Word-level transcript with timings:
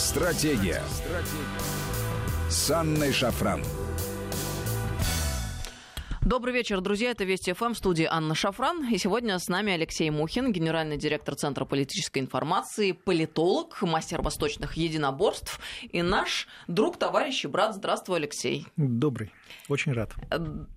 Стратегия. 0.00 0.82
Стратегия. 0.88 2.48
С 2.48 2.70
Анной 2.70 3.12
Шафран. 3.12 3.62
Добрый 6.22 6.54
вечер, 6.54 6.80
друзья. 6.80 7.10
Это 7.10 7.24
Вести 7.24 7.52
ФМ 7.52 7.74
в 7.74 7.76
студии 7.76 8.06
Анна 8.10 8.34
Шафран. 8.34 8.88
И 8.90 8.96
сегодня 8.96 9.38
с 9.38 9.48
нами 9.48 9.74
Алексей 9.74 10.08
Мухин, 10.08 10.52
генеральный 10.52 10.96
директор 10.96 11.34
Центра 11.34 11.66
политической 11.66 12.20
информации, 12.20 12.92
политолог, 12.92 13.82
мастер 13.82 14.22
восточных 14.22 14.78
единоборств 14.78 15.60
и 15.82 16.00
наш 16.00 16.48
друг, 16.66 16.96
товарищ 16.96 17.44
и 17.44 17.48
брат. 17.48 17.74
Здравствуй, 17.74 18.16
Алексей. 18.16 18.66
Добрый. 18.76 19.30
Очень 19.68 19.92
рад. 19.92 20.12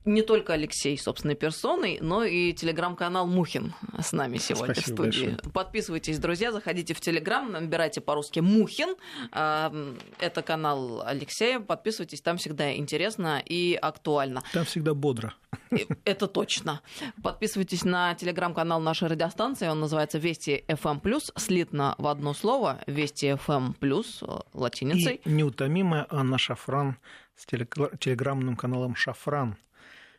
Не 0.05 0.21
только 0.21 0.53
Алексей 0.53 0.97
собственной 0.97 1.35
персоной, 1.35 1.99
но 2.01 2.23
и 2.23 2.53
телеграм-канал 2.53 3.27
Мухин 3.27 3.73
с 3.99 4.11
нами 4.11 4.37
сегодня 4.37 4.75
Спасибо 4.75 4.93
в 4.93 4.97
студии. 5.13 5.25
большое. 5.31 5.51
Подписывайтесь, 5.53 6.19
друзья, 6.19 6.51
заходите 6.51 6.93
в 6.93 7.01
телеграм, 7.01 7.51
набирайте 7.51 8.01
по-русски 8.01 8.39
Мухин. 8.39 8.95
А, 9.31 9.73
Это 10.19 10.41
канал 10.41 11.01
Алексея. 11.05 11.59
Подписывайтесь, 11.59 12.21
там 12.21 12.37
всегда 12.37 12.75
интересно 12.75 13.41
и 13.45 13.77
актуально. 13.81 14.43
Там 14.53 14.65
всегда 14.65 14.93
бодро. 14.93 15.33
И 15.71 15.87
Это 16.05 16.27
точно. 16.27 16.81
Подписывайтесь 17.21 17.83
на 17.83 18.13
телеграм-канал 18.15 18.79
нашей 18.81 19.07
радиостанции. 19.07 19.67
Он 19.67 19.79
называется 19.79 20.17
Вести 20.17 20.63
FM+, 20.67 21.19
слитно 21.37 21.95
в 21.97 22.07
одно 22.07 22.33
слово. 22.33 22.79
Вести 22.87 23.27
FM+, 23.27 23.75
э, 23.81 24.39
латиницей. 24.53 25.21
И 25.23 25.29
неутомимая 25.29 26.05
Анна 26.09 26.37
Шафран 26.37 26.97
с 27.35 27.45
телегра- 27.45 27.95
телеграммным 27.97 28.55
каналом 28.55 28.95
Шафран. 28.95 29.57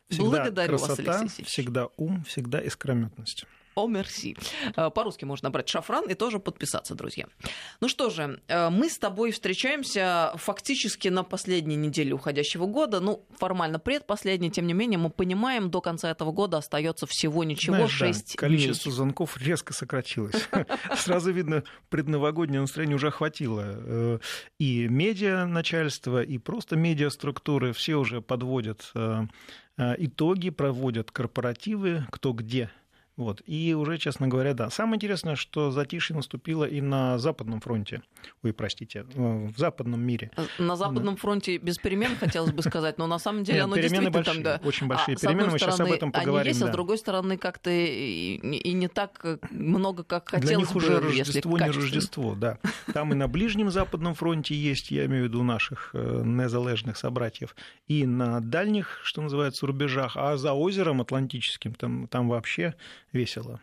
Всегда 0.09 0.29
Благодарю 0.29 0.73
вас, 0.73 0.81
красота, 0.85 1.01
Алексей 1.03 1.21
Алексеевич. 1.23 1.51
всегда 1.51 1.87
ум, 1.97 2.23
всегда 2.25 2.59
искрометность. 2.61 3.45
О, 3.75 3.87
мерси. 3.87 4.37
Э, 4.77 4.89
По-русски 4.89 5.25
можно 5.25 5.47
набрать 5.47 5.67
шафран 5.67 6.05
и 6.09 6.13
тоже 6.13 6.39
подписаться, 6.39 6.95
друзья. 6.95 7.25
Ну 7.81 7.89
что 7.89 8.09
же, 8.09 8.39
э, 8.47 8.69
мы 8.69 8.89
с 8.89 8.97
тобой 8.97 9.31
встречаемся 9.31 10.31
фактически 10.35 11.09
на 11.09 11.23
последней 11.23 11.75
неделе 11.75 12.13
уходящего 12.13 12.67
года. 12.67 13.01
Ну, 13.01 13.25
формально 13.37 13.77
предпоследней, 13.77 14.49
тем 14.49 14.65
не 14.67 14.73
менее, 14.73 14.97
мы 14.97 15.09
понимаем, 15.09 15.69
до 15.69 15.81
конца 15.81 16.09
этого 16.09 16.31
года 16.31 16.57
остается 16.57 17.05
всего 17.05 17.43
ничего, 17.43 17.75
Знаешь, 17.75 17.99
да, 17.99 18.05
6 18.13 18.35
количество 18.37 18.89
дней. 18.89 18.95
звонков 18.95 19.37
резко 19.37 19.73
сократилось. 19.73 20.47
Сразу 20.95 21.33
видно, 21.33 21.63
предновогоднее 21.89 22.61
настроение 22.61 22.95
уже 22.95 23.07
охватило. 23.09 23.63
Э, 23.65 24.19
И 24.57 24.87
медиа 24.87 25.45
начальство, 25.47 26.23
и 26.23 26.37
просто 26.37 26.77
медиаструктуры, 26.77 27.73
все 27.73 27.95
уже 27.95 28.21
подводят 28.21 28.93
итоги, 29.77 30.49
проводят 30.51 31.11
корпоративы, 31.11 32.05
кто 32.09 32.31
где. 32.31 32.69
Вот. 33.17 33.41
И 33.45 33.73
уже, 33.73 33.97
честно 33.97 34.27
говоря, 34.27 34.53
да. 34.53 34.69
Самое 34.69 34.95
интересное, 34.97 35.35
что 35.35 35.71
затишье 35.71 36.15
наступило 36.15 36.65
и 36.65 36.81
на 36.81 37.17
Западном 37.17 37.61
фронте. 37.61 38.01
Ой, 38.43 38.51
простите, 38.51 39.05
э, 39.15 39.47
в 39.47 39.57
западном 39.57 40.01
мире. 40.01 40.31
На 40.59 40.75
Западном 40.75 41.15
фронте 41.15 41.57
без 41.57 41.77
перемен, 41.77 42.17
хотелось 42.17 42.51
бы 42.51 42.61
сказать, 42.61 42.97
но 42.97 43.07
на 43.07 43.17
самом 43.17 43.43
деле 43.43 43.59
Нет, 43.59 43.65
оно 43.65 43.75
перемены 43.75 44.11
действительно 44.11 44.23
там, 44.23 44.43
большие, 44.43 44.43
да. 44.43 44.67
очень 44.67 44.87
большие 44.87 45.15
А, 45.15 45.19
перемены, 45.19 45.51
мы 45.51 45.59
сейчас 45.59 45.79
об 45.79 45.91
этом 45.91 46.11
Они 46.13 46.25
поговорим, 46.25 46.49
есть, 46.49 46.61
а 46.61 46.65
да. 46.65 46.71
с 46.71 46.73
другой 46.73 46.97
стороны, 46.97 47.37
как-то 47.37 47.69
и, 47.69 48.35
и 48.35 48.73
не 48.73 48.89
так 48.89 49.39
много, 49.49 50.03
как 50.03 50.31
Для 50.31 50.39
хотелось 50.39 50.67
них 50.67 50.75
уже 50.75 50.99
бы, 50.99 51.07
если 51.07 51.39
Рождество 51.39 51.57
не. 51.57 51.65
Рождество, 51.71 52.35
да. 52.35 52.59
Там 52.93 53.13
и 53.13 53.15
на 53.15 53.29
Ближнем 53.29 53.71
Западном 53.71 54.13
фронте 54.13 54.55
есть, 54.55 54.91
я 54.91 55.05
имею 55.05 55.25
в 55.25 55.27
виду 55.29 55.43
наших 55.43 55.91
э, 55.93 56.21
незалежных 56.25 56.97
собратьев, 56.97 57.55
и 57.87 58.05
на 58.05 58.41
дальних, 58.41 58.99
что 59.03 59.21
называется, 59.21 59.65
рубежах, 59.65 60.17
а 60.17 60.35
за 60.35 60.51
озером 60.51 60.99
Атлантическим 60.99 61.73
там, 61.73 62.07
там 62.07 62.27
вообще 62.27 62.75
весело. 63.15 63.59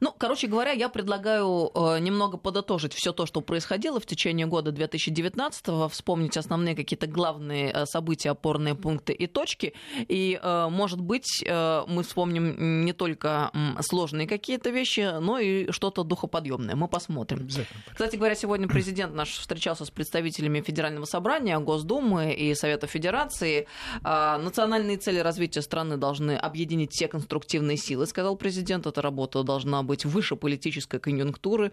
Ну, 0.00 0.12
короче 0.16 0.46
говоря, 0.46 0.72
я 0.72 0.88
предлагаю 0.88 1.70
э, 1.74 1.98
немного 2.00 2.36
подытожить 2.36 2.92
все 2.92 3.12
то, 3.12 3.26
что 3.26 3.40
происходило 3.40 4.00
в 4.00 4.06
течение 4.06 4.46
года 4.46 4.70
2019-го, 4.70 5.88
вспомнить 5.88 6.36
основные 6.36 6.74
какие-то 6.74 7.06
главные 7.06 7.70
э, 7.72 7.86
события, 7.86 8.30
опорные 8.30 8.74
пункты 8.74 9.12
и 9.12 9.26
точки. 9.26 9.74
И, 10.08 10.38
э, 10.40 10.68
может 10.70 11.00
быть, 11.00 11.42
э, 11.44 11.82
мы 11.88 12.02
вспомним 12.02 12.84
не 12.84 12.92
только 12.92 13.50
сложные 13.80 14.26
какие-то 14.26 14.70
вещи, 14.70 15.18
но 15.20 15.38
и 15.38 15.70
что-то 15.70 16.04
духоподъемное. 16.04 16.74
Мы 16.74 16.88
посмотрим. 16.88 17.48
Кстати 17.92 18.16
говоря, 18.16 18.34
сегодня 18.34 18.68
президент 18.68 19.14
наш 19.14 19.30
встречался 19.30 19.84
с 19.84 19.90
представителями 19.90 20.60
Федерального 20.60 21.04
собрания, 21.04 21.58
Госдумы 21.58 22.32
и 22.34 22.54
Совета 22.54 22.86
Федерации. 22.86 23.66
А, 24.02 24.38
Национальные 24.38 24.96
цели 24.96 25.18
развития 25.18 25.62
страны 25.62 25.96
должны 25.96 26.36
объединить 26.36 26.92
все 26.92 27.08
конструктивные 27.08 27.76
силы, 27.76 28.06
сказал 28.06 28.36
президент. 28.36 28.86
Эта 28.86 29.02
работа 29.02 29.42
должна 29.42 29.82
быть 29.86 30.04
выше 30.04 30.36
политической 30.36 31.00
конъюнктуры. 31.00 31.72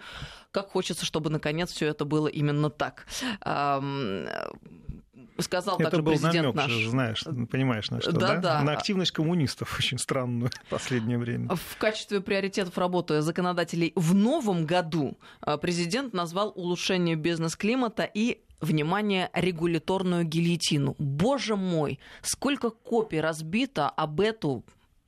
Как 0.51 0.69
хочется, 0.69 1.05
чтобы 1.05 1.29
наконец 1.29 1.71
все 1.71 1.87
это 1.87 2.05
было 2.05 2.27
именно 2.27 2.69
так. 2.69 3.05
Сказал 5.39 5.75
Это 5.79 5.85
также 5.89 6.03
был 6.03 6.11
президент 6.11 6.35
намек, 6.35 6.55
наш. 6.55 6.71
же, 6.71 6.89
знаешь, 6.89 7.23
понимаешь, 7.49 7.89
на 7.89 8.01
что, 8.01 8.11
Да, 8.11 8.35
да? 8.35 8.37
да. 8.37 8.61
На 8.61 8.73
активность 8.73 9.11
коммунистов 9.11 9.75
очень 9.79 9.97
странную 9.97 10.51
в 10.65 10.69
последнее 10.69 11.17
время. 11.17 11.49
В 11.55 11.77
качестве 11.77 12.21
приоритетов 12.21 12.77
работы 12.77 13.21
законодателей 13.21 13.93
в 13.95 14.13
новом 14.13 14.65
году 14.65 15.17
э, 15.45 15.57
президент 15.57 16.13
назвал 16.13 16.51
улучшение 16.55 17.15
бизнес-климата 17.15 18.03
и 18.03 18.41
внимание, 18.61 19.29
регуляторную 19.33 20.23
гильотину. 20.23 20.95
Боже 20.99 21.55
мой, 21.55 21.99
сколько 22.21 22.69
копий 22.69 23.19
разбито 23.19 23.89
об 23.89 24.21
эту 24.21 24.63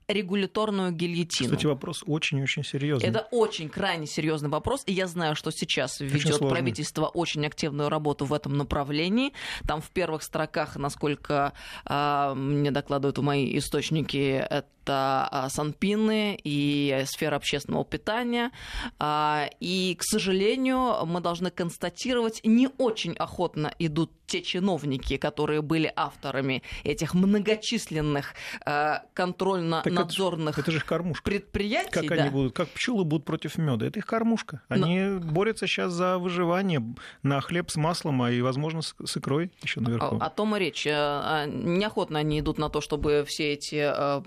регуляторную 0.07 0.91
гильотину. 0.91 1.49
Кстати, 1.49 1.66
вопрос 1.66 2.03
очень-очень 2.05 2.63
серьезный. 2.63 3.09
Это 3.09 3.27
очень 3.31 3.69
крайне 3.69 4.05
серьезный 4.05 4.49
вопрос, 4.49 4.83
и 4.85 4.93
я 4.93 5.07
знаю, 5.07 5.35
что 5.35 5.51
сейчас 5.51 5.99
ведет 5.99 6.39
правительство 6.39 7.07
очень 7.07 7.45
активную 7.45 7.89
работу 7.89 8.25
в 8.25 8.33
этом 8.33 8.57
направлении. 8.57 9.33
Там 9.67 9.81
в 9.81 9.89
первых 9.89 10.23
строках, 10.23 10.75
насколько 10.75 11.53
а, 11.85 12.35
мне 12.35 12.71
докладывают 12.71 13.17
мои 13.17 13.57
источники, 13.57 14.63
это 14.85 15.28
а, 15.31 15.50
Санпины 15.50 16.40
и 16.44 17.03
сфера 17.06 17.38
общественного 17.38 17.84
питания. 17.85 18.51
А, 19.00 19.50
и, 19.59 19.96
к 19.96 20.03
сожалению, 20.03 21.06
мы 21.06 21.22
должны 21.22 21.50
констатировать, 21.50 22.41
не 22.44 22.69
очень 22.78 23.13
охотно 23.13 23.74
идут 23.79 24.12
те 24.28 24.41
чиновники, 24.41 25.18
которые 25.18 25.62
были 25.62 25.91
авторами 25.95 26.63
этих 26.84 27.13
многочисленных 27.13 28.34
а, 28.66 29.03
контрольно-надзорных 29.13 30.57
Это 30.57 30.72
же 30.72 30.78
их 30.78 30.85
кормушка. 30.85 31.24
предприятий. 31.24 31.91
Как 31.91 32.07
да. 32.07 32.16
они 32.16 32.29
будут, 32.29 32.56
как 32.56 32.69
пчелы 32.69 33.03
будут 33.03 33.25
против 33.25 33.57
меда? 33.57 33.85
Это 33.85 34.00
их 34.00 34.06
кормушка. 34.06 34.62
Они 34.68 35.19
борются 35.19 35.68
сейчас 35.68 35.94
за 35.94 36.18
выживание 36.18 36.84
на 37.24 37.41
хлеб 37.41 37.69
с 37.69 37.75
маслом, 37.75 38.22
а 38.22 38.31
и, 38.31 38.41
возможно, 38.41 38.81
с, 38.81 38.94
икрой 39.18 39.51
еще 39.62 39.79
наверху. 39.79 40.18
О, 40.18 40.25
о 40.25 40.29
том 40.29 40.56
и 40.56 40.59
речь. 40.59 40.85
Э, 40.88 41.45
Неохотно 41.47 42.19
они 42.19 42.40
идут 42.40 42.57
на 42.57 42.69
то, 42.69 42.81
чтобы 42.81 43.25
все 43.28 43.53
эти 43.53 43.75
э, 43.75 44.22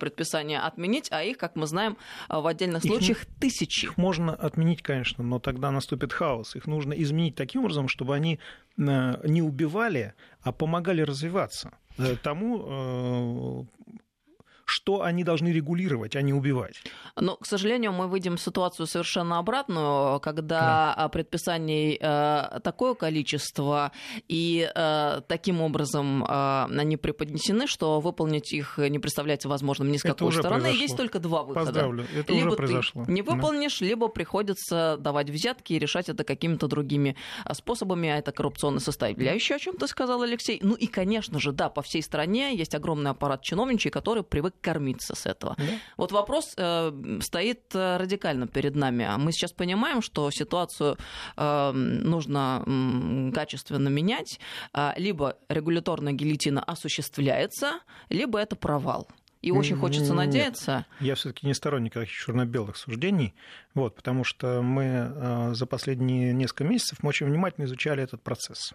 предписания 0.49 0.59
отменить, 0.61 1.09
а 1.11 1.23
их, 1.23 1.39
как 1.39 1.57
мы 1.57 1.67
знаем, 1.67 1.97
э, 2.29 2.41
в 2.41 2.47
отдельных 2.47 2.85
Их 2.85 2.91
не- 2.91 2.97
случаях 2.97 3.27
тысячи. 3.41 3.85
Их 3.87 3.97
можно 3.97 4.35
отменить, 4.35 4.83
конечно, 4.83 5.25
но 5.25 5.39
тогда 5.39 5.71
наступит 5.71 6.13
хаос. 6.13 6.57
Их 6.57 6.67
нужно 6.67 6.93
изменить 6.95 7.35
таким 7.35 7.61
образом, 7.63 7.89
чтобы 7.89 8.15
они 8.15 8.39
э, 8.79 9.29
не 9.29 9.43
убивали, 9.43 10.13
а 10.43 10.53
помогали 10.53 11.03
развиваться 11.03 11.71
э, 11.99 12.17
тому, 12.23 13.67
что 14.69 15.03
они 15.03 15.25
должны 15.25 15.49
регулировать, 15.49 16.15
а 16.15 16.23
не 16.23 16.35
убивать. 16.35 16.75
Но, 17.17 17.37
к 17.37 17.47
сожалению, 17.47 17.93
мы 17.93 18.07
выйдем 18.07 18.37
в 18.37 18.41
ситуацию 18.41 18.87
совершенно 18.87 19.39
обратную, 19.39 20.21
когда 20.21 20.93
а, 20.95 21.09
предписаний 21.09 21.99
э, 22.01 22.61
такое 22.63 22.95
количество, 22.95 23.93
и 24.29 24.71
э, 24.73 25.21
таким 25.27 25.63
образом 25.63 26.23
э, 26.23 26.67
они 26.77 26.97
преподнесены, 26.97 27.67
что 27.67 28.01
выполнить 28.01 28.53
их 28.53 28.79
не 28.79 28.99
представляется 28.99 29.49
возможным 29.49 29.91
ни 29.91 29.97
с 29.97 30.03
какой 30.03 30.33
стороны. 30.33 30.61
произошло. 30.61 30.83
Есть 30.83 30.97
только 30.97 31.19
два 31.19 31.43
выхода. 31.43 31.67
Поздравлю, 31.67 32.07
это 32.15 32.33
либо 32.33 32.49
уже 32.49 32.51
ты 32.51 32.57
произошло. 32.57 33.05
не 33.09 33.23
Да. 33.23 33.33
выполнишь, 33.33 33.81
либо 33.81 34.09
приходится 34.09 34.97
давать 34.99 35.31
взятки 35.31 35.73
и 35.73 35.79
решать 35.79 36.09
это 36.09 36.25
какими-то 36.25 36.69
другими 36.69 37.17
а, 37.45 37.55
способами, 37.55 38.11
а 38.11 38.19
это 38.19 38.33
коррупционная 38.33 38.81
составляющая, 38.81 39.57
о 39.57 39.59
чем 39.59 39.77
ты 39.77 39.87
сказал, 39.87 40.23
Алексей. 40.23 40.61
Ну 40.63 40.75
и, 40.75 40.87
конечно 40.87 41.41
же, 41.41 41.53
да, 41.53 41.71
по 41.71 41.81
всей 41.81 42.03
стране 42.03 42.55
есть 42.55 42.75
огромный 42.75 43.13
аппарат 43.13 43.43
чиновничий, 43.43 43.91
который 43.91 44.23
привык 44.23 44.55
кормиться 44.61 45.15
с 45.15 45.27
этого. 45.27 45.55
Да. 45.59 45.65
Вот 45.97 46.13
вопрос 46.13 46.55
э, 46.57 46.93
стоит 47.21 47.75
э, 47.75 47.97
радикально 47.97 48.47
перед 48.47 48.75
нами. 48.75 49.09
Мы 49.19 49.33
сейчас 49.33 49.53
понимаем, 49.53 50.03
что 50.03 50.31
ситуацию 50.31 50.97
э, 51.37 51.73
нужно 51.73 52.63
м, 52.67 53.33
качественно 53.35 53.89
менять. 53.89 54.41
А, 54.73 54.95
Либо 54.97 55.37
регуляторная 55.49 56.13
гильотина 56.13 56.63
осуществляется, 56.63 57.81
либо 58.09 58.39
это 58.39 58.57
провал. 58.57 59.09
И 59.41 59.53
очень 59.53 59.77
хочется 59.77 60.13
Нет. 60.13 60.17
надеяться. 60.17 60.87
Я 61.01 61.15
все-таки 61.15 61.47
не 61.47 61.55
сторонник 61.55 61.93
каких 61.93 62.11
черно-белых 62.11 62.77
суждений, 62.77 63.35
вот, 63.75 63.95
потому 63.95 64.25
что 64.25 64.63
мы 64.63 64.85
э, 64.85 65.55
за 65.55 65.67
последние 65.67 66.33
несколько 66.33 66.65
месяцев 66.65 66.99
мы 67.03 67.11
очень 67.11 67.27
внимательно 67.27 67.67
изучали 67.67 68.03
этот 68.03 68.23
процесс. 68.23 68.75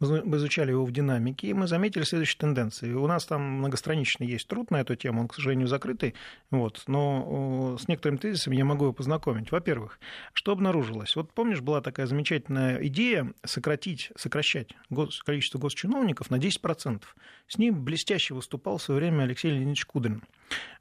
Мы 0.00 0.36
изучали 0.36 0.70
его 0.70 0.84
в 0.84 0.92
динамике, 0.92 1.46
и 1.46 1.54
мы 1.54 1.66
заметили 1.66 2.02
следующие 2.02 2.38
тенденции. 2.38 2.92
У 2.92 3.06
нас 3.06 3.24
там 3.24 3.40
многостраничный 3.40 4.26
есть 4.26 4.48
труд 4.48 4.70
на 4.70 4.80
эту 4.80 4.96
тему, 4.96 5.22
он, 5.22 5.28
к 5.28 5.34
сожалению, 5.34 5.68
закрытый, 5.68 6.14
вот, 6.50 6.82
но 6.88 7.78
с 7.80 7.88
некоторыми 7.88 8.18
тезисами 8.18 8.56
я 8.56 8.64
могу 8.64 8.86
его 8.86 8.92
познакомить. 8.92 9.50
Во-первых, 9.52 9.98
что 10.34 10.52
обнаружилось? 10.52 11.16
Вот 11.16 11.32
помнишь, 11.32 11.60
была 11.60 11.80
такая 11.80 12.06
замечательная 12.06 12.84
идея 12.88 13.32
сократить, 13.44 14.10
сокращать 14.16 14.70
гос, 14.90 15.22
количество 15.22 15.58
госчиновников 15.58 16.30
на 16.30 16.36
10%. 16.36 17.02
С 17.46 17.58
ним 17.58 17.84
блестяще 17.84 18.34
выступал 18.34 18.78
в 18.78 18.82
свое 18.82 19.00
время 19.00 19.22
Алексей 19.22 19.50
Леонидович 19.50 19.86
Кудрин, 20.02 20.22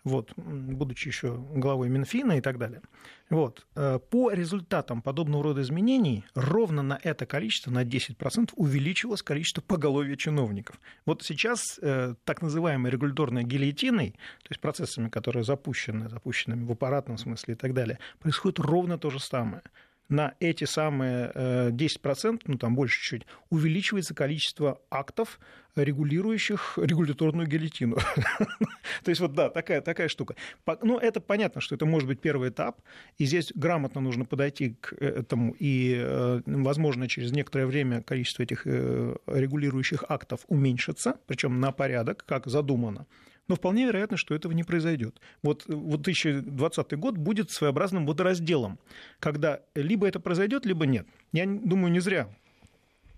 вот, 0.04 0.34
будучи 0.36 1.10
еще 1.10 1.38
главой 1.38 1.90
Минфина 1.90 2.38
и 2.38 2.42
так 2.42 2.58
далее. 2.58 2.82
Вот. 3.30 3.68
Э, 3.76 4.00
по 4.00 4.32
результатам 4.32 5.04
подобного 5.04 5.44
рода 5.44 5.62
изменений 5.62 6.26
ровно 6.34 6.82
на 6.82 7.00
это 7.04 7.28
количество, 7.28 7.70
на 7.70 7.84
10%, 7.84 8.52
увеличилось 8.56 9.22
количество 9.22 9.62
поголовья 9.62 10.16
чиновников. 10.16 10.80
Вот 11.06 11.22
сейчас 11.22 11.80
э, 11.82 12.16
так 12.24 12.42
называемой 12.42 12.92
регуляторной 12.92 13.44
гильотиной, 13.44 14.12
то 14.12 14.48
есть 14.50 14.60
процессами, 14.60 15.08
которые 15.10 15.44
запущены, 15.44 16.10
запущенными 16.10 16.66
в 16.66 16.72
аппаратном 16.72 17.20
смысле 17.20 17.54
и 17.54 17.58
так 17.58 17.76
далее, 17.76 18.00
происходит 18.20 18.60
ровно 18.60 18.98
то 18.98 19.12
же 19.12 19.20
самое 19.20 19.62
на 20.12 20.36
эти 20.40 20.66
самые 20.66 21.32
10%, 21.72 22.36
э, 22.36 22.38
ну 22.46 22.58
там 22.58 22.76
больше 22.76 23.02
чуть, 23.02 23.26
увеличивается 23.50 24.14
количество 24.14 24.82
актов, 24.92 25.40
регулирующих 25.76 26.78
регуляторную 26.78 27.48
гильотину. 27.48 27.96
То 29.04 29.10
есть 29.10 29.22
вот 29.22 29.34
да, 29.34 29.50
такая, 29.50 29.82
такая 29.82 30.10
штука. 30.10 30.36
Ну, 30.82 30.98
это 30.98 31.22
понятно, 31.22 31.62
что 31.62 31.76
это 31.76 31.86
может 31.86 32.10
быть 32.10 32.20
первый 32.20 32.50
этап, 32.50 32.82
и 33.18 33.26
здесь 33.26 33.54
грамотно 33.56 34.02
нужно 34.02 34.26
подойти 34.26 34.76
к 34.82 34.94
этому, 34.94 35.56
и, 35.58 35.96
э, 35.98 36.42
возможно, 36.46 37.08
через 37.08 37.32
некоторое 37.32 37.66
время 37.66 38.02
количество 38.02 38.44
этих 38.44 38.64
э, 38.66 39.16
регулирующих 39.28 40.04
актов 40.10 40.42
уменьшится, 40.48 41.20
причем 41.26 41.62
на 41.62 41.72
порядок, 41.72 42.26
как 42.26 42.48
задумано 42.48 43.08
но 43.48 43.56
вполне 43.56 43.86
вероятно, 43.86 44.18
что 44.18 44.36
этого 44.36 44.52
не 44.54 44.64
произойдет. 44.64 45.20
Вот, 45.44 45.66
вот 45.68 46.02
2020 46.02 46.94
год 46.98 47.18
будет 47.18 47.52
своеобразным 47.52 48.06
водоразделом, 48.06 48.80
когда 49.20 49.62
либо 49.76 50.08
это 50.08 50.20
произойдет, 50.20 50.66
либо 50.66 50.86
нет. 50.86 51.08
Я 51.32 51.46
думаю, 51.46 51.92
не 51.92 52.00
зря 52.00 52.30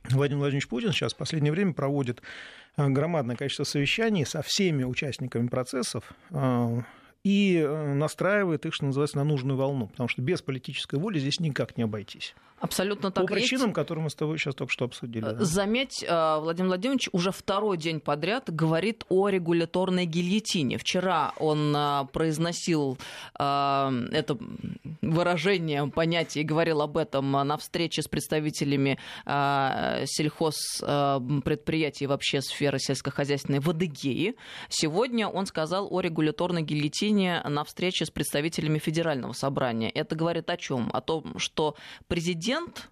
Владимир 0.10 0.40
Владимирович 0.40 0.68
Путин 0.68 0.92
сейчас 0.92 1.14
в 1.14 1.18
последнее 1.18 1.52
время 1.52 1.74
проводит 1.74 2.22
э, 2.78 2.88
громадное 2.90 3.36
количество 3.36 3.64
совещаний 3.64 4.26
со 4.26 4.42
всеми 4.42 4.84
участниками 4.84 5.48
процессов 5.48 6.12
э, 6.32 6.82
и 7.24 7.58
э, 7.58 7.94
настраивает 7.94 8.66
их, 8.66 8.74
что 8.74 8.86
называется, 8.86 9.18
на 9.18 9.24
нужную 9.24 9.58
волну, 9.58 9.88
потому 9.88 10.10
что 10.10 10.22
без 10.22 10.42
политической 10.42 11.00
воли 11.00 11.20
здесь 11.20 11.40
никак 11.40 11.78
не 11.78 11.84
обойтись. 11.84 12.36
Абсолютно 12.64 13.12
так. 13.12 13.28
По 13.28 13.34
причинам, 13.34 13.68
есть. 13.68 13.76
которые 13.76 14.06
мы 14.06 14.10
с 14.10 14.16
тобой 14.16 14.38
сейчас 14.38 14.56
только 14.56 14.72
что 14.72 14.86
обсудили. 14.86 15.26
Да. 15.26 15.44
Заметь, 15.44 16.02
э, 16.02 16.38
Владимир 16.40 16.70
Владимирович 16.70 17.10
уже 17.12 17.34
второй 17.34 17.78
день 17.78 18.00
подряд 18.00 18.50
говорит 18.50 19.04
о 19.10 19.28
регуляторной 19.28 20.06
гильотине. 20.06 20.78
Вчера 20.78 21.34
он 21.40 21.76
э, 21.76 22.06
произносил 22.14 22.98
э, 23.38 24.08
это 24.14 24.38
выражение, 25.02 25.86
понятие 25.88 26.46
и 26.46 26.48
говорил 26.48 26.82
об 26.82 26.96
этом 26.96 27.30
на 27.32 27.58
встрече 27.58 28.02
с 28.02 28.08
представителями 28.08 28.98
сельхозпредприятий 29.26 32.06
вообще 32.06 32.42
сферы 32.42 32.80
сельскохозяйственной 32.80 33.60
в 33.60 33.70
Адыгее. 33.70 34.36
Сегодня 34.70 35.28
он 35.28 35.48
сказал 35.48 35.90
о 35.92 36.00
регуляторной 36.00 36.62
гильотине 36.62 37.13
на 37.14 37.64
встрече 37.64 38.06
с 38.06 38.10
представителями 38.10 38.80
Федерального 38.80 39.34
собрания. 39.34 39.90
Это 39.90 40.16
говорит 40.16 40.50
о 40.50 40.58
чем? 40.58 40.90
О 40.94 41.02
том, 41.02 41.38
что 41.40 41.76
президент 42.08 42.90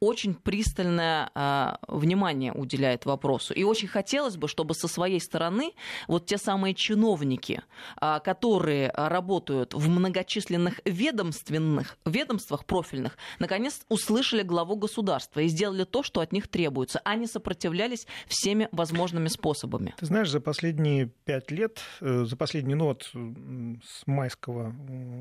очень 0.00 0.34
пристальное 0.34 1.30
э, 1.34 1.74
внимание 1.86 2.52
уделяет 2.52 3.04
вопросу. 3.04 3.52
И 3.52 3.62
очень 3.62 3.86
хотелось 3.86 4.36
бы, 4.36 4.48
чтобы 4.48 4.74
со 4.74 4.88
своей 4.88 5.20
стороны 5.20 5.74
вот 6.08 6.26
те 6.26 6.38
самые 6.38 6.74
чиновники, 6.74 7.62
э, 8.00 8.20
которые 8.24 8.90
работают 8.94 9.74
в 9.74 9.88
многочисленных 9.88 10.80
ведомственных 10.86 11.98
ведомствах 12.06 12.64
профильных, 12.64 13.18
наконец 13.38 13.82
услышали 13.88 14.42
главу 14.42 14.76
государства 14.76 15.40
и 15.40 15.48
сделали 15.48 15.84
то, 15.84 16.02
что 16.02 16.20
от 16.20 16.32
них 16.32 16.48
требуется, 16.48 17.00
а 17.04 17.14
не 17.16 17.26
сопротивлялись 17.26 18.06
всеми 18.26 18.68
возможными 18.72 19.28
способами. 19.28 19.94
Ты 19.98 20.06
знаешь, 20.06 20.30
за 20.30 20.40
последние 20.40 21.06
пять 21.24 21.50
лет, 21.50 21.80
э, 22.00 22.24
за 22.24 22.36
последний 22.36 22.74
нот 22.74 23.10
с 23.12 24.06
майского 24.06 24.74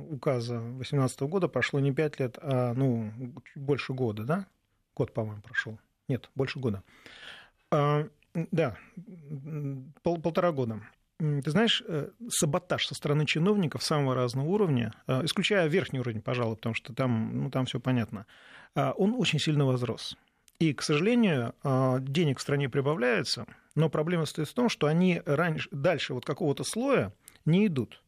указа 0.10 0.60
2018 0.60 1.22
года 1.22 1.50
прошло 1.50 1.82
не 1.82 1.92
пять 1.92 2.18
лет, 2.20 2.38
а 2.42 2.74
ну, 2.74 3.12
больше 3.56 3.92
года, 3.94 4.24
да? 4.24 4.48
Год, 5.00 5.14
по-моему, 5.14 5.42
прошел. 5.42 5.80
Нет, 6.10 6.30
больше 6.36 6.60
года. 6.60 6.84
А, 7.72 8.06
да, 8.34 8.78
пол, 10.04 10.20
полтора 10.20 10.52
года. 10.52 10.82
Ты 11.20 11.50
знаешь, 11.52 11.82
э, 11.88 12.10
саботаж 12.28 12.86
со 12.86 12.96
стороны 12.96 13.26
чиновников 13.26 13.82
самого 13.82 14.14
разного 14.14 14.48
уровня, 14.48 14.94
э, 15.08 15.24
исключая 15.24 15.68
верхний 15.68 16.02
уровень, 16.02 16.22
пожалуй, 16.22 16.58
потому 16.58 16.76
что 16.76 16.94
там, 16.94 17.44
ну, 17.44 17.50
там 17.50 17.66
все 17.66 17.80
понятно, 17.80 18.26
а, 18.76 18.92
он 18.92 19.16
очень 19.18 19.40
сильно 19.40 19.66
возрос. 19.66 20.18
И, 20.60 20.74
к 20.74 20.82
сожалению, 20.82 21.56
а, 21.64 22.00
денег 22.00 22.40
в 22.40 22.42
стране 22.42 22.68
прибавляется, 22.68 23.46
но 23.76 23.90
проблема 23.90 24.26
стоит 24.26 24.50
в 24.50 24.54
том, 24.54 24.68
что 24.68 24.88
они 24.88 25.22
раньше, 25.26 25.70
дальше 25.72 26.14
вот 26.14 26.26
какого-то 26.26 26.66
слоя 26.66 27.14
не 27.46 27.68
идут. 27.68 28.02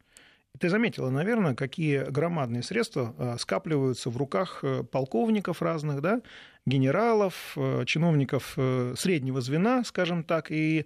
Ты 0.59 0.69
заметила, 0.69 1.09
наверное, 1.09 1.55
какие 1.55 2.03
громадные 2.09 2.61
средства 2.61 3.15
а, 3.17 3.37
скапливаются 3.37 4.09
в 4.09 4.17
руках 4.17 4.59
э, 4.63 4.83
полковников 4.83 5.61
разных, 5.61 6.01
да, 6.01 6.21
генералов, 6.65 7.53
э, 7.55 7.83
чиновников 7.85 8.53
э, 8.57 8.93
среднего 8.97 9.41
звена, 9.41 9.83
скажем 9.83 10.23
так. 10.23 10.51
И 10.51 10.85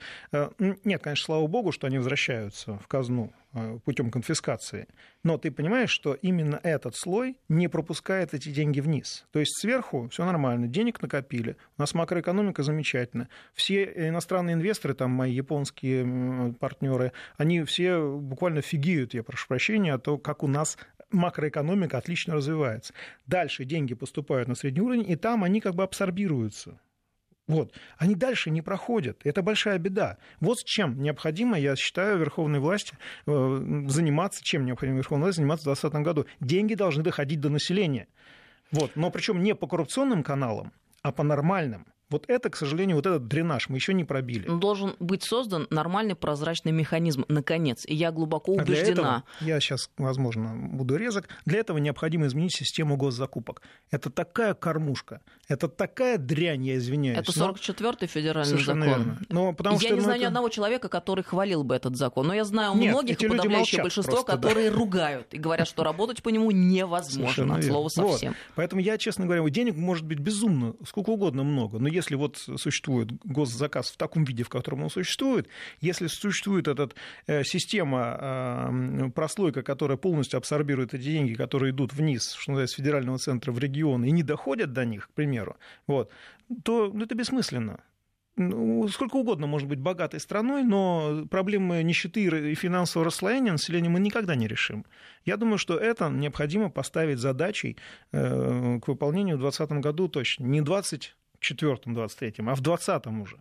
нет, 0.59 1.01
конечно, 1.03 1.25
слава 1.25 1.47
богу, 1.47 1.71
что 1.71 1.87
они 1.87 1.97
возвращаются 1.97 2.77
в 2.77 2.87
казну 2.87 3.33
Э, 3.57 3.79
путем 3.85 4.11
конфискации. 4.11 4.85
Но 5.23 5.37
ты 5.37 5.49
понимаешь, 5.49 5.89
что 5.89 6.13
именно 6.13 6.59
этот 6.61 6.97
слой 6.97 7.37
не 7.47 7.69
пропускает 7.69 8.33
эти 8.33 8.49
деньги 8.49 8.81
вниз. 8.81 9.25
То 9.31 9.39
есть 9.39 9.57
сверху 9.57 10.09
все 10.09 10.25
нормально, 10.25 10.67
денег 10.67 11.01
накопили, 11.01 11.55
у 11.77 11.81
нас 11.81 11.93
макроэкономика 11.93 12.63
замечательная. 12.63 13.29
Все 13.53 13.85
иностранные 14.09 14.55
инвесторы, 14.55 14.93
там 14.93 15.11
мои 15.11 15.31
японские 15.31 16.53
партнеры, 16.59 17.13
они 17.37 17.63
все 17.63 18.17
буквально 18.17 18.61
фигиют, 18.61 19.13
я 19.13 19.23
прошу 19.23 19.47
прощения, 19.47 19.93
а 19.93 19.99
то, 19.99 20.17
как 20.17 20.43
у 20.43 20.47
нас 20.47 20.77
макроэкономика 21.11 21.97
отлично 21.97 22.35
развивается. 22.35 22.93
Дальше 23.25 23.65
деньги 23.65 23.93
поступают 23.93 24.47
на 24.47 24.55
средний 24.55 24.81
уровень, 24.81 25.09
и 25.09 25.15
там 25.15 25.43
они 25.43 25.61
как 25.61 25.75
бы 25.75 25.83
абсорбируются. 25.83 26.79
Вот. 27.47 27.73
Они 27.97 28.15
дальше 28.15 28.49
не 28.49 28.61
проходят. 28.61 29.21
Это 29.23 29.43
большая 29.43 29.77
беда. 29.77 30.17
Вот 30.39 30.59
с 30.59 30.63
чем 30.63 31.01
необходимо, 31.01 31.59
я 31.59 31.75
считаю, 31.75 32.17
верховной 32.17 32.59
власти 32.59 32.97
э, 33.27 33.83
заниматься, 33.87 34.43
чем 34.43 34.65
необходимо 34.65 34.97
верховной 34.97 35.25
власти 35.25 35.37
заниматься 35.37 35.63
в 35.63 35.73
2020 35.73 36.05
году. 36.05 36.25
Деньги 36.39 36.73
должны 36.73 37.03
доходить 37.03 37.39
до 37.39 37.49
населения. 37.49 38.07
Вот. 38.71 38.95
Но 38.95 39.11
причем 39.11 39.43
не 39.43 39.53
по 39.53 39.67
коррупционным 39.67 40.23
каналам, 40.23 40.73
а 41.03 41.11
по 41.11 41.23
нормальным. 41.23 41.85
Вот 42.09 42.25
это, 42.27 42.49
к 42.49 42.55
сожалению, 42.55 42.97
вот 42.97 43.05
этот 43.07 43.27
дренаж 43.27 43.67
мы 43.69 43.77
еще 43.77 43.93
не 43.93 44.03
пробили. 44.03 44.47
Должен 44.47 44.95
быть 44.99 45.23
создан 45.23 45.65
нормальный 45.71 46.15
прозрачный 46.15 46.71
механизм, 46.71 47.25
наконец. 47.27 47.83
И 47.87 47.95
я 47.95 48.11
глубоко 48.11 48.53
убеждена. 48.53 48.67
А 48.67 48.83
для 48.83 48.91
этого, 48.91 49.23
я 49.41 49.59
сейчас, 49.59 49.89
возможно, 49.97 50.53
буду 50.55 50.97
резок, 50.97 51.27
для 51.45 51.59
этого 51.59 51.79
необходимо 51.79 52.27
изменить 52.27 52.55
систему 52.55 52.95
госзакупок. 52.95 53.63
Это 53.89 54.11
такая 54.11 54.53
кормушка, 54.53 55.21
это 55.47 55.67
такая 55.67 56.19
дрянь, 56.19 56.63
я 56.65 56.77
извиняюсь. 56.77 57.17
Это 57.17 57.31
44-й 57.31 58.07
федеральный 58.07 58.49
Совершенно 58.49 58.85
закон. 58.85 59.03
Верно. 59.03 59.21
Но 59.29 59.53
потому 59.53 59.79
я 59.79 59.89
не 59.89 59.95
ну, 59.95 60.01
знаю 60.01 60.17
это... 60.17 60.21
ни 60.23 60.27
одного 60.27 60.49
человека, 60.49 60.89
который 60.89 61.23
хвалил 61.23 61.63
бы 61.63 61.75
этот 61.75 61.95
закон. 61.95 62.27
Но 62.27 62.35
я 62.35 62.45
знаю 62.45 62.75
Нет, 62.75 62.91
многих, 62.91 63.19
и 63.19 63.27
подавляющее 63.27 63.81
большинство, 63.81 64.23
просто, 64.23 64.33
которые 64.33 64.69
да. 64.69 64.77
ругают 64.77 65.33
и 65.33 65.39
говорят, 65.39 65.67
что 65.67 65.83
работать 65.83 66.21
по 66.21 66.29
нему 66.29 66.51
невозможно, 66.51 67.55
от 67.55 67.63
слова 67.63 67.89
совсем. 67.89 68.33
Вот. 68.33 68.37
Поэтому 68.55 68.81
я, 68.81 68.99
честно 68.99 69.25
говоря, 69.25 69.47
денег 69.49 69.75
может 69.75 70.05
быть 70.05 70.19
безумно, 70.19 70.75
сколько 70.85 71.09
угодно 71.09 71.43
много. 71.43 71.79
Но 71.79 71.87
если 71.95 72.15
вот 72.15 72.37
существует 72.37 73.11
госзаказ 73.23 73.91
в 73.91 73.97
таком 73.97 74.23
виде, 74.23 74.43
в 74.43 74.49
котором 74.49 74.83
он 74.83 74.89
существует, 74.89 75.47
если 75.81 76.07
существует 76.07 76.67
эта 76.67 76.89
э, 77.27 77.43
система, 77.43 78.17
э, 78.19 79.09
прослойка, 79.15 79.63
которая 79.63 79.97
полностью 79.97 80.37
абсорбирует 80.37 80.93
эти 80.93 81.03
деньги, 81.03 81.33
которые 81.33 81.71
идут 81.71 81.93
вниз, 81.93 82.33
что 82.33 82.51
называется, 82.51 82.75
с 82.75 82.77
федерального 82.77 83.17
центра 83.17 83.51
в 83.51 83.59
регион 83.59 84.03
и 84.05 84.11
не 84.11 84.23
доходят 84.23 84.73
до 84.73 84.85
них, 84.85 85.07
к 85.07 85.13
примеру, 85.13 85.57
вот, 85.87 86.11
то 86.63 86.91
ну, 86.93 87.03
это 87.03 87.15
бессмысленно 87.15 87.79
ну, 88.37 88.87
сколько 88.89 89.15
угодно 89.15 89.47
может 89.47 89.67
быть 89.67 89.79
богатой 89.79 90.19
страной, 90.19 90.63
но 90.63 91.25
проблемы 91.29 91.81
нищеты 91.83 92.23
и 92.51 92.55
финансового 92.55 93.05
расслоения 93.05 93.51
населения 93.51 93.89
мы 93.89 93.99
никогда 93.99 94.35
не 94.35 94.47
решим. 94.47 94.85
Я 95.23 95.37
думаю, 95.37 95.57
что 95.57 95.77
это 95.77 96.09
необходимо 96.09 96.69
поставить 96.69 97.19
задачей 97.19 97.77
э, 98.11 98.79
к 98.81 98.87
выполнению 98.87 99.37
в 99.37 99.41
2020 99.41 99.83
году 99.83 100.09
точно. 100.09 100.45
Не 100.45 100.61
20 100.61 101.15
24-м, 101.51 101.97
23-м, 101.97 102.49
а 102.49 102.55
в 102.55 102.61
20-м 102.61 103.21
уже. 103.21 103.37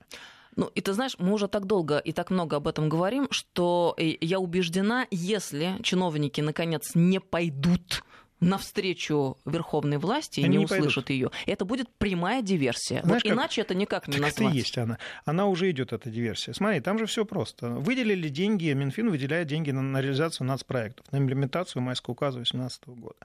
Ну, 0.56 0.70
и 0.74 0.80
ты 0.80 0.92
знаешь, 0.92 1.16
мы 1.18 1.32
уже 1.32 1.48
так 1.48 1.66
долго 1.66 1.98
и 1.98 2.12
так 2.12 2.30
много 2.30 2.56
об 2.56 2.68
этом 2.68 2.88
говорим, 2.88 3.26
что 3.30 3.94
э, 3.98 4.16
я 4.20 4.38
убеждена, 4.38 5.06
если 5.10 5.76
чиновники 5.82 6.40
наконец 6.40 6.92
не 6.94 7.18
пойдут 7.18 8.04
навстречу 8.40 9.38
верховной 9.44 9.98
власти 9.98 10.40
и 10.40 10.44
Они 10.44 10.56
не, 10.56 10.58
не 10.58 10.64
услышат 10.66 11.10
ее, 11.10 11.30
это 11.46 11.64
будет 11.64 11.88
прямая 11.96 12.42
диверсия. 12.42 13.02
Знаешь, 13.02 13.22
вот 13.22 13.30
как- 13.30 13.38
иначе 13.38 13.60
это 13.62 13.74
никак 13.74 14.06
не 14.06 14.18
Так 14.18 14.28
это 14.28 14.42
и 14.42 14.44
назвать. 14.44 14.54
есть 14.54 14.78
она. 14.78 14.98
Она 15.24 15.46
уже 15.46 15.70
идет, 15.70 15.92
эта 15.92 16.10
диверсия. 16.10 16.52
Смотри, 16.54 16.80
там 16.80 16.98
же 16.98 17.06
все 17.06 17.24
просто. 17.24 17.70
Выделили 17.70 18.28
деньги, 18.28 18.72
Минфин 18.72 19.10
выделяет 19.10 19.48
деньги 19.48 19.70
на, 19.70 19.82
на 19.82 20.00
реализацию 20.00 20.46
нацпроектов, 20.46 21.10
на 21.10 21.18
имплементацию 21.18 21.82
майского 21.82 22.12
указа 22.12 22.38
2018 22.38 22.88
года. 22.88 23.16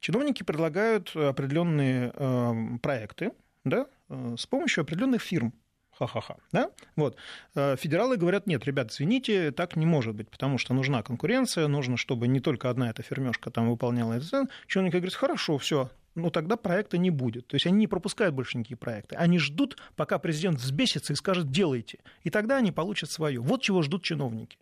Чиновники 0.00 0.42
предлагают 0.42 1.14
определенные 1.14 2.12
э, 2.14 2.52
проекты 2.80 3.32
да, 3.64 3.86
э, 4.08 4.36
с 4.38 4.46
помощью 4.46 4.82
определенных 4.82 5.22
фирм. 5.22 5.52
Ха-ха-ха. 5.92 6.36
Да? 6.52 6.70
Вот. 6.96 7.16
Э, 7.54 7.76
Федералы 7.76 8.16
говорят, 8.16 8.46
нет, 8.46 8.64
ребят, 8.64 8.90
извините, 8.90 9.52
так 9.52 9.76
не 9.76 9.86
может 9.86 10.14
быть, 10.14 10.30
потому 10.30 10.58
что 10.58 10.74
нужна 10.74 11.02
конкуренция, 11.02 11.68
нужно, 11.68 11.96
чтобы 11.96 12.28
не 12.28 12.40
только 12.40 12.70
одна 12.70 12.90
эта 12.90 13.02
фермешка 13.02 13.50
там 13.50 13.70
выполняла 13.70 14.14
это. 14.14 14.46
Чиновники 14.66 14.96
говорят, 14.96 15.14
хорошо, 15.14 15.58
все, 15.58 15.90
ну 16.14 16.30
тогда 16.30 16.56
проекта 16.56 16.98
не 16.98 17.10
будет. 17.10 17.46
То 17.46 17.56
есть 17.56 17.66
они 17.66 17.78
не 17.78 17.86
пропускают 17.86 18.34
больше 18.34 18.58
никакие 18.58 18.76
проекты. 18.76 19.16
Они 19.16 19.38
ждут, 19.38 19.78
пока 19.96 20.18
президент 20.18 20.58
взбесится 20.58 21.12
и 21.12 21.16
скажет 21.16 21.50
«делайте». 21.50 21.98
И 22.22 22.30
тогда 22.30 22.56
они 22.56 22.72
получат 22.72 23.10
свое. 23.10 23.40
Вот 23.40 23.62
чего 23.62 23.82
ждут 23.82 24.02
чиновники. 24.02 24.58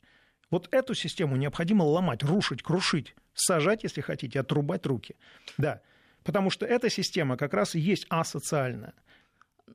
Вот 0.50 0.68
эту 0.72 0.94
систему 0.94 1.36
необходимо 1.36 1.84
ломать, 1.84 2.24
рушить, 2.24 2.62
крушить, 2.62 3.14
сажать, 3.34 3.84
если 3.84 4.00
хотите, 4.00 4.40
отрубать 4.40 4.84
руки. 4.86 5.14
Да. 5.58 5.80
Потому 6.24 6.50
что 6.50 6.66
эта 6.66 6.90
система 6.90 7.36
как 7.36 7.54
раз 7.54 7.74
и 7.74 7.80
есть 7.80 8.06
асоциальная. 8.08 8.92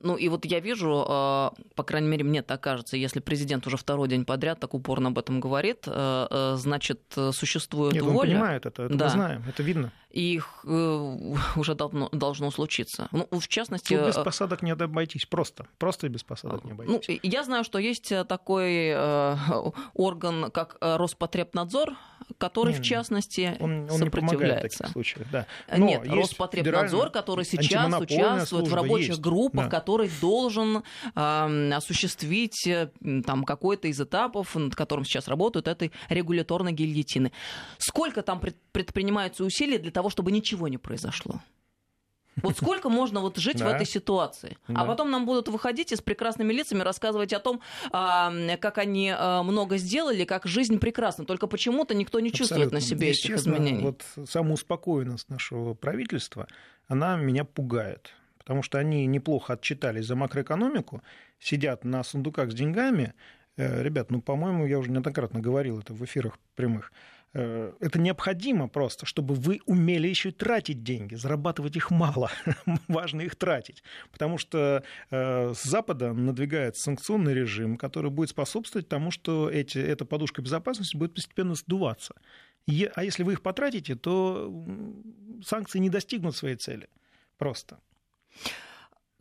Ну 0.02 0.18
и 0.18 0.28
вот 0.30 0.46
я 0.46 0.60
вижу, 0.60 1.06
э, 1.08 1.50
по 1.74 1.84
крайней 1.84 2.10
мере, 2.10 2.24
мне 2.26 2.42
так 2.42 2.62
кажется, 2.62 2.98
если 2.98 3.22
президент 3.22 3.66
уже 3.66 3.78
второй 3.78 4.10
день 4.10 4.26
подряд 4.26 4.60
так 4.60 4.74
упорно 4.74 5.08
об 5.08 5.18
этом 5.18 5.40
говорит, 5.40 5.86
э, 5.88 6.28
э, 6.30 6.56
значит, 6.58 7.02
существует 7.32 7.94
Нет, 7.94 8.04
он 8.04 8.12
воля. 8.14 8.32
понимает 8.32 8.66
это, 8.66 8.84
это 8.84 8.94
Да. 8.96 9.06
мы 9.06 9.12
знаем, 9.12 9.44
это 9.48 9.64
видно. 9.64 9.92
и 10.12 10.34
их 10.36 10.64
уже 10.66 11.76
должно, 11.76 12.10
должно 12.12 12.52
случиться. 12.52 13.08
Ну, 13.12 13.28
в 13.32 13.48
частности... 13.48 13.98
Тут 13.98 14.08
без 14.08 14.16
посадок 14.16 14.62
не 14.62 14.72
обойтись, 14.72 15.26
просто. 15.26 15.66
Просто 15.78 16.10
без 16.10 16.24
посадок 16.24 16.66
не 16.66 16.74
Ну, 16.74 16.84
обойтись. 16.84 17.20
я 17.24 17.44
знаю, 17.44 17.64
что 17.64 17.80
есть 17.80 18.12
такой 18.28 18.94
орган, 19.94 20.52
как 20.52 20.78
Роспотребнадзор, 20.82 21.96
который, 22.38 22.70
Не, 22.72 22.76
в 22.76 22.80
не. 22.80 22.86
частности, 22.86 23.58
Он, 23.60 23.72
он 23.72 24.02
не 24.02 24.10
помогает 24.10 24.10
в 24.10 24.12
сопротивляется. 24.12 24.78
таких 24.80 24.94
случаях, 24.94 25.28
да. 25.32 25.46
Э, 25.68 25.78
Но 25.78 25.86
Нет, 25.88 26.08
Роспотребнадзор, 26.08 27.10
который 27.12 27.46
сейчас 27.46 27.94
участвует 28.02 28.68
в 28.68 28.74
рабочих 28.74 29.10
есть. 29.10 29.22
группах, 29.22 29.66
Да. 29.70 29.80
который 29.80 30.10
должен 30.22 30.84
э, 31.16 31.72
осуществить 31.74 32.66
э, 32.68 32.90
м, 33.02 33.24
там 33.24 33.44
какой-то 33.44 33.88
из 33.88 34.00
этапов, 34.00 34.56
над 34.56 34.76
которым 34.76 35.06
сейчас 35.06 35.28
работают, 35.28 35.68
этой 35.68 35.92
регуляторной 36.10 36.72
гильотины. 36.74 37.32
Сколько 37.78 38.22
там 38.22 38.40
пред- 38.40 38.58
предпринимаются 38.72 39.44
усилий 39.44 39.78
для 39.78 39.92
того, 39.92 40.10
чтобы 40.10 40.32
ничего 40.32 40.68
не 40.68 40.78
произошло? 40.78 41.42
Вот 42.42 42.58
сколько 42.58 42.90
можно 42.90 43.22
вот 43.22 43.38
жить 43.38 43.62
в 43.62 43.68
этой 43.68 43.86
ситуации? 43.86 44.58
А 44.68 44.86
потом 44.86 45.12
нам 45.12 45.26
будут 45.26 45.48
выходить 45.48 45.92
и 45.92 45.96
с 45.96 46.02
прекрасными 46.02 46.54
лицами 46.54 46.82
рассказывать 46.82 47.34
о 47.34 47.40
том, 47.40 47.62
как 47.92 48.78
они 48.78 49.14
а, 49.16 49.44
много 49.44 49.78
сделали, 49.78 50.26
как 50.26 50.46
жизнь 50.46 50.80
прекрасна. 50.80 51.26
Только 51.26 51.48
почему-то 51.48 51.94
никто 51.94 52.20
не 52.20 52.32
чувствует 52.32 52.72
на 52.72 52.82
себе 52.82 53.10
этих 53.10 53.32
изменений. 53.32 53.82
Вот 53.82 54.04
самоуспокоенность 54.30 55.30
нашего 55.30 55.74
правительства, 55.74 56.48
она 56.88 57.16
меня 57.16 57.46
пугает. 57.46 58.14
Потому 58.38 58.62
что 58.62 58.78
они 58.78 59.08
неплохо 59.08 59.54
отчитались 59.54 60.06
за 60.06 60.16
макроэкономику, 60.16 61.02
сидят 61.40 61.84
на 61.84 62.04
сундуках 62.04 62.52
с 62.52 62.54
деньгами. 62.54 63.14
Э, 63.58 63.82
Ребят, 63.82 64.12
ну, 64.12 64.22
по-моему, 64.22 64.68
я 64.68 64.78
уже 64.78 64.92
неоднократно 64.92 65.40
говорил 65.40 65.80
это 65.80 65.94
в 65.94 66.06
эфирах 66.06 66.38
прямых. 66.56 66.92
Э, 67.36 67.74
Это 67.82 68.00
необходимо 68.00 68.70
просто, 68.70 69.06
чтобы 69.06 69.36
вы 69.36 69.60
умели 69.66 70.08
еще 70.08 70.30
и 70.30 70.32
тратить 70.32 70.84
деньги. 70.84 71.16
Зарабатывать 71.16 71.76
их 71.76 71.92
мало. 71.92 72.32
Важно 72.88 73.22
их 73.22 73.36
тратить. 73.36 73.84
Потому 74.12 74.38
что 74.38 74.84
э, 75.12 75.54
с 75.54 75.64
Запада 75.64 76.14
надвигается 76.14 76.84
санкционный 76.84 77.34
режим, 77.34 77.78
который 77.78 78.10
будет 78.10 78.30
способствовать 78.30 78.88
тому, 78.88 79.12
что 79.12 79.50
эти, 79.50 79.78
эта 79.78 80.06
подушка 80.06 80.42
безопасности 80.42 80.96
будет 80.96 81.14
постепенно 81.14 81.56
сдуваться. 81.56 82.16
А 82.96 83.04
если 83.04 83.24
вы 83.24 83.34
их 83.34 83.42
потратите, 83.42 83.96
то 83.96 84.52
санкции 85.46 85.80
не 85.80 85.90
достигнут 85.90 86.36
своей 86.36 86.56
цели. 86.56 86.88
Просто. 87.38 87.78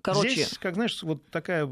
Короче, 0.05 0.29
Здесь, 0.29 0.59
как 0.59 0.75
знаешь, 0.75 1.03
вот 1.03 1.25
такая 1.31 1.65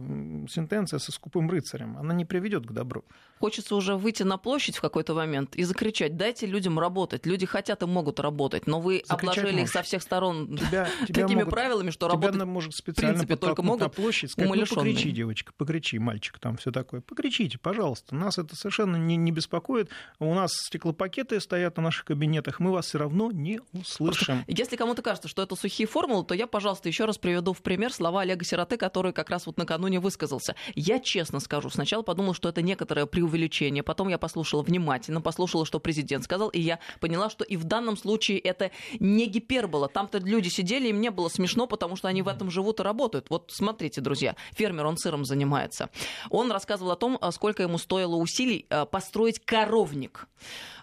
сентенция 0.48 0.98
со 0.98 1.12
скупым 1.12 1.50
рыцарем, 1.50 1.98
она 1.98 2.14
не 2.14 2.24
приведет 2.24 2.64
к 2.66 2.72
добру. 2.72 3.04
хочется 3.38 3.76
уже 3.76 3.94
выйти 3.96 4.22
на 4.22 4.38
площадь 4.38 4.76
в 4.76 4.80
какой-то 4.80 5.14
момент 5.14 5.54
и 5.54 5.64
закричать, 5.64 6.16
дайте 6.16 6.46
людям 6.46 6.78
работать. 6.78 7.26
Люди 7.26 7.44
хотят 7.44 7.82
и 7.82 7.86
могут 7.86 8.20
работать, 8.20 8.66
но 8.66 8.80
вы 8.80 9.02
Закричать 9.04 9.38
обложили 9.38 9.54
их 9.56 9.60
можешь. 9.60 9.72
со 9.74 9.82
всех 9.82 10.02
сторон 10.02 10.56
Тебя, 10.56 10.88
тебя 11.06 11.22
такими 11.24 11.40
могут- 11.40 11.50
правилами, 11.50 11.90
что 11.90 12.08
Тебя 12.08 12.28
работать 12.28 12.46
может 12.46 12.74
специально 12.74 13.14
принципе, 13.18 13.36
только 13.36 13.56
подтолкнуть 13.56 13.80
на 13.80 13.84
могут 13.84 13.96
площадь, 13.96 14.30
сказать, 14.30 14.50
ну, 14.50 14.76
покричи, 14.76 15.10
девочка, 15.10 15.52
покричи, 15.56 15.98
мальчик, 15.98 16.38
там 16.38 16.56
все 16.56 16.70
такое. 16.70 17.02
Покричите, 17.02 17.58
пожалуйста. 17.58 18.14
Нас 18.14 18.38
это 18.38 18.56
совершенно 18.56 18.96
не, 18.96 19.16
не 19.16 19.30
беспокоит. 19.30 19.90
У 20.18 20.32
нас 20.34 20.52
стеклопакеты 20.54 21.38
стоят 21.38 21.76
на 21.76 21.82
наших 21.82 22.06
кабинетах, 22.06 22.60
мы 22.60 22.72
вас 22.72 22.86
все 22.86 22.96
равно 22.98 23.30
не 23.30 23.60
услышим. 23.72 24.42
Если 24.46 24.76
кому-то 24.76 25.02
кажется, 25.02 25.28
что 25.28 25.42
это 25.42 25.54
сухие 25.54 25.86
формулы, 25.86 26.24
то 26.24 26.34
я, 26.34 26.46
пожалуйста, 26.46 26.88
еще 26.88 27.04
раз 27.04 27.18
приведу 27.18 27.52
в 27.52 27.60
пример 27.60 27.92
слова 27.92 28.21
Олега 28.22 28.44
Сироты, 28.44 28.76
который 28.76 29.12
как 29.12 29.30
раз 29.30 29.46
вот 29.46 29.56
накануне 29.58 30.00
высказался. 30.00 30.54
Я 30.74 30.98
честно 30.98 31.40
скажу, 31.40 31.70
сначала 31.70 32.02
подумал, 32.02 32.34
что 32.34 32.48
это 32.48 32.62
некоторое 32.62 33.06
преувеличение, 33.06 33.82
потом 33.82 34.08
я 34.08 34.18
послушала 34.18 34.62
внимательно, 34.62 35.20
послушала, 35.20 35.66
что 35.66 35.80
президент 35.80 36.24
сказал, 36.24 36.48
и 36.48 36.60
я 36.60 36.78
поняла, 37.00 37.30
что 37.30 37.44
и 37.44 37.56
в 37.56 37.64
данном 37.64 37.96
случае 37.96 38.38
это 38.38 38.70
не 38.98 39.26
гипербола. 39.26 39.88
Там-то 39.88 40.18
люди 40.18 40.48
сидели, 40.48 40.88
им 40.88 41.00
не 41.00 41.10
было 41.10 41.28
смешно, 41.28 41.66
потому 41.66 41.96
что 41.96 42.08
они 42.08 42.22
в 42.22 42.28
этом 42.28 42.50
живут 42.50 42.80
и 42.80 42.82
работают. 42.82 43.26
Вот 43.30 43.50
смотрите, 43.52 44.00
друзья, 44.00 44.36
фермер, 44.52 44.86
он 44.86 44.96
сыром 44.96 45.24
занимается. 45.24 45.90
Он 46.30 46.50
рассказывал 46.52 46.92
о 46.92 46.96
том, 46.96 47.18
а, 47.20 47.32
сколько 47.32 47.62
ему 47.62 47.78
стоило 47.78 48.16
усилий 48.16 48.66
а, 48.70 48.86
построить 48.86 49.40
коровник. 49.40 50.28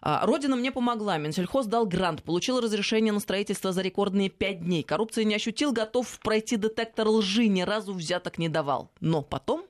А, 0.02 0.26
Родина 0.26 0.56
мне 0.56 0.72
помогла. 0.72 1.18
Минсельхоз 1.18 1.66
дал 1.66 1.86
грант, 1.86 2.24
получил 2.24 2.60
разрешение 2.60 3.14
на 3.14 3.20
строительство 3.20 3.72
за 3.72 3.82
рекордные 3.82 4.30
пять 4.30 4.62
дней. 4.62 4.84
Коррупции 4.84 5.24
не 5.24 5.36
ощутил, 5.36 5.72
готов 5.72 6.20
пройти 6.20 6.58
детектор 6.58 7.08
лжи, 7.08 7.29
ни 7.48 7.62
разу 7.62 7.94
взяток 7.94 8.38
не 8.38 8.50
давал. 8.50 8.92
Но 9.00 9.22
потом 9.22 9.66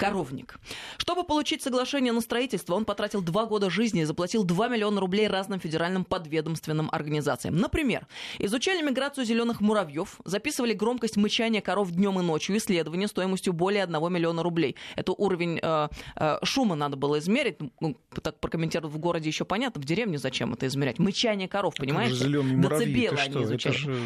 коровник. 0.00 0.58
Чтобы 0.96 1.24
получить 1.24 1.62
соглашение 1.62 2.12
на 2.12 2.22
строительство, 2.22 2.74
он 2.74 2.86
потратил 2.86 3.20
два 3.20 3.44
года 3.44 3.68
жизни 3.68 4.00
и 4.00 4.04
заплатил 4.04 4.44
2 4.44 4.68
миллиона 4.68 4.98
рублей 4.98 5.28
разным 5.28 5.60
федеральным 5.60 6.04
подведомственным 6.04 6.88
организациям. 6.90 7.58
Например, 7.58 8.06
изучали 8.38 8.82
миграцию 8.82 9.26
зеленых 9.26 9.60
муравьев, 9.60 10.18
записывали 10.24 10.72
громкость 10.72 11.18
мычания 11.18 11.60
коров 11.60 11.90
днем 11.90 12.18
и 12.18 12.22
ночью, 12.22 12.56
исследование 12.56 13.08
стоимостью 13.08 13.52
более 13.52 13.84
1 13.84 14.12
миллиона 14.12 14.42
рублей. 14.42 14.74
Это 14.96 15.12
уровень 15.12 15.60
э, 15.62 15.88
э, 16.16 16.38
шума 16.44 16.76
надо 16.76 16.96
было 16.96 17.18
измерить. 17.18 17.58
Ну, 17.80 17.96
так 18.22 18.40
прокомментировать 18.40 18.94
в 18.94 18.98
городе 18.98 19.28
еще 19.28 19.44
понятно, 19.44 19.82
в 19.82 19.84
деревне 19.84 20.16
зачем 20.16 20.54
это 20.54 20.66
измерять. 20.66 20.98
Мычание 20.98 21.46
коров, 21.46 21.74
понимаете? 21.76 22.14
Зеленые 22.14 22.56
муравьи, 22.56 22.86
Децибелы 22.86 23.18
они 23.18 23.30
что? 23.30 23.42
изучали. 23.42 23.76
Это 23.76 23.84
же 23.84 24.02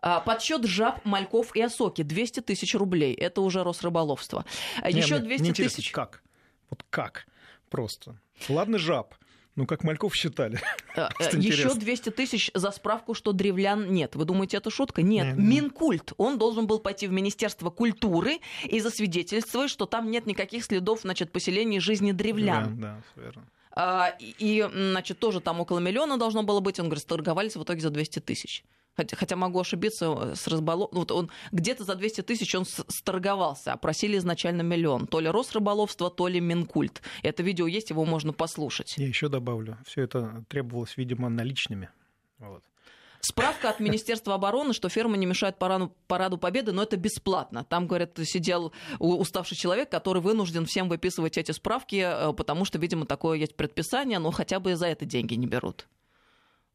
Подсчет 0.00 0.64
жаб, 0.64 1.04
мальков 1.04 1.54
и 1.56 1.60
осоки 1.62 2.02
200 2.02 2.40
тысяч 2.40 2.74
рублей. 2.74 3.14
Это 3.14 3.40
уже 3.40 3.62
Росрыболовство. 3.64 4.44
А 4.82 4.90
Не, 4.90 4.98
Еще 5.00 5.16
мне- 5.16 5.24
200 5.24 5.40
мне 5.42 5.50
интересно, 5.50 5.76
тысяч. 5.76 5.90
Как? 5.92 6.22
Вот 6.70 6.84
как? 6.90 7.26
Просто. 7.70 8.20
Ладно, 8.48 8.78
жаб. 8.78 9.14
Ну, 9.56 9.66
как 9.66 9.84
мальков 9.84 10.14
считали. 10.14 10.60
А, 10.96 11.08
Еще 11.18 11.38
интересно. 11.38 11.80
200 11.80 12.10
тысяч 12.10 12.50
за 12.52 12.70
справку, 12.70 13.14
что 13.14 13.32
древлян 13.32 13.90
нет. 13.90 14.14
Вы 14.14 14.26
думаете, 14.26 14.58
это 14.58 14.70
шутка? 14.70 15.00
Нет. 15.00 15.34
Не, 15.36 15.42
не. 15.42 15.60
Минкульт. 15.60 16.12
Он 16.18 16.36
должен 16.38 16.66
был 16.66 16.78
пойти 16.78 17.06
в 17.06 17.12
Министерство 17.12 17.70
культуры 17.70 18.40
и 18.64 18.80
засвидетельствовать, 18.80 19.70
что 19.70 19.86
там 19.86 20.10
нет 20.10 20.26
никаких 20.26 20.62
следов 20.64 21.00
значит, 21.00 21.32
поселений 21.32 21.80
жизни 21.80 22.12
древлян. 22.12 22.78
Да, 22.78 23.00
да, 23.16 23.22
верно. 23.22 23.44
А, 23.70 24.14
и, 24.18 24.68
значит, 24.70 25.18
тоже 25.18 25.40
там 25.40 25.60
около 25.60 25.78
миллиона 25.78 26.18
должно 26.18 26.42
было 26.42 26.60
быть. 26.60 26.78
Он 26.78 26.86
говорит, 26.86 27.06
торговались 27.06 27.56
в 27.56 27.62
итоге 27.62 27.80
за 27.80 27.88
200 27.90 28.18
тысяч. 28.20 28.62
Хотя, 28.96 29.36
могу 29.36 29.60
ошибиться 29.60 30.06
э, 30.06 30.34
с 30.34 30.46
разболов... 30.48 30.88
Вот 30.92 31.12
он 31.12 31.30
где-то 31.52 31.84
за 31.84 31.94
200 31.94 32.22
тысяч 32.22 32.54
он 32.54 32.64
сторговался, 32.64 33.72
а 33.72 33.76
просили 33.76 34.16
изначально 34.16 34.62
миллион. 34.62 35.06
То 35.06 35.20
ли 35.20 35.28
Росрыболовство, 35.28 36.10
то 36.10 36.28
ли 36.28 36.40
Минкульт. 36.40 37.02
Это 37.22 37.42
видео 37.42 37.66
есть, 37.66 37.90
его 37.90 38.04
можно 38.04 38.32
послушать. 38.32 38.94
Я 38.96 39.06
еще 39.06 39.28
добавлю. 39.28 39.78
Все 39.86 40.02
это 40.02 40.44
требовалось, 40.48 40.96
видимо, 40.96 41.28
наличными. 41.28 41.90
Вот. 42.38 42.62
Справка 43.20 43.70
от 43.70 43.80
Министерства 43.80 44.34
обороны, 44.34 44.72
что 44.72 44.88
фермы 44.88 45.16
не 45.18 45.26
мешают 45.26 45.58
параду, 45.58 45.92
параду 46.06 46.38
Победы, 46.38 46.72
но 46.72 46.82
это 46.82 46.96
бесплатно. 46.96 47.64
Там, 47.64 47.86
говорят, 47.88 48.18
сидел 48.22 48.72
уставший 48.98 49.56
человек, 49.56 49.90
который 49.90 50.22
вынужден 50.22 50.64
всем 50.64 50.88
выписывать 50.88 51.36
эти 51.36 51.50
справки, 51.50 52.04
э, 52.06 52.32
потому 52.34 52.64
что, 52.64 52.78
видимо, 52.78 53.04
такое 53.04 53.38
есть 53.38 53.56
предписание, 53.56 54.18
но 54.18 54.30
хотя 54.30 54.60
бы 54.60 54.72
и 54.72 54.74
за 54.74 54.86
это 54.86 55.04
деньги 55.04 55.34
не 55.34 55.46
берут. 55.46 55.88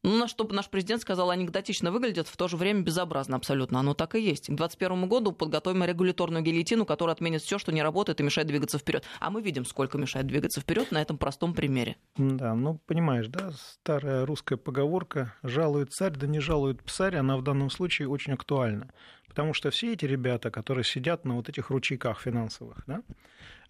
Ну, 0.04 0.18
на 0.18 0.28
что 0.28 0.48
наш 0.50 0.68
президент 0.68 1.02
сказал, 1.02 1.30
анекдотично 1.30 1.92
выглядят, 1.92 2.28
в 2.28 2.36
то 2.36 2.48
же 2.48 2.58
время 2.58 2.82
безобразно 2.82 3.38
абсолютно. 3.38 3.80
Оно 3.80 3.94
так 3.94 4.16
и 4.16 4.22
есть. 4.22 4.46
К 4.46 4.56
2021 4.56 5.08
году 5.08 5.32
подготовим 5.32 5.84
регуляторную 5.84 6.44
гильотину, 6.44 6.86
которая 6.86 7.14
отменит 7.14 7.44
все, 7.44 7.60
что 7.60 7.72
не 7.72 7.84
работает 7.84 8.20
и 8.20 8.24
мешает 8.24 8.48
двигаться 8.48 8.80
вперед. 8.80 9.04
А 9.20 9.30
мы 9.30 9.42
видим, 9.44 9.64
сколько 9.64 10.00
мешает 10.00 10.26
двигаться 10.26 10.60
вперед 10.60 10.92
на 10.92 11.02
этом 11.02 11.20
простом 11.20 11.54
примере. 11.54 11.98
Да, 12.18 12.56
ну 12.56 12.80
понимаешь, 12.88 13.28
да, 13.28 13.52
старая 13.52 14.26
русская 14.26 14.58
поговорка 14.58 15.36
«жалует 15.44 15.94
царь, 15.94 16.14
да 16.18 16.26
не 16.26 16.40
жалует 16.40 16.82
псарь», 16.84 17.18
она 17.18 17.38
в 17.38 17.44
данном 17.44 17.70
случае 17.70 18.10
очень 18.10 18.34
актуальна. 18.34 18.92
Потому 19.28 19.54
что 19.54 19.70
все 19.70 19.94
эти 19.94 20.06
ребята, 20.06 20.50
которые 20.50 20.84
сидят 20.84 21.26
на 21.26 21.36
вот 21.36 21.48
этих 21.48 21.70
ручейках 21.70 22.20
финансовых, 22.20 22.84
да, 22.88 23.02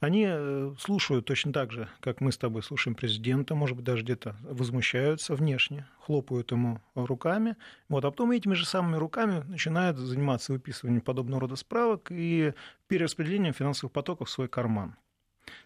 они 0.02 0.26
э, 0.28 0.74
слушают 0.80 1.26
точно 1.26 1.54
так 1.54 1.72
же, 1.72 1.88
как 2.00 2.22
мы 2.22 2.32
с 2.32 2.38
тобой 2.38 2.64
слушаем 2.64 2.96
президента, 2.96 3.54
может 3.54 3.78
быть, 3.78 3.86
даже 3.86 4.02
где-то 4.04 4.36
возмущаются 4.42 5.36
внешне, 5.36 5.86
хлопают 6.00 6.52
ему 6.52 6.82
руками, 6.96 7.56
вот, 7.88 8.04
а 8.04 8.10
потом 8.10 8.32
этими 8.32 8.56
же 8.56 8.66
самыми 8.66 8.98
руками 8.98 9.44
начинают 9.48 9.98
заниматься 9.98 10.54
выписыванием 10.54 11.02
подобного 11.02 11.42
рода 11.42 11.56
справок 11.56 12.08
и 12.10 12.54
перераспределением 12.88 13.54
финансовых 13.54 13.94
потоков 13.94 14.28
в 14.28 14.32
свой 14.32 14.48
карман. 14.48 14.96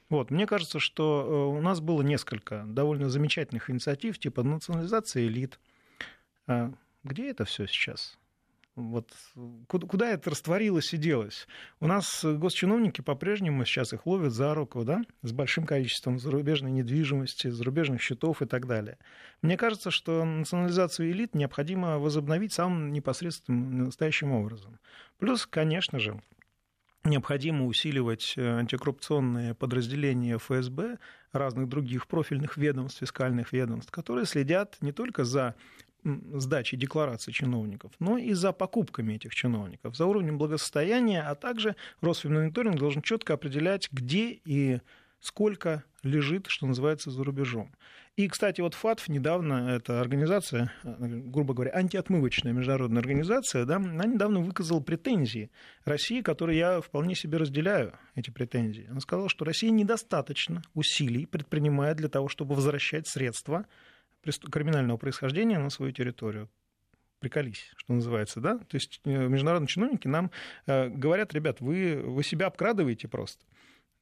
Вот, 0.10 0.32
мне 0.32 0.46
кажется, 0.46 0.80
что 0.80 1.25
э, 1.25 1.58
у 1.58 1.62
нас 1.62 1.80
было 1.80 2.01
несколько 2.01 2.65
довольно 2.68 3.10
замечательных 3.10 3.70
инициатив, 3.70 4.20
типа 4.20 4.44
национализации 4.44 5.27
элит. 5.27 5.62
А 6.46 6.74
где 7.06 7.30
это 7.30 7.46
все 7.46 7.68
сейчас? 7.68 8.18
Вот 8.75 9.10
куда, 9.67 10.10
это 10.10 10.32
растворилось 10.32 10.94
и 10.94 10.98
делось? 10.98 11.48
У 11.79 11.88
нас 11.88 12.25
госчиновники 12.25 13.00
по-прежнему 13.00 13.63
сейчас 13.63 13.94
их 13.94 14.05
ловят 14.05 14.34
за 14.34 14.53
руку, 14.53 14.84
да, 14.84 15.01
с 15.22 15.32
большим 15.32 15.65
количеством 15.65 16.20
зарубежной 16.20 16.72
недвижимости, 16.72 17.48
зарубежных 17.48 18.01
счетов 18.01 18.41
и 18.41 18.46
так 18.46 18.67
далее. 18.67 18.98
Мне 19.41 19.55
кажется, 19.55 19.91
что 19.91 20.25
национализацию 20.25 21.10
элит 21.10 21.36
необходимо 21.36 22.00
возобновить 22.00 22.51
самым 22.51 22.91
непосредственным 22.91 23.86
настоящим 23.86 24.34
образом. 24.34 24.77
Плюс, 25.20 25.46
конечно 25.46 25.98
же, 25.98 26.22
необходимо 27.05 27.65
усиливать 27.67 28.34
э, 28.36 28.58
антикоррупционные 28.60 29.53
подразделения 29.53 30.38
ФСБ, 30.38 30.98
разных 31.32 31.70
других 31.70 32.08
профильных 32.08 32.58
ведомств, 32.58 33.00
фискальных 33.00 33.53
ведомств, 33.53 33.91
которые 33.91 34.25
следят 34.25 34.77
не 34.82 34.91
только 34.91 35.24
за 35.24 35.55
сдачи 36.05 36.77
деклараций 36.77 37.33
чиновников, 37.33 37.91
но 38.00 38.17
и 38.17 38.33
за 38.33 38.51
покупками 38.51 39.13
этих 39.13 39.33
чиновников, 39.33 39.95
за 39.95 40.05
уровнем 40.05 40.38
благосостояния, 40.38 41.21
а 41.24 41.35
также 41.35 41.75
Росфинмониторинг 42.01 42.77
должен 42.77 43.01
четко 43.01 43.33
определять, 43.33 43.89
где 43.91 44.39
и 44.45 44.79
сколько 45.19 45.83
лежит, 46.03 46.45
что 46.47 46.67
называется, 46.67 47.09
за 47.09 47.24
рубежом. 47.24 47.71
И, 48.15 48.29
кстати, 48.29 48.62
вот 48.62 48.75
ФАТФ 48.75 49.09
недавно, 49.09 49.75
эта 49.75 50.00
организация, 50.00 50.71
грубо 50.83 51.53
говоря, 51.53 51.74
антиотмывочная 51.75 52.53
международная 52.53 53.01
организация, 53.01 53.65
да, 53.65 53.75
она 53.75 54.05
недавно 54.05 54.39
выказала 54.39 54.79
претензии 54.79 55.50
России, 55.83 56.21
которые 56.21 56.57
я 56.59 56.81
вполне 56.81 57.15
себе 57.15 57.39
разделяю, 57.39 57.93
эти 58.13 58.29
претензии. 58.29 58.88
Она 58.89 59.01
сказала, 59.01 59.27
что 59.27 59.43
Россия 59.43 59.71
недостаточно 59.71 60.62
усилий 60.75 61.25
предпринимает 61.25 61.97
для 61.97 62.07
того, 62.07 62.29
чтобы 62.29 62.55
возвращать 62.55 63.07
средства 63.07 63.65
криминального 64.51 64.98
происхождения 64.98 65.60
на 65.60 65.70
свою 65.70 65.91
территорию. 65.91 66.50
Приколись, 67.20 67.72
что 67.77 67.94
называется, 67.94 68.39
да? 68.39 68.58
То 68.58 68.75
есть 68.75 69.01
э, 69.05 69.27
международные 69.27 69.67
чиновники 69.67 70.08
нам 70.08 70.32
э, 70.67 70.89
говорят, 70.89 71.34
ребят, 71.34 71.62
вы, 71.62 72.01
вы 72.03 72.24
себя 72.24 72.48
обкрадываете 72.48 73.08
просто. 73.08 73.44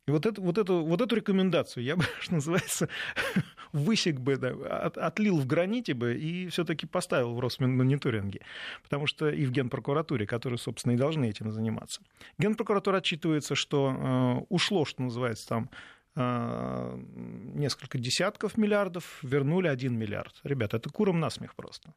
И 0.05 0.11
вот, 0.11 0.25
это, 0.25 0.41
вот, 0.41 0.57
эту, 0.57 0.83
вот 0.83 0.99
эту 0.99 1.15
рекомендацию 1.15 1.83
я 1.83 1.95
бы, 1.95 2.03
что 2.19 2.35
называется, 2.35 2.89
высек 3.71 4.19
бы, 4.19 4.35
да, 4.35 4.49
от, 4.49 4.97
отлил 4.97 5.37
в 5.39 5.45
граните 5.45 5.93
бы 5.93 6.15
и 6.15 6.47
все-таки 6.49 6.85
поставил 6.85 7.33
в 7.33 7.39
Росмониторинге. 7.39 8.41
Потому 8.83 9.07
что 9.07 9.29
и 9.29 9.45
в 9.45 9.51
Генпрокуратуре, 9.51 10.25
которые, 10.25 10.57
собственно, 10.57 10.93
и 10.93 10.97
должны 10.97 11.29
этим 11.29 11.51
заниматься. 11.51 12.01
Генпрокуратура 12.37 12.97
отчитывается, 12.97 13.55
что 13.55 13.95
э, 13.95 14.45
ушло, 14.49 14.83
что 14.85 15.03
называется, 15.03 15.47
там 15.47 15.69
несколько 16.15 17.97
десятков 17.97 18.57
миллиардов, 18.57 19.19
вернули 19.23 19.67
1 19.67 19.97
миллиард. 19.97 20.39
Ребята, 20.43 20.77
это 20.77 20.89
куром 20.89 21.19
насмех 21.19 21.55
просто. 21.55 21.93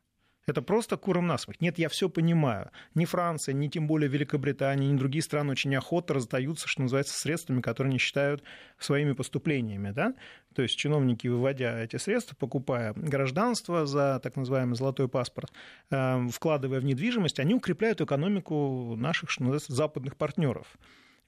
Это 0.47 0.63
просто 0.63 0.97
куром 0.97 1.27
насмех. 1.27 1.61
Нет, 1.61 1.77
я 1.77 1.89
все 1.89 2.09
понимаю. 2.09 2.71
Ни 2.95 3.05
Франция, 3.05 3.53
ни 3.53 3.67
тем 3.67 3.89
более 3.89 4.09
Великобритания, 4.09 4.87
ни 4.87 4.97
другие 4.97 5.23
страны 5.23 5.51
очень 5.51 5.75
охотно 5.75 6.15
раздаются, 6.15 6.69
что 6.69 6.83
называется, 6.83 7.19
средствами, 7.19 7.61
которые 7.61 7.91
они 7.91 7.99
считают 7.99 8.45
своими 8.79 9.13
поступлениями. 9.13 9.91
Да? 9.91 10.15
То 10.55 10.63
есть 10.63 10.77
чиновники, 10.77 11.27
выводя 11.27 11.81
эти 11.81 11.97
средства, 11.97 12.37
покупая 12.37 12.93
гражданство 12.95 13.87
за 13.87 14.21
так 14.23 14.37
называемый 14.37 14.77
золотой 14.77 15.09
паспорт, 15.09 15.51
э, 15.91 16.29
вкладывая 16.29 16.79
в 16.79 16.85
недвижимость, 16.85 17.41
они 17.41 17.55
укрепляют 17.55 18.01
экономику 18.01 18.95
наших, 18.97 19.31
что 19.31 19.43
называется, 19.43 19.75
западных 19.75 20.17
партнеров. 20.17 20.79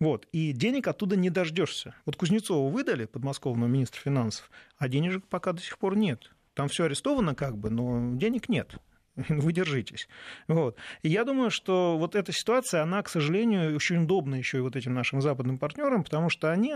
Вот. 0.00 0.26
И 0.32 0.52
денег 0.52 0.86
оттуда 0.86 1.16
не 1.16 1.30
дождешься. 1.30 1.94
Вот 2.06 2.16
Кузнецову 2.16 2.68
выдали, 2.68 3.06
подмосковного 3.06 3.68
министра 3.68 4.00
финансов, 4.00 4.50
а 4.76 4.88
денежек 4.88 5.26
пока 5.26 5.52
до 5.52 5.60
сих 5.60 5.78
пор 5.78 5.96
нет. 5.96 6.30
Там 6.54 6.68
все 6.68 6.84
арестовано 6.84 7.34
как 7.34 7.56
бы, 7.56 7.70
но 7.70 8.16
денег 8.16 8.48
нет. 8.48 8.76
Вы 9.28 9.52
держитесь. 9.52 10.08
Вот. 10.46 10.76
И 11.02 11.08
я 11.08 11.24
думаю, 11.24 11.50
что 11.50 11.98
вот 11.98 12.14
эта 12.14 12.32
ситуация, 12.32 12.82
она, 12.82 13.02
к 13.02 13.08
сожалению, 13.08 13.74
очень 13.74 14.04
удобна 14.04 14.36
еще 14.36 14.58
и 14.58 14.60
вот 14.60 14.76
этим 14.76 14.94
нашим 14.94 15.20
западным 15.20 15.58
партнерам, 15.58 16.04
потому 16.04 16.30
что 16.30 16.52
они 16.52 16.74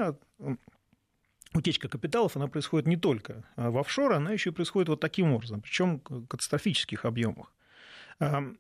утечка 1.55 1.89
капиталов, 1.89 2.37
она 2.37 2.49
происходит 2.49 2.89
не 2.89 2.97
только 2.97 3.45
в 3.57 3.79
офшор, 3.79 4.15
она 4.15 4.33
еще 4.33 4.51
и 4.51 4.53
происходит 4.53 4.89
вот 4.89 5.01
таким 5.01 5.33
образом, 5.33 5.61
причем 5.61 6.01
в 6.09 6.27
катастрофических 6.27 7.05
объемах. 7.05 7.53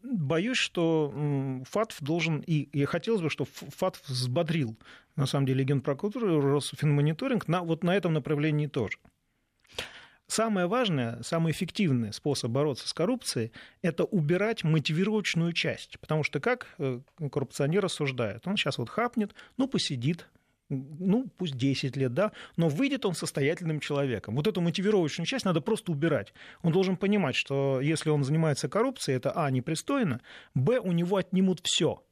Боюсь, 0.03 0.59
что 0.59 1.63
ФАТФ 1.69 2.03
должен, 2.03 2.41
и, 2.41 2.63
и 2.63 2.85
хотелось 2.85 3.23
бы, 3.23 3.31
чтобы 3.31 3.51
ФАТФ 3.53 4.09
взбодрил, 4.09 4.77
на 5.17 5.27
самом 5.27 5.47
деле, 5.47 5.65
Генпрокуратуру, 5.65 6.41
Росфинмониторинг 6.41 7.47
на, 7.49 7.63
вот 7.63 7.85
на 7.85 7.95
этом 7.95 8.13
направлении 8.13 8.67
тоже. 8.67 8.99
Самое 10.27 10.67
важное, 10.67 11.23
самый 11.23 11.53
эффективный 11.53 12.13
способ 12.13 12.51
бороться 12.51 12.89
с 12.89 12.95
коррупцией– 12.95 13.53
это 13.83 14.05
убирать 14.05 14.65
мотивировочную 14.65 15.53
часть. 15.53 15.99
Потому 16.01 16.25
что 16.25 16.41
как 16.41 16.69
э, 16.79 17.01
коррупционер 17.31 17.83
рассуждает? 17.83 18.47
Он 18.49 18.57
сейчас 18.57 18.79
вот 18.79 18.89
хапнет, 18.89 19.35
ну, 19.59 19.69
посидит, 19.69 20.27
ну, 20.73 21.27
пусть 21.37 21.57
10 21.57 21.97
лет, 21.97 22.15
да, 22.15 22.33
но 22.57 22.69
выйдет 22.69 23.05
он 23.05 23.15
состоятельным 23.15 23.81
человеком. 23.81 24.37
Вот 24.37 24.47
эту 24.47 24.61
мотивировочную 24.61 25.27
часть 25.27 25.45
надо 25.45 25.61
просто 25.61 25.93
убирать. 25.93 26.33
Он 26.63 26.73
должен 26.73 26.97
понимать, 26.97 27.37
что 27.37 27.81
если 27.81 28.11
он 28.11 28.25
занимается 28.25 28.69
коррупцией, 28.69 29.17
это, 29.17 29.33
а, 29.33 29.51
непристойно, 29.51 30.21
б, 30.55 30.79
у 30.79 30.93
него 30.93 31.17
отнимут 31.17 31.61
все 31.63 32.03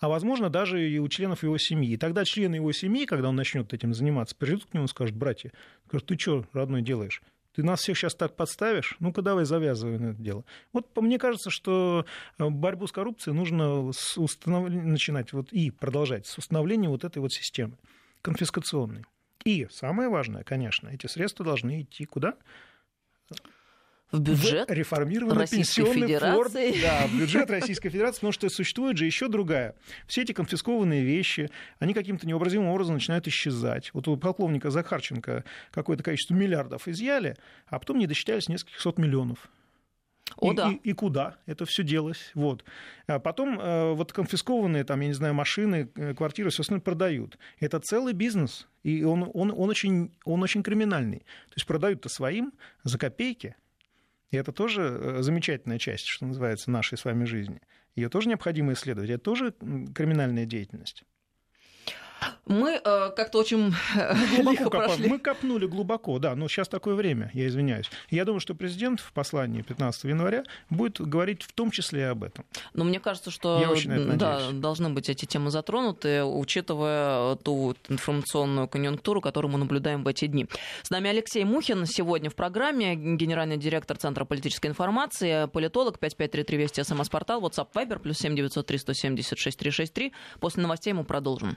а 0.00 0.08
возможно 0.08 0.48
даже 0.48 0.88
и 0.88 0.98
у 0.98 1.08
членов 1.08 1.42
его 1.42 1.58
семьи. 1.58 1.92
И 1.92 1.96
тогда 1.96 2.24
члены 2.24 2.56
его 2.56 2.72
семьи, 2.72 3.04
когда 3.04 3.30
он 3.30 3.36
начнет 3.36 3.72
этим 3.72 3.94
заниматься, 3.94 4.36
придут 4.36 4.66
к 4.66 4.74
нему 4.74 4.84
и 4.84 4.88
скажут, 4.88 5.16
братья, 5.16 5.52
скажут, 5.88 6.06
ты 6.06 6.18
что, 6.18 6.44
родной, 6.52 6.82
делаешь? 6.82 7.22
Ты 7.54 7.64
нас 7.64 7.80
всех 7.80 7.98
сейчас 7.98 8.14
так 8.14 8.36
подставишь? 8.36 8.96
Ну-ка 9.00 9.20
давай 9.20 9.44
завязывай 9.44 9.98
на 9.98 10.10
это 10.10 10.22
дело. 10.22 10.44
Вот 10.72 10.86
мне 10.96 11.18
кажется, 11.18 11.50
что 11.50 12.06
э, 12.38 12.48
борьбу 12.48 12.86
с 12.86 12.92
коррупцией 12.92 13.34
нужно 13.34 13.90
с 13.92 14.16
установ... 14.16 14.70
начинать 14.70 15.32
вот, 15.32 15.52
и 15.52 15.72
продолжать 15.72 16.28
с 16.28 16.38
установления 16.38 16.88
вот 16.88 17.02
этой 17.02 17.18
вот 17.18 17.32
системы 17.32 17.76
конфискационный. 18.28 19.04
И 19.44 19.66
самое 19.70 20.08
важное, 20.08 20.44
конечно, 20.44 20.88
эти 20.88 21.06
средства 21.06 21.44
должны 21.44 21.82
идти 21.82 22.04
куда? 22.04 22.34
в 24.10 24.20
бюджет 24.20 24.70
в 24.70 24.72
реформированный 24.72 25.40
Российской 25.40 25.82
пенсионный 25.82 26.06
Федерации. 26.06 26.70
фонд, 26.72 26.82
да, 26.82 27.06
в 27.06 27.18
бюджет 27.18 27.50
Российской 27.50 27.90
Федерации, 27.90 28.16
потому 28.20 28.32
что 28.32 28.48
существует 28.48 28.96
же 28.96 29.04
еще 29.04 29.28
другая. 29.28 29.74
Все 30.06 30.22
эти 30.22 30.32
конфискованные 30.32 31.04
вещи, 31.04 31.50
они 31.78 31.92
каким-то 31.92 32.26
необразимым 32.26 32.68
образом 32.68 32.94
начинают 32.94 33.28
исчезать. 33.28 33.90
Вот 33.92 34.08
у 34.08 34.16
полковника 34.16 34.70
Захарченко 34.70 35.44
какое-то 35.70 36.02
количество 36.02 36.34
миллиардов 36.34 36.88
изъяли, 36.88 37.36
а 37.66 37.78
потом 37.78 37.98
не 37.98 38.06
досчитались 38.06 38.48
нескольких 38.48 38.80
сот 38.80 38.98
миллионов. 38.98 39.50
О, 40.36 40.52
и, 40.52 40.56
да. 40.56 40.70
и, 40.70 40.90
и 40.90 40.92
куда 40.92 41.36
это 41.46 41.64
все 41.64 41.82
делось. 41.82 42.30
Вот. 42.34 42.64
А 43.06 43.18
потом 43.18 43.58
э, 43.58 43.92
вот 43.94 44.12
конфискованные, 44.12 44.84
там, 44.84 45.00
я 45.00 45.08
не 45.08 45.14
знаю, 45.14 45.34
машины, 45.34 45.90
э, 45.94 46.14
квартиры, 46.14 46.50
все 46.50 46.62
остальное 46.62 46.82
продают. 46.82 47.38
Это 47.60 47.80
целый 47.80 48.12
бизнес, 48.12 48.68
и 48.82 49.02
он, 49.04 49.30
он, 49.34 49.50
он, 49.50 49.70
очень, 49.70 50.12
он 50.24 50.42
очень 50.42 50.62
криминальный. 50.62 51.18
То 51.18 51.54
есть 51.56 51.66
продают-то 51.66 52.08
своим 52.08 52.52
за 52.84 52.98
копейки, 52.98 53.56
и 54.30 54.36
это 54.36 54.52
тоже 54.52 54.82
э, 54.82 55.22
замечательная 55.22 55.78
часть, 55.78 56.06
что 56.06 56.26
называется, 56.26 56.70
нашей 56.70 56.98
с 56.98 57.04
вами 57.04 57.24
жизни. 57.24 57.60
Ее 57.96 58.08
тоже 58.08 58.28
необходимо 58.28 58.72
исследовать. 58.74 59.10
Это 59.10 59.22
тоже 59.22 59.52
криминальная 59.94 60.44
деятельность. 60.44 61.04
Мы 62.46 62.80
э, 62.82 63.10
как-то 63.14 63.38
очень 63.38 63.74
глубоко 64.36 64.50
лихо 64.50 64.64
копали. 64.64 64.86
прошли. 64.86 65.08
Мы 65.08 65.18
копнули 65.18 65.66
глубоко, 65.66 66.18
да, 66.18 66.34
но 66.34 66.48
сейчас 66.48 66.68
такое 66.68 66.94
время, 66.94 67.30
я 67.34 67.46
извиняюсь. 67.46 67.90
Я 68.10 68.24
думаю, 68.24 68.40
что 68.40 68.54
президент 68.54 69.00
в 69.00 69.12
послании 69.12 69.62
15 69.62 70.04
января 70.04 70.44
будет 70.70 71.00
говорить 71.00 71.42
в 71.42 71.52
том 71.52 71.70
числе 71.70 72.00
и 72.00 72.04
об 72.04 72.24
этом. 72.24 72.44
Но 72.72 72.84
мне 72.84 73.00
кажется, 73.00 73.30
что 73.30 73.60
Я 73.60 73.70
очень 73.70 74.16
да, 74.16 74.50
должны 74.52 74.90
быть 74.90 75.08
эти 75.08 75.24
темы 75.26 75.50
затронуты, 75.50 76.24
учитывая 76.24 77.36
ту 77.36 77.74
информационную 77.88 78.68
конъюнктуру, 78.68 79.20
которую 79.20 79.52
мы 79.52 79.58
наблюдаем 79.58 80.02
в 80.04 80.08
эти 80.08 80.26
дни. 80.26 80.46
С 80.82 80.90
нами 80.90 81.10
Алексей 81.10 81.44
Мухин 81.44 81.84
сегодня 81.86 82.30
в 82.30 82.34
программе, 82.34 82.94
генеральный 82.94 83.56
директор 83.56 83.96
Центра 83.96 84.24
политической 84.24 84.68
информации, 84.68 85.46
политолог, 85.46 85.98
5533 85.98 86.56
Вести, 86.56 86.82
СМС-портал, 86.82 87.42
WhatsApp 87.42 87.68
Viber, 87.74 87.98
плюс 87.98 88.18
7903 88.18 88.78
176 88.78 89.58
363. 89.58 90.12
После 90.40 90.62
новостей 90.62 90.92
мы 90.92 91.04
продолжим. 91.04 91.56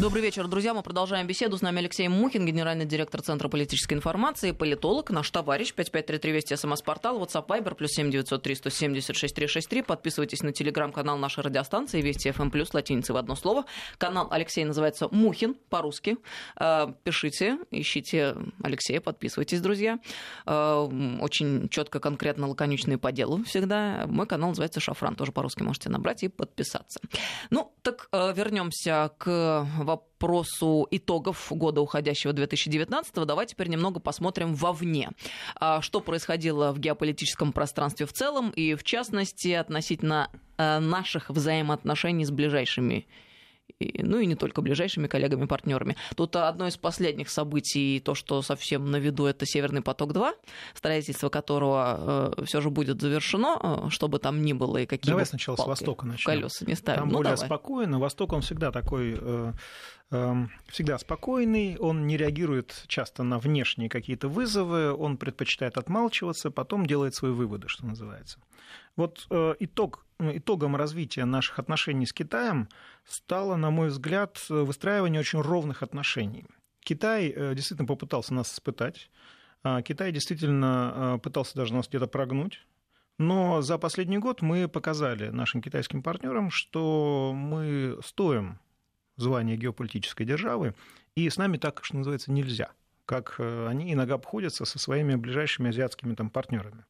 Добрый 0.00 0.22
вечер, 0.22 0.48
друзья. 0.48 0.72
Мы 0.72 0.82
продолжаем 0.82 1.26
беседу. 1.26 1.58
С 1.58 1.60
нами 1.60 1.80
Алексей 1.80 2.08
Мухин, 2.08 2.46
генеральный 2.46 2.86
директор 2.86 3.20
Центра 3.20 3.48
политической 3.48 3.92
информации, 3.92 4.52
политолог, 4.52 5.10
наш 5.10 5.30
товарищ, 5.30 5.74
5533 5.74 6.32
Вести, 6.32 6.56
СМС-портал, 6.56 7.22
WhatsApp, 7.22 7.46
Viber, 7.46 7.74
плюс 7.74 7.90
7903 7.90 8.54
176 8.54 9.34
363. 9.34 9.82
Подписывайтесь 9.82 10.42
на 10.42 10.52
телеграм-канал 10.54 11.18
нашей 11.18 11.44
радиостанции 11.44 12.00
Вести 12.00 12.30
ФМ+, 12.30 12.48
плюс 12.48 12.72
латиницей 12.72 13.14
в 13.14 13.18
одно 13.18 13.36
слово. 13.36 13.66
Канал 13.98 14.28
Алексей 14.30 14.64
называется 14.64 15.06
Мухин 15.10 15.54
по-русски. 15.68 16.16
Э, 16.58 16.86
Пишите, 17.04 17.58
ищите 17.70 18.36
Алексея, 18.62 19.02
подписывайтесь, 19.02 19.60
друзья. 19.60 19.98
Э, 20.46 20.88
Очень 21.20 21.68
четко, 21.68 22.00
конкретно, 22.00 22.48
лаконично 22.48 22.94
и 22.94 22.96
по 22.96 23.12
делу 23.12 23.44
всегда. 23.44 24.06
Мой 24.06 24.26
канал 24.26 24.48
называется 24.48 24.80
Шафран, 24.80 25.14
тоже 25.14 25.32
по-русски 25.32 25.62
можете 25.62 25.90
набрать 25.90 26.22
и 26.22 26.28
подписаться. 26.28 27.00
Ну, 27.50 27.70
так 27.82 28.08
вернемся 28.12 29.10
к 29.18 29.66
вопросу 29.90 30.86
итогов 30.90 31.46
года 31.50 31.80
уходящего 31.80 32.32
2019 32.32 33.14
давайте 33.26 33.54
теперь 33.54 33.68
немного 33.68 34.00
посмотрим 34.00 34.54
вовне. 34.54 35.10
А, 35.56 35.80
Что 35.80 36.00
происходило 36.00 36.72
в 36.72 36.78
геополитическом 36.78 37.52
пространстве 37.52 38.06
в 38.06 38.12
целом 38.12 38.50
и, 38.50 38.74
в 38.74 38.84
частности, 38.84 39.48
относительно 39.52 40.30
э, 40.56 40.78
наших 40.78 41.30
взаимоотношений 41.30 42.24
с 42.24 42.30
ближайшими 42.30 43.06
ну 43.80 44.18
и 44.18 44.26
не 44.26 44.34
только 44.34 44.62
ближайшими 44.62 45.06
коллегами, 45.06 45.46
партнерами. 45.46 45.96
Тут 46.16 46.36
одно 46.36 46.66
из 46.66 46.76
последних 46.76 47.30
событий, 47.30 48.00
то, 48.00 48.14
что 48.14 48.42
совсем 48.42 48.90
на 48.90 48.96
виду, 48.96 49.26
это 49.26 49.46
Северный 49.46 49.82
поток-2, 49.82 50.32
строительство 50.74 51.28
которого 51.28 52.34
все 52.44 52.60
же 52.60 52.70
будет 52.70 53.00
завершено, 53.00 53.58
э, 53.86 53.90
чтобы 53.90 54.18
там 54.18 54.42
ни 54.42 54.52
было 54.52 54.78
и 54.78 54.86
какие 54.86 55.10
Давай 55.10 55.26
сначала 55.26 55.56
с 55.56 55.58
палки 55.58 55.70
Востока 55.70 56.04
в 56.04 56.08
начнем. 56.08 56.24
колеса 56.24 56.64
не 56.66 56.74
ставим. 56.74 57.00
Там 57.00 57.08
Ну, 57.08 57.14
более 57.16 57.34
давай. 57.34 57.46
спокойно. 57.46 57.98
Восток, 57.98 58.32
он 58.32 58.42
всегда 58.42 58.70
такой, 58.72 59.16
э, 59.20 59.52
эм, 60.10 60.50
всегда 60.68 60.98
спокойный, 60.98 61.76
он 61.78 62.06
не 62.06 62.16
реагирует 62.16 62.84
часто 62.86 63.22
на 63.22 63.38
внешние 63.38 63.88
какие-то 63.88 64.28
вызовы, 64.28 64.92
он 64.92 65.16
предпочитает 65.16 65.76
отмалчиваться, 65.78 66.50
потом 66.50 66.86
делает 66.86 67.14
свои 67.14 67.32
выводы, 67.32 67.68
что 67.68 67.86
называется. 67.86 68.38
Вот 68.96 69.26
э, 69.30 69.54
итог, 69.60 70.04
э, 70.04 70.09
итогом 70.20 70.76
развития 70.76 71.24
наших 71.24 71.58
отношений 71.58 72.06
с 72.06 72.12
Китаем 72.12 72.68
стало, 73.04 73.56
на 73.56 73.70
мой 73.70 73.88
взгляд, 73.88 74.38
выстраивание 74.48 75.20
очень 75.20 75.40
ровных 75.40 75.82
отношений. 75.82 76.46
Китай 76.80 77.28
э, 77.28 77.54
действительно 77.54 77.86
попытался 77.86 78.34
нас 78.34 78.52
испытать, 78.52 79.10
а 79.62 79.82
Китай 79.82 80.12
действительно 80.12 80.92
э, 81.16 81.18
пытался 81.22 81.56
даже 81.56 81.74
нас 81.74 81.88
где-то 81.88 82.06
прогнуть, 82.06 82.66
но 83.18 83.60
за 83.60 83.76
последний 83.78 84.18
год 84.18 84.40
мы 84.40 84.68
показали 84.68 85.28
нашим 85.28 85.60
китайским 85.60 86.02
партнерам, 86.02 86.50
что 86.50 87.32
мы 87.34 87.98
стоим 88.02 88.58
звания 89.16 89.56
геополитической 89.56 90.24
державы, 90.24 90.74
и 91.14 91.28
с 91.28 91.36
нами 91.36 91.58
так, 91.58 91.84
что 91.84 91.96
называется, 91.96 92.32
нельзя 92.32 92.70
как 93.10 93.34
э, 93.38 93.66
они 93.66 93.92
иногда 93.92 94.14
обходятся 94.14 94.64
со 94.64 94.78
своими 94.78 95.16
ближайшими 95.16 95.70
азиатскими 95.70 96.14
там, 96.14 96.30
партнерами. 96.30 96.84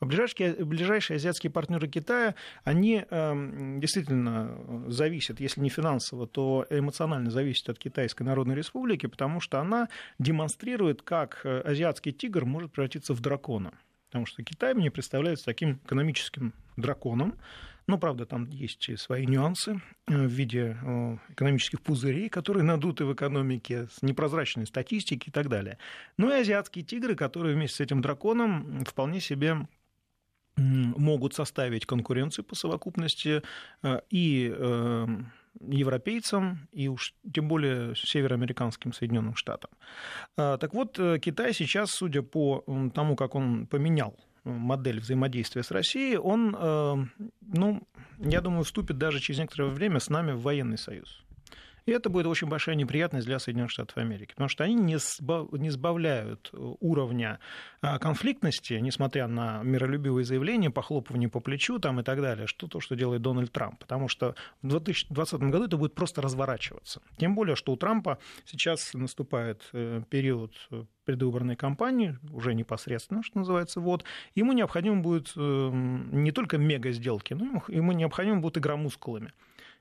А 0.00 0.04
Ближайшие, 0.04 0.52
ближайшие 0.66 1.16
азиатские 1.16 1.50
партнеры 1.50 1.88
Китая, 1.88 2.34
они 2.62 3.06
э, 3.08 3.78
действительно 3.78 4.54
зависят, 4.88 5.40
если 5.40 5.62
не 5.62 5.70
финансово, 5.70 6.26
то 6.26 6.66
эмоционально 6.68 7.30
зависят 7.30 7.70
от 7.70 7.78
Китайской 7.78 8.24
Народной 8.24 8.54
Республики, 8.54 9.06
потому 9.06 9.40
что 9.40 9.60
она 9.60 9.88
демонстрирует, 10.18 11.00
как 11.00 11.40
э, 11.44 11.60
азиатский 11.60 12.12
тигр 12.12 12.44
может 12.44 12.70
превратиться 12.72 13.14
в 13.14 13.20
дракона. 13.20 13.72
Потому 14.08 14.26
что 14.26 14.42
Китай 14.42 14.74
мне 14.74 14.90
представляется 14.90 15.46
таким 15.46 15.80
экономическим 15.86 16.52
драконом. 16.76 17.38
Но, 17.86 17.98
правда, 17.98 18.26
там 18.26 18.48
есть 18.50 18.98
свои 18.98 19.26
нюансы 19.26 19.80
э, 20.06 20.14
в 20.14 20.30
виде 20.30 20.76
э, 20.80 21.16
экономических 21.30 21.80
пузырей, 21.80 22.28
которые 22.28 22.62
надуты 22.62 23.04
в 23.04 23.12
экономике, 23.12 23.88
с 23.90 24.02
непрозрачной 24.02 24.66
статистики 24.66 25.28
и 25.28 25.32
так 25.32 25.48
далее. 25.48 25.78
Ну 26.16 26.30
и 26.30 26.40
азиатские 26.40 26.84
тигры, 26.84 27.14
которые 27.14 27.54
вместе 27.54 27.76
с 27.78 27.80
этим 27.80 28.00
драконом 28.00 28.84
вполне 28.84 29.20
себе 29.20 29.66
могут 30.56 31.34
составить 31.34 31.86
конкуренцию 31.86 32.44
по 32.44 32.54
совокупности 32.54 33.42
э, 33.82 34.00
и 34.10 34.54
европейцам, 35.60 36.66
и 36.72 36.88
уж 36.88 37.14
тем 37.30 37.46
более 37.46 37.94
североамериканским 37.94 38.92
Соединенным 38.92 39.34
Штатам. 39.34 39.70
А, 40.36 40.56
Так 40.56 40.72
вот, 40.72 40.98
Китай 41.20 41.52
сейчас, 41.52 41.90
судя 41.90 42.22
по 42.22 42.64
тому, 42.94 43.16
как 43.16 43.34
он 43.34 43.66
поменял 43.66 44.18
модель 44.44 45.00
взаимодействия 45.00 45.62
с 45.62 45.70
Россией, 45.70 46.16
он, 46.16 46.56
э, 46.58 46.96
ну, 47.40 47.82
я 48.18 48.40
думаю, 48.40 48.64
вступит 48.64 48.98
даже 48.98 49.20
через 49.20 49.40
некоторое 49.40 49.70
время 49.70 50.00
с 50.00 50.10
нами 50.10 50.32
в 50.32 50.42
военный 50.42 50.78
союз. 50.78 51.22
И 51.86 51.92
это 51.92 52.08
будет 52.08 52.26
очень 52.26 52.48
большая 52.48 52.74
неприятность 52.74 53.26
для 53.26 53.38
Соединенных 53.38 53.70
Штатов 53.70 53.96
Америки, 53.98 54.32
потому 54.32 54.48
что 54.48 54.64
они 54.64 54.74
не, 54.74 54.96
сба- 54.96 55.48
не 55.58 55.70
сбавляют 55.70 56.50
э, 56.52 56.74
уровня 56.80 57.40
а, 57.80 57.98
конфликтности, 57.98 58.74
несмотря 58.74 59.26
на 59.26 59.62
миролюбивые 59.62 60.24
заявления, 60.24 60.70
похлопывание 60.70 61.28
по 61.28 61.40
плечу 61.40 61.78
там, 61.78 62.00
и 62.00 62.02
так 62.02 62.20
далее, 62.20 62.46
что 62.46 62.68
то, 62.68 62.80
что 62.80 62.94
делает 62.94 63.22
Дональд 63.22 63.52
Трамп. 63.52 63.78
Потому 63.78 64.08
что 64.08 64.34
в 64.62 64.68
2020 64.68 65.40
году 65.40 65.64
это 65.64 65.76
будет 65.76 65.94
просто 65.94 66.22
разворачиваться. 66.22 67.02
Тем 67.16 67.34
более, 67.34 67.56
что 67.56 67.72
у 67.72 67.76
Трампа 67.76 68.18
сейчас 68.44 68.94
наступает 68.94 69.68
э, 69.72 70.02
период 70.08 70.54
э, 70.70 70.84
предвыборной 71.04 71.56
кампании, 71.56 72.18
уже 72.30 72.54
непосредственно, 72.54 73.22
что 73.22 73.38
называется, 73.38 73.80
вот, 73.80 74.04
ему 74.34 74.52
необходимо 74.52 75.00
будет 75.00 75.32
э, 75.36 75.70
не 75.72 76.30
только 76.32 76.58
мега-сделки, 76.58 77.34
но 77.34 77.62
ему 77.68 77.92
необходимо 77.92 78.40
будет 78.40 78.58
игра 78.58 78.76
мускулами. 78.76 79.32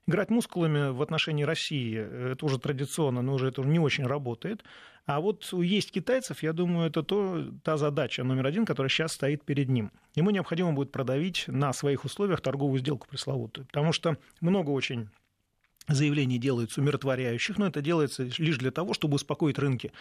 Играть 0.08 0.30
мускулами 0.30 0.92
в 0.92 1.02
отношении 1.02 1.44
России, 1.44 1.96
это 2.32 2.46
уже 2.46 2.58
традиционно, 2.60 3.22
но 3.22 3.34
уже 3.34 3.50
это 3.50 3.62
не 3.62 3.80
очень 3.80 4.06
работает. 4.06 4.64
А 5.06 5.20
вот 5.20 5.52
есть 5.54 5.92
китайцев, 5.92 6.44
я 6.44 6.54
думаю, 6.54 6.90
это 6.90 7.04
то, 7.04 7.46
та 7.64 7.78
задача 7.78 8.24
номер 8.24 8.48
один, 8.48 8.66
которая 8.66 8.90
сейчас 8.90 9.14
стоит 9.14 9.44
перед 9.44 9.70
ним. 9.70 9.92
Ему 10.16 10.32
необходимо 10.32 10.74
будет 10.74 10.92
продавить 10.92 11.46
на 11.48 11.72
своих 11.74 12.06
условиях 12.06 12.42
торговую 12.42 12.80
сделку 12.80 13.08
пресловутую. 13.08 13.68
Потому 13.68 13.94
что 13.94 14.18
много 14.42 14.70
очень 14.72 15.10
заявлений 15.88 16.38
делается 16.38 16.82
умиротворяющих, 16.82 17.58
но 17.58 17.67
это 17.67 17.82
делается 17.82 18.24
лишь 18.38 18.58
для 18.58 18.72
того, 18.72 18.94
чтобы 18.94 19.15
успокоить 19.15 19.60
рынки. 19.60 19.91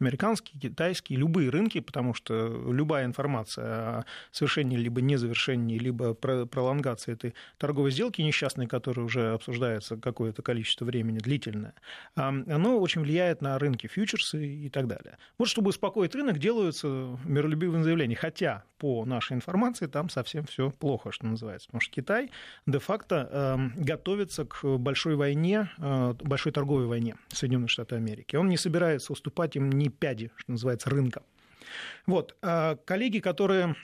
Американские, 0.00 0.58
китайские, 0.58 1.18
любые 1.18 1.50
рынки, 1.50 1.80
потому 1.80 2.14
что 2.14 2.46
любая 2.72 3.04
информация 3.04 3.64
о 3.64 4.04
совершении 4.32 4.76
либо 4.76 5.02
незавершении, 5.02 5.78
либо 5.78 6.14
про- 6.14 6.46
пролонгации 6.46 7.12
этой 7.12 7.34
торговой 7.58 7.90
сделки 7.90 8.22
несчастной, 8.22 8.66
которая 8.66 9.04
уже 9.04 9.32
обсуждается 9.32 9.96
какое-то 9.96 10.42
количество 10.42 10.86
времени, 10.86 11.18
длительное, 11.18 11.74
оно 12.14 12.78
очень 12.78 13.02
влияет 13.02 13.42
на 13.42 13.58
рынки, 13.58 13.86
фьючерсы 13.86 14.46
и 14.46 14.70
так 14.70 14.86
далее. 14.86 15.18
Вот 15.38 15.48
чтобы 15.48 15.68
успокоить 15.68 16.14
рынок, 16.14 16.38
делаются 16.38 16.86
миролюбивые 17.24 17.82
заявления. 17.84 18.16
Хотя, 18.16 18.64
по 18.78 19.04
нашей 19.04 19.34
информации, 19.34 19.86
там 19.86 20.08
совсем 20.08 20.44
все 20.46 20.70
плохо, 20.70 21.12
что 21.12 21.26
называется. 21.26 21.66
Потому 21.68 21.80
что 21.82 21.92
Китай 21.92 22.30
де-факто 22.66 23.70
готовится 23.76 24.46
к 24.46 24.64
большой 24.78 25.16
войне, 25.20 25.70
э, 25.78 26.14
большой 26.18 26.52
торговой 26.52 26.86
войне 26.86 27.16
Соединенных 27.28 27.70
Штатов 27.70 27.98
Америки. 27.98 28.36
Он 28.36 28.48
не 28.48 28.56
собирается 28.56 29.12
уступать 29.12 29.54
им 29.56 29.70
ни 29.70 29.88
пяди, 29.88 30.30
что 30.36 30.52
называется, 30.52 30.90
рынка. 30.90 31.22
Вот. 32.06 32.36
А 32.42 32.76
коллеги, 32.76 33.18
которые 33.18 33.76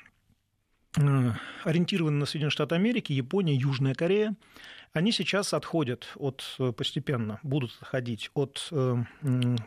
э, 0.96 1.31
ориентированы 1.64 2.16
на 2.18 2.27
Соединенные 2.27 2.51
Штаты 2.51 2.75
Америки, 2.75 3.12
Япония, 3.12 3.55
Южная 3.55 3.94
Корея, 3.94 4.35
они 4.96 5.12
сейчас 5.12 5.52
отходят 5.54 6.09
от, 6.16 6.42
э, 6.59 6.72
постепенно 6.72 7.38
будут 7.42 7.76
отходить 7.80 8.30
от 8.35 8.68
э, 8.72 8.96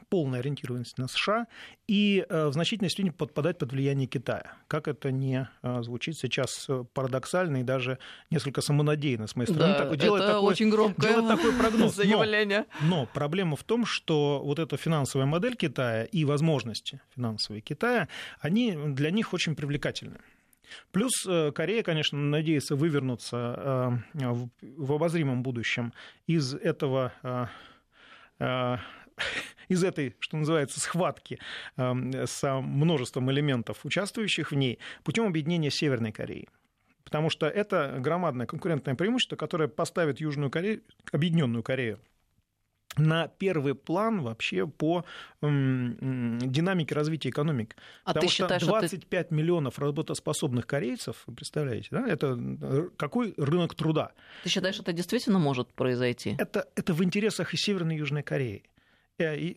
полной 0.10 0.40
ориентированности 0.40 1.00
на 1.00 1.08
США 1.08 1.48
и 1.88 2.26
э, 2.28 2.48
в 2.48 2.54
значительной 2.54 2.90
степени 2.90 3.12
подпадать 3.12 3.58
под 3.58 3.72
влияние 3.72 4.08
Китая. 4.08 4.54
Как 4.68 4.88
это 4.88 5.12
не 5.12 5.48
э, 5.62 5.82
звучит 5.84 6.18
сейчас 6.18 6.66
э, 6.70 6.84
парадоксально 6.94 7.58
и 7.58 7.64
даже 7.64 8.00
несколько 8.30 8.62
самонадеянно 8.62 9.28
с 9.28 9.36
моей 9.36 9.52
стороны. 9.52 9.74
Да, 9.78 9.96
делать 9.96 10.22
это 10.24 10.34
такой- 10.34 10.50
очень 10.52 10.70
громкое 10.70 11.14
делать 11.14 11.28
такой 11.28 11.54
прогноз. 11.54 11.80
Но- 11.98 12.04
заявление. 12.04 12.66
но 12.82 13.06
проблема 13.14 13.56
в 13.56 13.64
том, 13.64 13.86
что 13.86 14.42
вот 14.44 14.60
эта 14.60 14.78
финансовая 14.78 15.26
модель 15.26 15.56
Китая 15.56 16.04
и 16.06 16.26
возможности 16.26 17.02
финансовые 17.16 17.62
Китая, 17.62 18.08
они 18.40 18.76
для 18.76 19.12
них 19.12 19.34
очень 19.34 19.56
привлекательны. 19.56 20.18
Плюс 20.92 21.12
Корея, 21.54 21.84
конечно, 21.84 22.18
надеется 22.18 22.76
вывернуться 22.76 24.04
в 24.14 24.94
обозримом 24.94 25.44
будущем 25.44 25.94
из 26.28 26.54
этого 26.54 27.50
из 29.68 29.84
этой, 29.84 30.16
что 30.20 30.38
называется, 30.38 30.80
схватки 30.80 31.40
с 31.76 32.62
множеством 32.62 33.32
элементов, 33.32 33.86
участвующих 33.86 34.52
в 34.52 34.56
ней, 34.56 34.80
путем 35.04 35.26
объединения 35.28 35.70
Северной 35.70 36.12
Кореи. 36.12 36.48
Потому 37.04 37.30
что 37.30 37.48
это 37.48 37.98
громадное 38.00 38.46
конкурентное 38.46 38.96
преимущество, 38.96 39.36
которое 39.36 39.68
поставит 39.68 40.20
Южную 40.20 40.52
Корею, 40.52 40.84
Объединенную 41.12 41.64
Корею 41.64 42.00
на 42.98 43.28
первый 43.28 43.76
план 43.76 44.22
вообще 44.22 44.68
по 44.68 45.06
динамике 45.42 46.96
развития 46.96 47.30
экономики. 47.30 47.76
А 48.04 48.10
Потому 48.10 48.28
ты 48.28 48.34
что 48.34 48.44
считаешь, 48.44 48.64
25 48.64 49.30
ты... 49.30 49.36
миллионов 49.36 49.80
работоспособных 49.80 50.68
корейцев, 50.68 51.24
вы 51.28 51.36
представляете, 51.36 51.88
да, 51.92 52.08
это 52.08 52.38
э, 52.38 52.90
какой 52.98 53.34
рынок 53.38 53.76
труда? 53.76 54.12
Ты 54.44 54.50
считаешь, 54.50 54.80
это 54.80 54.92
действительно 54.92 55.40
может 55.40 55.72
произойти? 55.74 56.36
Это, 56.38 56.68
это 56.76 56.94
в 56.94 57.04
интересах 57.04 57.54
и 57.54 57.58
Северной, 57.58 57.96
и 57.96 58.00
Южной 58.00 58.24
Кореи. 58.24 58.64
Э, 59.20 59.54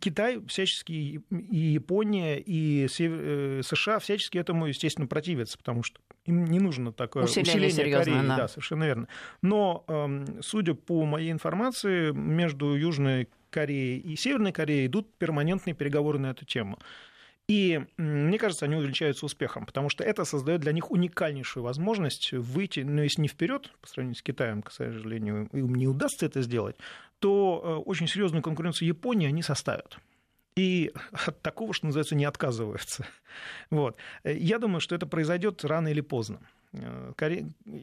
Китай 0.00 0.40
всячески, 0.46 0.92
и 0.92 1.56
Япония, 1.56 2.38
и 2.38 2.86
э, 2.86 3.62
США 3.62 3.98
всячески 3.98 4.38
этому, 4.38 4.66
естественно, 4.66 5.06
противятся, 5.06 5.58
потому 5.58 5.82
что 5.82 6.00
им 6.26 6.44
не 6.44 6.60
нужно 6.60 6.92
такое 6.92 7.24
усиление, 7.24 7.68
усиление 7.68 7.98
Кореи. 7.98 8.28
Да. 8.28 8.36
да, 8.36 8.48
совершенно 8.48 8.84
верно. 8.84 9.08
Но, 9.42 9.84
эм, 9.88 10.42
судя 10.42 10.74
по 10.74 11.04
моей 11.04 11.32
информации, 11.32 12.12
между 12.12 12.74
Южной 12.74 13.28
Кореей 13.50 13.98
и 13.98 14.16
Северной 14.16 14.52
Кореей 14.52 14.86
идут 14.86 15.12
перманентные 15.18 15.74
переговоры 15.74 16.18
на 16.18 16.30
эту 16.30 16.44
тему. 16.44 16.78
И 17.50 17.84
мне 17.96 18.38
кажется, 18.38 18.66
они 18.66 18.76
увеличаются 18.76 19.26
успехом, 19.26 19.66
потому 19.66 19.88
что 19.88 20.04
это 20.04 20.24
создает 20.24 20.60
для 20.60 20.70
них 20.70 20.92
уникальнейшую 20.92 21.64
возможность 21.64 22.30
выйти, 22.30 22.80
ну, 22.80 23.02
если 23.02 23.22
не 23.22 23.26
вперед, 23.26 23.72
по 23.80 23.88
сравнению 23.88 24.14
с 24.14 24.22
Китаем, 24.22 24.62
к 24.62 24.70
сожалению, 24.70 25.48
им 25.52 25.74
не 25.74 25.88
удастся 25.88 26.26
это 26.26 26.42
сделать, 26.42 26.76
то 27.18 27.60
э, 27.64 27.88
очень 27.88 28.06
серьезную 28.06 28.40
конкуренцию 28.40 28.86
Японии 28.86 29.26
они 29.26 29.42
составят 29.42 29.98
и 30.54 30.92
от 31.26 31.42
такого, 31.42 31.74
что 31.74 31.86
называется, 31.86 32.14
не 32.14 32.24
отказываются. 32.24 33.04
Вот. 33.70 33.96
Я 34.22 34.60
думаю, 34.60 34.80
что 34.80 34.94
это 34.94 35.06
произойдет 35.06 35.64
рано 35.64 35.88
или 35.88 36.02
поздно. 36.02 36.38
Э, 36.72 37.12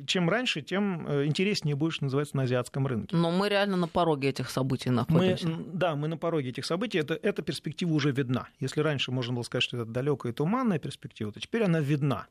чем 0.05 0.29
раньше, 0.29 0.61
тем 0.61 1.05
э, 1.07 1.25
интереснее 1.25 1.75
будет, 1.75 1.93
что 1.93 2.05
называется, 2.05 2.37
на 2.37 2.43
азиатском 2.43 2.87
рынке. 2.87 3.15
Но 3.15 3.31
мы 3.31 3.49
реально 3.49 3.75
на 3.77 3.87
пороге 3.87 4.29
этих 4.29 4.49
событий 4.49 4.89
находимся. 4.89 5.47
Мы, 5.47 5.63
да, 5.73 5.95
мы 5.95 6.07
на 6.07 6.17
пороге 6.17 6.49
этих 6.49 6.65
событий. 6.65 6.99
Это, 6.99 7.13
эта 7.15 7.41
перспектива 7.41 7.93
уже 7.93 8.11
видна. 8.11 8.47
Если 8.59 8.81
раньше 8.81 9.11
можно 9.11 9.33
было 9.33 9.43
сказать, 9.43 9.63
что 9.63 9.77
это 9.77 9.85
далекая 9.85 10.31
и 10.31 10.35
туманная 10.35 10.79
перспектива, 10.79 11.31
то 11.31 11.39
теперь 11.39 11.63
она 11.63 11.81
видна. 11.81 12.27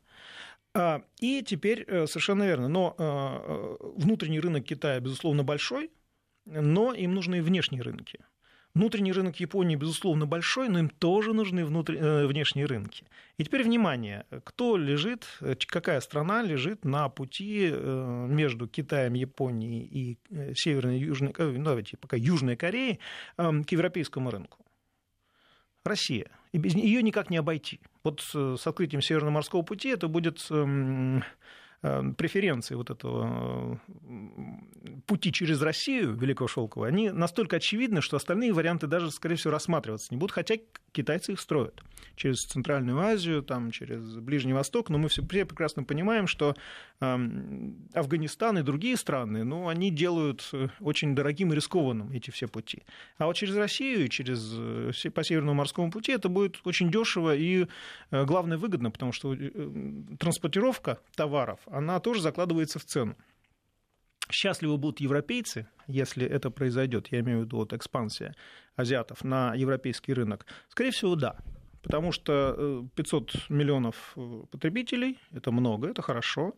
А, 0.73 1.03
и 1.19 1.43
теперь 1.43 1.85
э, 1.87 2.07
совершенно 2.07 2.43
верно. 2.43 2.67
Но 2.67 3.77
внутренний 3.95 4.39
рынок 4.39 4.63
Китая, 4.63 4.99
безусловно, 4.99 5.43
большой, 5.43 5.91
но 6.45 6.93
им 6.93 7.13
нужны 7.13 7.37
и 7.37 7.41
внешние 7.41 7.83
рынки. 7.83 8.19
Внутренний 8.77 9.11
рынок 9.11 9.39
Японии, 9.39 9.75
безусловно, 9.75 10.27
большой, 10.27 10.69
но 10.69 10.77
им 10.77 10.89
тоже 10.89 11.33
нужны 11.33 11.65
внутренние, 11.65 12.03
э, 12.03 12.27
внешние 12.27 12.67
рынки. 12.67 13.05
И 13.39 13.43
теперь 13.43 13.63
внимание, 13.63 14.27
кто 14.43 14.77
лежит, 14.77 15.25
э, 15.41 15.55
какая 15.65 15.99
страна 15.99 16.43
лежит 16.43 16.85
на 16.85 17.09
пути 17.09 17.71
э, 17.71 18.27
между 18.29 18.67
Китаем, 18.67 19.15
Японией 19.15 19.83
и 19.83 20.53
Северной, 20.53 20.99
Южной, 20.99 21.33
ну, 21.39 21.63
давайте 21.63 21.97
пока 21.97 22.17
Южной 22.17 22.55
Кореей 22.55 22.99
к 23.35 23.71
европейскому 23.71 24.29
рынку? 24.29 24.59
Россия. 25.83 26.27
И 26.51 26.59
без 26.59 26.75
нее 26.75 27.01
никак 27.01 27.31
не 27.31 27.37
обойти. 27.37 27.79
Вот 28.03 28.21
с 28.21 28.67
открытием 28.67 29.01
Северного 29.01 29.33
морского 29.33 29.63
пути 29.63 29.89
это 29.89 30.07
будет 30.07 30.45
эм, 30.51 31.23
преференции 31.81 32.73
вот 32.73 32.89
этого 32.89 33.79
э, 33.91 34.07
пути 35.05 35.31
через 35.31 35.61
Россию 35.61 36.15
Великого 36.15 36.47
Шелкового, 36.47 36.87
они 36.87 37.11
настолько 37.11 37.57
очевидны, 37.57 38.01
что 38.01 38.17
остальные 38.17 38.53
варианты 38.53 38.87
даже, 38.87 39.11
скорее 39.11 39.35
всего, 39.35 39.51
рассматриваться 39.51 40.07
не 40.11 40.17
будут, 40.17 40.31
хотя 40.31 40.55
китайцы 40.91 41.33
их 41.33 41.39
строят 41.39 41.83
через 42.15 42.43
Центральную 42.45 42.99
Азию, 42.99 43.43
там, 43.43 43.69
через 43.69 44.15
Ближний 44.15 44.53
Восток, 44.53 44.89
но 44.89 44.97
мы 44.97 45.07
все 45.07 45.21
прекрасно 45.21 45.83
понимаем, 45.83 46.25
что 46.25 46.55
эм, 46.99 47.87
Афганистан 47.93 48.57
и 48.57 48.63
другие 48.63 48.97
страны, 48.97 49.43
ну, 49.43 49.67
они 49.67 49.91
делают 49.91 50.49
э, 50.53 50.69
очень 50.79 51.13
дорогим 51.13 51.53
и 51.53 51.55
рискованным 51.55 52.11
эти 52.11 52.31
все 52.31 52.47
пути. 52.47 52.83
А 53.19 53.27
вот 53.27 53.35
через 53.35 53.55
Россию, 53.55 54.07
через, 54.07 54.49
по 55.11 55.23
Северному 55.23 55.53
морскому 55.53 55.91
пути 55.91 56.11
это 56.11 56.27
будет 56.27 56.57
очень 56.63 56.89
дешево 56.89 57.35
и, 57.35 57.67
главное, 58.09 58.57
выгодно, 58.57 58.89
потому 58.89 59.11
что 59.11 59.35
транспортировка 60.17 60.99
товаров, 61.15 61.59
она 61.71 61.99
тоже 61.99 62.21
закладывается 62.21 62.79
в 62.79 62.85
цену. 62.85 63.15
Счастливы 64.29 64.77
будут 64.77 64.99
европейцы, 64.99 65.67
если 65.87 66.25
это 66.25 66.49
произойдет, 66.49 67.07
я 67.11 67.21
имею 67.21 67.39
в 67.39 67.41
виду 67.43 67.57
вот 67.57 67.73
экспансия 67.73 68.35
азиатов 68.75 69.23
на 69.23 69.53
европейский 69.55 70.13
рынок? 70.13 70.45
Скорее 70.69 70.91
всего, 70.91 71.15
да. 71.15 71.37
Потому 71.81 72.11
что 72.11 72.85
500 72.95 73.35
э, 73.35 73.37
миллионов 73.49 74.13
э, 74.17 74.43
потребителей– 74.51 75.17
это 75.31 75.51
много, 75.51 75.89
это 75.89 76.01
хорошо. 76.01 76.53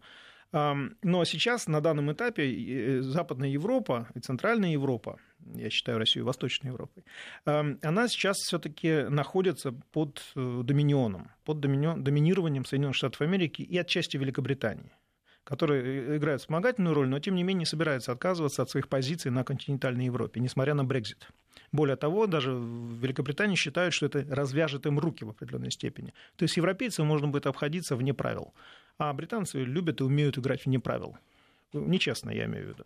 Но 0.52 1.26
сейчас, 1.26 1.68
на 1.68 1.80
данном 1.80 2.12
этапе, 2.12 2.52
э, 2.52 3.02
Западная 3.02 3.50
Европа 3.50 4.08
и 4.16 4.20
Центральная 4.20 4.72
Европа, 4.72 5.20
я 5.54 5.70
считаю 5.70 6.00
Россию 6.00 6.26
Восточной 6.26 6.70
Европой, 6.70 7.04
она 7.46 8.08
сейчас 8.08 8.38
все-таки 8.38 9.04
находится 9.10 9.72
под 9.72 10.24
доминионом, 10.34 11.30
под 11.46 11.60
доминированием 11.60 12.66
Соединенных 12.66 12.96
Штатов 12.96 13.22
Америки 13.22 13.62
и 13.62 13.78
отчасти 13.78 14.18
Великобритании 14.18 14.92
которые 15.50 16.18
играют 16.18 16.42
вспомогательную 16.42 16.94
роль, 16.94 17.08
но 17.08 17.20
тем 17.20 17.34
не 17.34 17.44
менее 17.44 17.66
собираются 17.66 18.12
отказываться 18.12 18.62
от 18.62 18.70
своих 18.70 18.88
позиций 18.88 19.32
на 19.32 19.44
континентальной 19.44 20.06
Европе, 20.06 20.40
несмотря 20.40 20.76
на 20.76 20.84
Брекзит. 20.84 21.28
Более 21.72 21.96
того, 21.96 22.28
даже 22.28 22.52
в 22.52 23.02
Великобритании 23.02 23.56
считают, 23.56 23.96
что 23.96 24.06
это 24.06 24.24
развяжет 24.30 24.86
им 24.86 25.00
руки 25.00 25.26
в 25.26 25.30
определенной 25.30 25.72
степени. 25.72 26.14
То 26.36 26.44
есть 26.44 26.56
европейцам 26.56 27.08
можно 27.08 27.28
будет 27.28 27.48
обходиться 27.48 27.96
вне 27.96 28.14
правил, 28.14 28.54
а 29.00 29.12
британцы 29.12 29.64
любят 29.64 30.02
и 30.02 30.04
умеют 30.04 30.38
играть 30.38 30.66
вне 30.66 30.80
правил. 30.80 31.18
Нечестно, 31.74 32.32
я 32.32 32.46
имею 32.46 32.66
в 32.66 32.70
виду. 32.70 32.84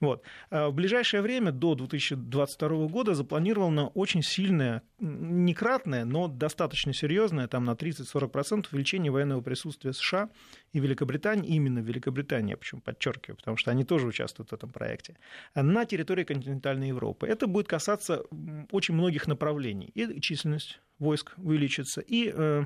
Вот. 0.00 0.22
А 0.50 0.68
в 0.68 0.74
ближайшее 0.74 1.22
время, 1.22 1.50
до 1.50 1.74
2022 1.74 2.88
года, 2.88 3.14
запланировано 3.14 3.88
очень 3.88 4.22
сильное, 4.22 4.82
не 4.98 5.54
кратное, 5.54 6.04
но 6.04 6.28
достаточно 6.28 6.92
серьезное, 6.92 7.48
там 7.48 7.64
на 7.64 7.72
30-40% 7.72 8.66
увеличение 8.72 9.10
военного 9.10 9.40
присутствия 9.40 9.92
США 9.92 10.30
и 10.72 10.80
Великобритании, 10.80 11.54
именно 11.54 11.78
Великобритании, 11.78 12.54
почему 12.54 12.80
подчеркиваю, 12.80 13.36
потому 13.36 13.56
что 13.56 13.70
они 13.70 13.84
тоже 13.84 14.06
участвуют 14.06 14.50
в 14.50 14.54
этом 14.54 14.70
проекте, 14.70 15.16
на 15.54 15.84
территории 15.86 16.24
континентальной 16.24 16.88
Европы. 16.88 17.26
Это 17.26 17.46
будет 17.46 17.68
касаться 17.68 18.24
очень 18.70 18.94
многих 18.94 19.26
направлений. 19.26 19.90
И 19.94 20.20
численность 20.20 20.80
войск 20.98 21.34
увеличится, 21.36 22.00
и 22.00 22.32
Э, 22.36 22.64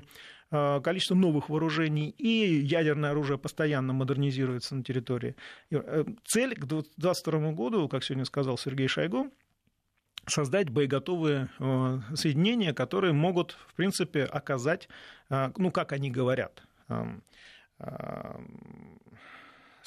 количество 0.50 1.14
новых 1.14 1.48
вооружений, 1.48 2.10
и 2.10 2.60
ядерное 2.64 3.10
оружие 3.10 3.38
постоянно 3.38 3.92
модернизируется 3.92 4.74
на 4.74 4.82
территории. 4.82 5.36
Э, 5.70 6.04
цель 6.24 6.54
к 6.54 6.64
2022 6.64 7.52
году, 7.52 7.88
как 7.88 8.04
сегодня 8.04 8.24
сказал 8.24 8.56
Сергей 8.56 8.88
Шойгу, 8.88 9.30
создать 10.26 10.70
боеготовые 10.70 11.48
э, 11.58 12.00
соединения, 12.14 12.72
которые 12.72 13.12
могут, 13.12 13.58
в 13.68 13.74
принципе, 13.74 14.24
оказать, 14.24 14.88
ну, 15.28 15.70
как 15.70 15.92
они 15.92 16.10
говорят, 16.10 16.62
эм, 16.88 17.22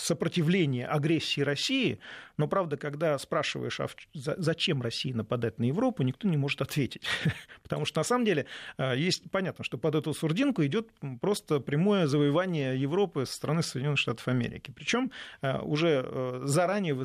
сопротивление 0.02 0.88
агрессии 0.88 1.42
России, 1.42 2.00
но, 2.38 2.48
правда, 2.48 2.76
когда 2.78 3.18
спрашиваешь, 3.20 3.80
а 3.80 3.88
зачем 4.14 4.82
Россия 4.82 5.14
нападает 5.14 5.60
на 5.60 5.66
Европу, 5.66 6.04
никто 6.04 6.28
не 6.28 6.38
может 6.38 6.62
ответить. 6.62 7.04
Потому 7.64 7.86
что, 7.86 8.00
на 8.00 8.04
самом 8.04 8.26
деле, 8.26 8.46
э, 8.78 8.98
есть 8.98 9.30
понятно, 9.30 9.64
что 9.64 9.78
под 9.78 9.96
эту 9.96 10.14
сурдинку 10.14 10.66
идет 10.66 10.90
просто 11.22 11.60
прямое 11.60 12.08
завоевание 12.08 12.80
Европы 12.80 13.26
со 13.26 13.34
стороны 13.34 13.62
Соединенных 13.62 14.00
Штатов 14.00 14.28
Америки. 14.28 14.72
Причем 14.76 15.12
э, 15.42 15.60
уже 15.60 16.04
э, 16.04 16.42
заранее 16.46 16.98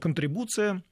контрибуция 0.00 0.82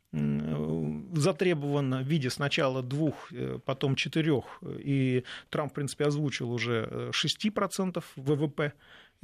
затребована 1.15 2.03
в 2.03 2.07
виде 2.07 2.31
сначала 2.31 2.83
двух, 2.85 3.33
потом 3.65 3.97
четырех, 3.97 4.63
и 4.79 5.25
Трамп, 5.51 5.73
в 5.73 5.75
принципе, 5.75 6.05
озвучил 6.05 6.53
уже 6.53 7.11
6% 7.11 8.05
ВВП 8.15 8.75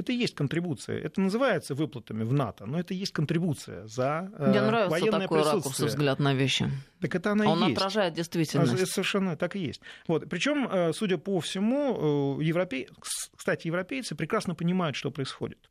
это 0.01 0.13
и 0.13 0.17
есть 0.17 0.35
контрибуция. 0.35 0.99
Это 0.99 1.21
называется 1.21 1.75
выплатами 1.75 2.25
в 2.25 2.33
НАТО, 2.33 2.67
но 2.67 2.81
это 2.81 2.95
и 2.95 2.97
есть 2.97 3.13
контрибуция 3.13 3.87
за 3.87 4.31
э, 4.37 4.51
Мне 4.51 4.61
нравится 4.61 4.91
военное 4.91 5.21
такой 5.21 5.43
ракурс 5.43 5.81
взгляд 5.81 6.19
на 6.19 6.35
вещи. 6.35 6.71
Так 7.01 7.15
это 7.15 7.33
она 7.33 7.47
Он 7.47 7.63
и 7.65 7.69
есть. 7.69 7.77
отражает 7.77 8.15
действительность. 8.15 8.75
Это 8.75 8.87
совершенно 8.87 9.37
так 9.37 9.57
и 9.57 9.59
есть. 9.59 9.81
Вот. 10.09 10.29
Причем, 10.29 10.69
э, 10.71 10.93
судя 10.93 11.19
по 11.19 11.39
всему, 11.41 12.39
э, 12.41 12.45
европей... 12.45 12.89
кстати, 13.37 13.69
европейцы 13.69 14.15
прекрасно 14.15 14.55
понимают, 14.55 14.97
что 14.97 15.11
происходит. 15.11 15.71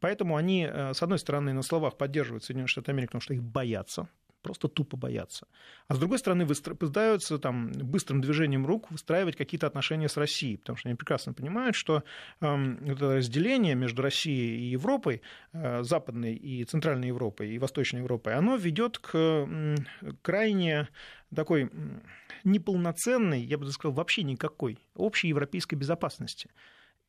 Поэтому 0.00 0.36
они, 0.36 0.64
с 0.64 1.02
одной 1.02 1.18
стороны, 1.18 1.52
на 1.52 1.62
словах 1.62 1.96
поддерживают 1.96 2.44
Соединенные 2.44 2.68
Штаты 2.68 2.92
Америки, 2.92 3.08
потому 3.08 3.22
что 3.22 3.34
их 3.34 3.42
боятся, 3.42 4.08
просто 4.48 4.68
тупо 4.68 4.96
боятся. 4.96 5.46
А 5.88 5.94
с 5.94 5.98
другой 5.98 6.18
стороны, 6.18 6.46
пытаются 6.46 7.38
там, 7.38 7.70
быстрым 7.72 8.22
движением 8.22 8.66
рук 8.66 8.90
выстраивать 8.90 9.36
какие-то 9.36 9.66
отношения 9.66 10.08
с 10.08 10.16
Россией, 10.16 10.56
потому 10.56 10.78
что 10.78 10.88
они 10.88 10.96
прекрасно 10.96 11.34
понимают, 11.34 11.76
что 11.76 12.02
э, 12.40 12.76
это 12.86 13.16
разделение 13.16 13.74
между 13.74 14.00
Россией 14.00 14.58
и 14.60 14.70
Европой, 14.70 15.20
э, 15.52 15.82
Западной 15.82 16.34
и 16.34 16.64
Центральной 16.64 17.08
Европой, 17.08 17.50
и 17.50 17.58
Восточной 17.58 17.98
Европой, 17.98 18.34
оно 18.34 18.56
ведет 18.56 18.98
к 18.98 19.10
э, 19.14 19.76
крайне 20.22 20.88
такой 21.34 21.70
неполноценной, 22.44 23.42
я 23.42 23.58
бы 23.58 23.70
сказал, 23.70 23.92
вообще 23.92 24.22
никакой 24.22 24.78
общей 24.94 25.28
европейской 25.28 25.74
безопасности. 25.74 26.48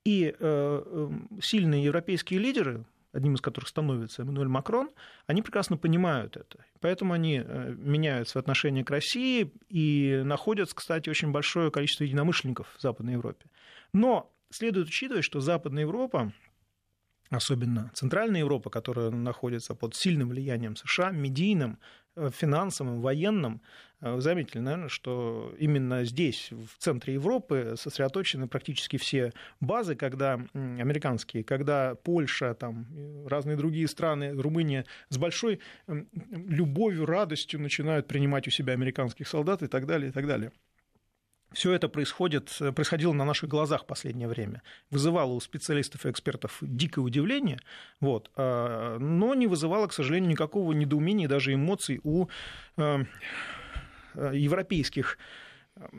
И 0.04 0.36
э, 0.38 1.10
сильные 1.42 1.86
европейские 1.86 2.40
лидеры, 2.40 2.84
одним 3.12 3.36
из 3.36 3.42
которых 3.42 3.70
становится 3.70 4.22
Эммануэль 4.22 4.48
Макрон, 4.48 4.90
они 5.28 5.42
прекрасно 5.42 5.78
понимают 5.78 6.38
это. 6.38 6.66
Поэтому 6.80 7.14
они 7.14 7.42
э, 7.44 7.76
меняют 7.78 8.30
свои 8.30 8.42
отношения 8.42 8.84
к 8.84 8.92
России 8.92 9.52
и 9.70 10.22
находят, 10.24 10.74
кстати, 10.74 11.10
очень 11.10 11.32
большое 11.32 11.72
количество 11.72 12.04
единомышленников 12.04 12.68
в 12.78 12.82
Западной 12.82 13.14
Европе. 13.14 13.46
Но 13.94 14.32
следует 14.50 14.88
учитывать, 14.88 15.24
что 15.24 15.40
Западная 15.40 15.84
Европа 15.84 16.32
особенно 17.30 17.92
Центральная 17.94 18.40
Европа, 18.40 18.70
которая 18.70 19.12
находится 19.12 19.76
под 19.76 19.96
сильным 19.96 20.30
влиянием 20.30 20.76
США, 20.76 21.12
медийным, 21.12 21.80
э, 22.16 22.30
финансовым, 22.34 23.02
военным. 23.02 23.62
Э, 24.02 24.16
вы 24.16 24.22
заметили, 24.22 24.60
наверное, 24.60 24.90
что 24.90 25.54
именно 25.58 26.04
здесь, 26.06 26.52
в 26.52 26.78
центре 26.78 27.16
Европы, 27.16 27.76
сосредоточены 27.78 28.48
практически 28.48 28.98
все 28.98 29.34
базы, 29.60 29.96
когда 29.96 30.40
американские, 30.54 31.44
когда 31.44 31.96
Польша, 31.96 32.54
там, 32.54 32.88
разные 33.28 33.58
другие 33.58 33.88
страны, 33.88 34.32
Румыния 34.32 34.86
с 35.10 35.18
большой 35.18 35.60
любовью, 35.88 37.06
радостью 37.06 37.60
начинают 37.60 38.08
принимать 38.08 38.48
у 38.48 38.52
себя 38.52 38.74
американских 38.74 39.28
солдат 39.28 39.64
и 39.64 39.68
так 39.68 39.86
далее, 39.86 40.10
и 40.10 40.12
так 40.12 40.28
далее. 40.28 40.52
Все 41.52 41.74
это 41.74 41.90
происходит, 41.90 42.56
происходило 42.76 43.12
на 43.12 43.26
наших 43.26 43.50
глазах 43.50 43.84
в 43.84 43.88
последнее 43.88 44.28
время. 44.28 44.62
Вызывало 44.92 45.32
у 45.34 45.40
специалистов 45.40 46.06
и 46.06 46.12
экспертов 46.12 46.60
дикое 46.62 47.02
удивление, 47.02 47.60
вот, 48.00 48.30
а, 48.36 49.00
но 49.00 49.34
не 49.34 49.48
вызывало, 49.48 49.88
к 49.88 49.94
сожалению, 49.94 50.30
никакого 50.30 50.74
недоумения 50.74 51.26
и 51.26 51.30
даже 51.30 51.54
эмоций 51.54 52.02
у 52.04 52.28
европейских 54.34 55.18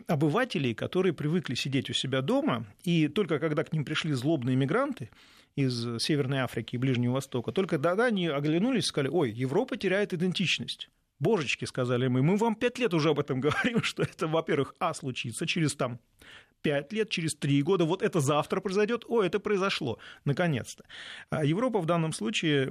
обывателей, 0.07 0.75
которые 0.75 1.13
привыкли 1.13 1.55
сидеть 1.55 1.91
у 1.91 1.93
себя 1.93 2.21
дома, 2.21 2.67
и 2.85 3.09
только 3.09 3.39
когда 3.39 3.65
к 3.65 3.73
ним 3.73 3.85
пришли 3.85 4.13
злобные 4.13 4.57
мигранты 4.57 5.11
из 5.57 6.03
Северной 6.03 6.39
Африки 6.39 6.77
и 6.77 6.79
Ближнего 6.79 7.15
Востока, 7.15 7.53
только 7.53 7.79
тогда 7.79 8.07
они 8.07 8.29
оглянулись 8.29 8.85
и 8.85 8.89
сказали, 8.89 9.09
ой, 9.09 9.31
Европа 9.31 9.77
теряет 9.77 10.13
идентичность. 10.13 10.91
Божечки, 11.19 11.67
сказали 11.67 12.09
мы, 12.09 12.23
мы 12.23 12.37
вам 12.37 12.55
пять 12.55 12.79
лет 12.79 12.95
уже 12.95 13.11
об 13.11 13.19
этом 13.19 13.41
говорим, 13.43 13.83
что 13.83 14.03
это, 14.03 14.27
во-первых, 14.27 14.75
а, 14.79 14.95
случится 14.95 15.47
через 15.47 15.75
там 15.75 16.01
пять 16.63 16.93
лет, 16.93 17.11
через 17.11 17.35
три 17.35 17.63
года, 17.63 17.85
вот 17.85 18.03
это 18.03 18.21
завтра 18.21 18.61
произойдет, 18.61 19.05
о, 19.09 19.23
это 19.23 19.41
произошло, 19.41 19.99
наконец-то. 20.25 20.85
А 21.31 21.45
Европа 21.45 21.81
в 21.81 21.87
данном 21.87 22.13
случае 22.13 22.71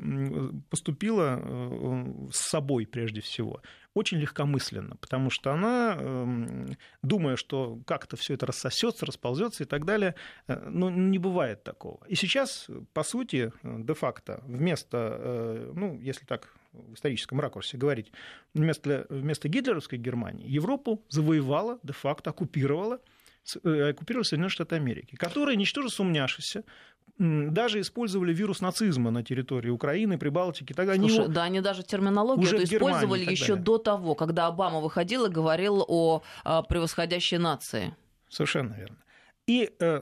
поступила 0.70 1.40
э, 1.42 2.30
с 2.32 2.50
собой 2.50 2.86
прежде 2.86 3.22
всего 3.22 3.62
очень 3.96 4.20
легкомысленно, 4.20 4.96
потому 4.98 5.30
что 5.30 5.52
она, 5.52 5.98
эм, 6.00 6.78
думая, 7.02 7.36
что 7.36 7.80
как-то 7.86 8.18
все 8.18 8.36
это 8.36 8.46
рассосется, 8.46 9.06
расползется 9.06 9.64
и 9.64 9.66
так 9.66 9.86
далее, 9.86 10.16
э, 10.48 10.70
ну, 10.70 10.90
не 10.90 11.18
бывает 11.18 11.64
такого. 11.64 12.00
И 12.08 12.16
сейчас, 12.16 12.68
по 12.94 13.04
сути, 13.04 13.52
де-факто, 13.64 14.44
вместо, 14.46 15.72
ну, 15.74 16.00
если 16.00 16.26
так 16.26 16.54
в 16.72 16.94
историческом 16.94 17.40
ракурсе 17.40 17.78
говорить, 17.78 18.12
вместо, 18.54 19.06
вместо 19.10 19.48
гитлеровской 19.50 19.98
Германии 19.98 20.48
Европу 20.48 21.04
завоевала, 21.10 21.80
де-факто 21.84 22.30
оккупировала 22.30 22.96
э, 22.96 23.19
оккупировали 23.58 24.24
Соединенные 24.24 24.50
Штаты 24.50 24.76
Америки, 24.76 25.16
которые, 25.16 25.56
ничтоже 25.58 25.90
сумняшися, 25.90 26.64
даже 27.18 27.82
использовали 27.82 28.34
вирус 28.34 28.62
нацизма 28.62 29.12
на 29.12 29.24
территории 29.24 29.70
Украины, 29.70 30.18
Прибалтики. 30.18 30.74
Тогда 30.74 30.96
Слушай, 30.96 31.26
они... 31.26 31.34
да, 31.34 31.44
они 31.44 31.62
даже 31.62 31.84
терминологию 31.84 32.46
уже 32.46 32.56
эту 32.58 32.76
использовали 32.76 33.30
еще 33.30 33.56
до 33.56 33.78
того, 33.78 34.16
когда 34.16 34.48
Обама 34.48 34.80
выходил 34.80 35.26
и 35.26 35.30
говорил 35.30 35.84
о, 35.88 36.22
о 36.44 36.64
превосходящей 36.64 37.38
нации. 37.38 37.94
Совершенно 38.30 38.74
верно. 38.74 38.98
И 39.48 39.70
э, 39.80 40.02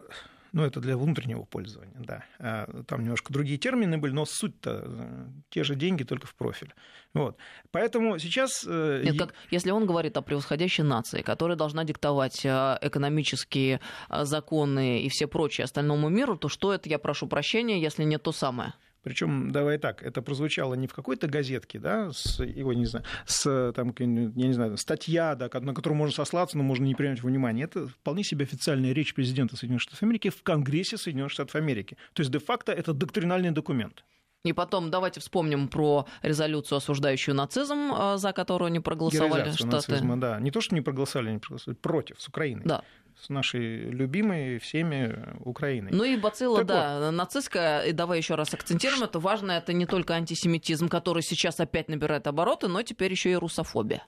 ну, 0.52 0.64
это 0.64 0.80
для 0.80 0.98
внутреннего 0.98 1.44
пользования, 1.44 2.00
да. 2.00 2.24
А, 2.40 2.84
там 2.84 3.02
немножко 3.02 3.34
другие 3.34 3.58
термины 3.58 3.98
были, 3.98 4.14
но 4.14 4.26
суть-то 4.26 4.84
э, 4.86 5.28
те 5.50 5.64
же 5.64 5.76
деньги, 5.76 6.04
только 6.04 6.28
в 6.28 6.36
профиль. 6.36 6.74
Вот. 7.14 7.38
Поэтому 7.72 8.20
сейчас... 8.20 8.66
Э, 8.68 9.02
Нет, 9.04 9.18
как, 9.18 9.34
если 9.52 9.72
он 9.72 9.86
говорит 9.86 10.18
о 10.18 10.22
превосходящей 10.22 10.84
нации, 10.84 11.22
которая 11.22 11.58
должна 11.58 11.84
диктовать 11.84 12.46
э, 12.46 12.78
экономические 12.82 13.80
законы 14.10 15.02
и 15.02 15.10
все 15.10 15.28
прочее 15.28 15.66
остальному 15.66 16.10
миру, 16.10 16.38
то 16.38 16.50
что 16.50 16.74
это, 16.74 16.90
я 16.90 17.00
прошу 17.00 17.28
прощения, 17.28 17.82
если 17.82 18.04
не 18.04 18.18
то 18.18 18.32
самое? 18.32 18.74
Причем, 19.04 19.52
давай 19.52 19.78
так, 19.78 20.04
это 20.04 20.22
прозвучало 20.22 20.74
не 20.74 20.88
в 20.88 20.94
какой-то 20.94 21.28
газетке, 21.28 21.80
да, 21.80 22.12
с 22.12 22.44
его, 22.44 22.74
не 22.74 22.86
знаю, 22.86 23.06
с, 23.26 23.72
там, 23.74 23.94
я 23.98 24.06
не 24.06 24.54
знаю, 24.54 24.78
статья, 24.78 25.36
да, 25.36 25.50
на 25.60 25.74
которую 25.74 25.98
можно 25.98 26.16
сослаться, 26.16 26.58
но 26.58 26.64
можно 26.64 26.86
не 26.86 26.96
принять 26.96 27.22
во 27.22 27.30
внимание. 27.30 27.66
Это 27.66 27.88
вполне 27.88 28.24
себе 28.24 28.46
официальная 28.46 28.92
речь 28.94 29.14
президента 29.14 29.56
Соединенных 29.56 29.82
Штатов 29.82 30.04
Америки 30.04 30.30
в 30.30 30.44
Конгрессе 30.44 30.98
Соединенных 30.98 31.32
Штатов 31.32 31.56
Америки. 31.56 31.98
То 32.14 32.22
есть, 32.22 32.32
де-факто, 32.32 32.72
это 32.72 32.94
доктринальный 32.94 33.52
документ. 33.52 34.04
И 34.44 34.54
потом 34.54 34.90
давайте 34.90 35.20
вспомним 35.20 35.68
про 35.68 36.06
резолюцию, 36.22 36.78
осуждающую 36.78 37.36
нацизм, 37.36 37.92
э, 37.94 38.18
за 38.18 38.34
которую 38.34 38.72
не 38.72 38.80
проголосовали 38.80 39.52
Штаты. 39.52 39.66
Нацизма, 39.68 40.20
да. 40.20 40.40
Не 40.40 40.52
то, 40.52 40.62
что 40.62 40.76
не 40.76 40.82
проголосовали, 40.82 41.32
не 41.32 41.40
проголосовали, 41.40 41.78
против, 41.78 42.22
с 42.22 42.28
Украиной. 42.28 42.64
Да 42.66 42.84
с 43.20 43.30
нашей 43.30 43.90
любимой 43.90 44.60
всеми 44.60 45.36
Украиной. 45.40 45.92
Ну 45.92 46.04
и 46.04 46.18
бацилла, 46.18 46.60
так 46.60 46.68
да, 46.68 47.00
вот. 47.00 47.12
нацистская, 47.12 47.82
и 47.82 47.92
давай 47.92 48.20
еще 48.20 48.36
раз 48.36 48.54
акцентируем, 48.54 49.04
это 49.04 49.20
важно, 49.20 49.54
это 49.54 49.74
не 49.74 49.86
только 49.86 50.14
антисемитизм, 50.14 50.88
который 50.88 51.24
сейчас 51.24 51.60
опять 51.60 51.90
набирает 51.90 52.28
обороты, 52.28 52.68
но 52.68 52.84
теперь 52.84 53.12
еще 53.12 53.32
и 53.32 53.36
русофобия. 53.36 54.06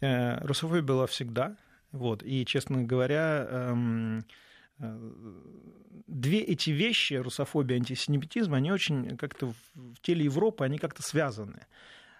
Э, 0.00 0.42
русофобия 0.46 0.82
была 0.82 1.06
всегда, 1.06 1.56
вот, 1.92 2.22
и, 2.22 2.46
честно 2.46 2.84
говоря, 2.84 3.46
эм, 3.50 4.24
две 4.78 6.40
эти 6.40 6.70
вещи, 6.70 7.14
русофобия 7.14 7.76
и 7.76 7.80
антисемитизм, 7.80 8.54
они 8.54 8.72
очень 8.72 9.16
как-то 9.16 9.52
в 9.74 10.00
теле 10.00 10.24
Европы, 10.24 10.64
они 10.64 10.78
как-то 10.78 11.02
связаны. 11.02 11.66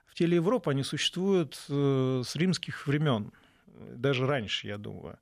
В 0.06 0.14
теле 0.14 0.36
Европы 0.36 0.70
они 0.70 0.82
существуют 0.82 1.58
э, 1.68 2.22
с 2.24 2.34
римских 2.36 2.86
времен, 2.86 3.32
даже 3.94 4.26
раньше, 4.26 4.66
я 4.66 4.78
думаю. 4.78 5.18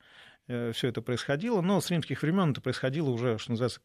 Э, 0.48 0.72
все 0.72 0.88
это 0.88 1.02
происходило, 1.02 1.60
но 1.60 1.80
с 1.80 1.90
римских 1.90 2.22
времен 2.22 2.52
это 2.52 2.60
происходило 2.60 3.10
уже, 3.10 3.36
что 3.38 3.50
называется, 3.52 3.80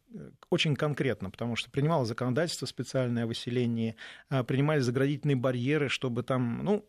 очень 0.48 0.76
конкретно, 0.76 1.30
потому 1.30 1.56
что 1.56 1.70
принималось 1.70 2.08
законодательство 2.08 2.66
специальное 2.66 3.24
о 3.24 3.26
выселении, 3.26 3.96
а, 4.28 4.44
принимались 4.44 4.84
заградительные 4.84 5.36
барьеры, 5.36 5.88
чтобы 5.88 6.22
там, 6.22 6.64
ну, 6.64 6.84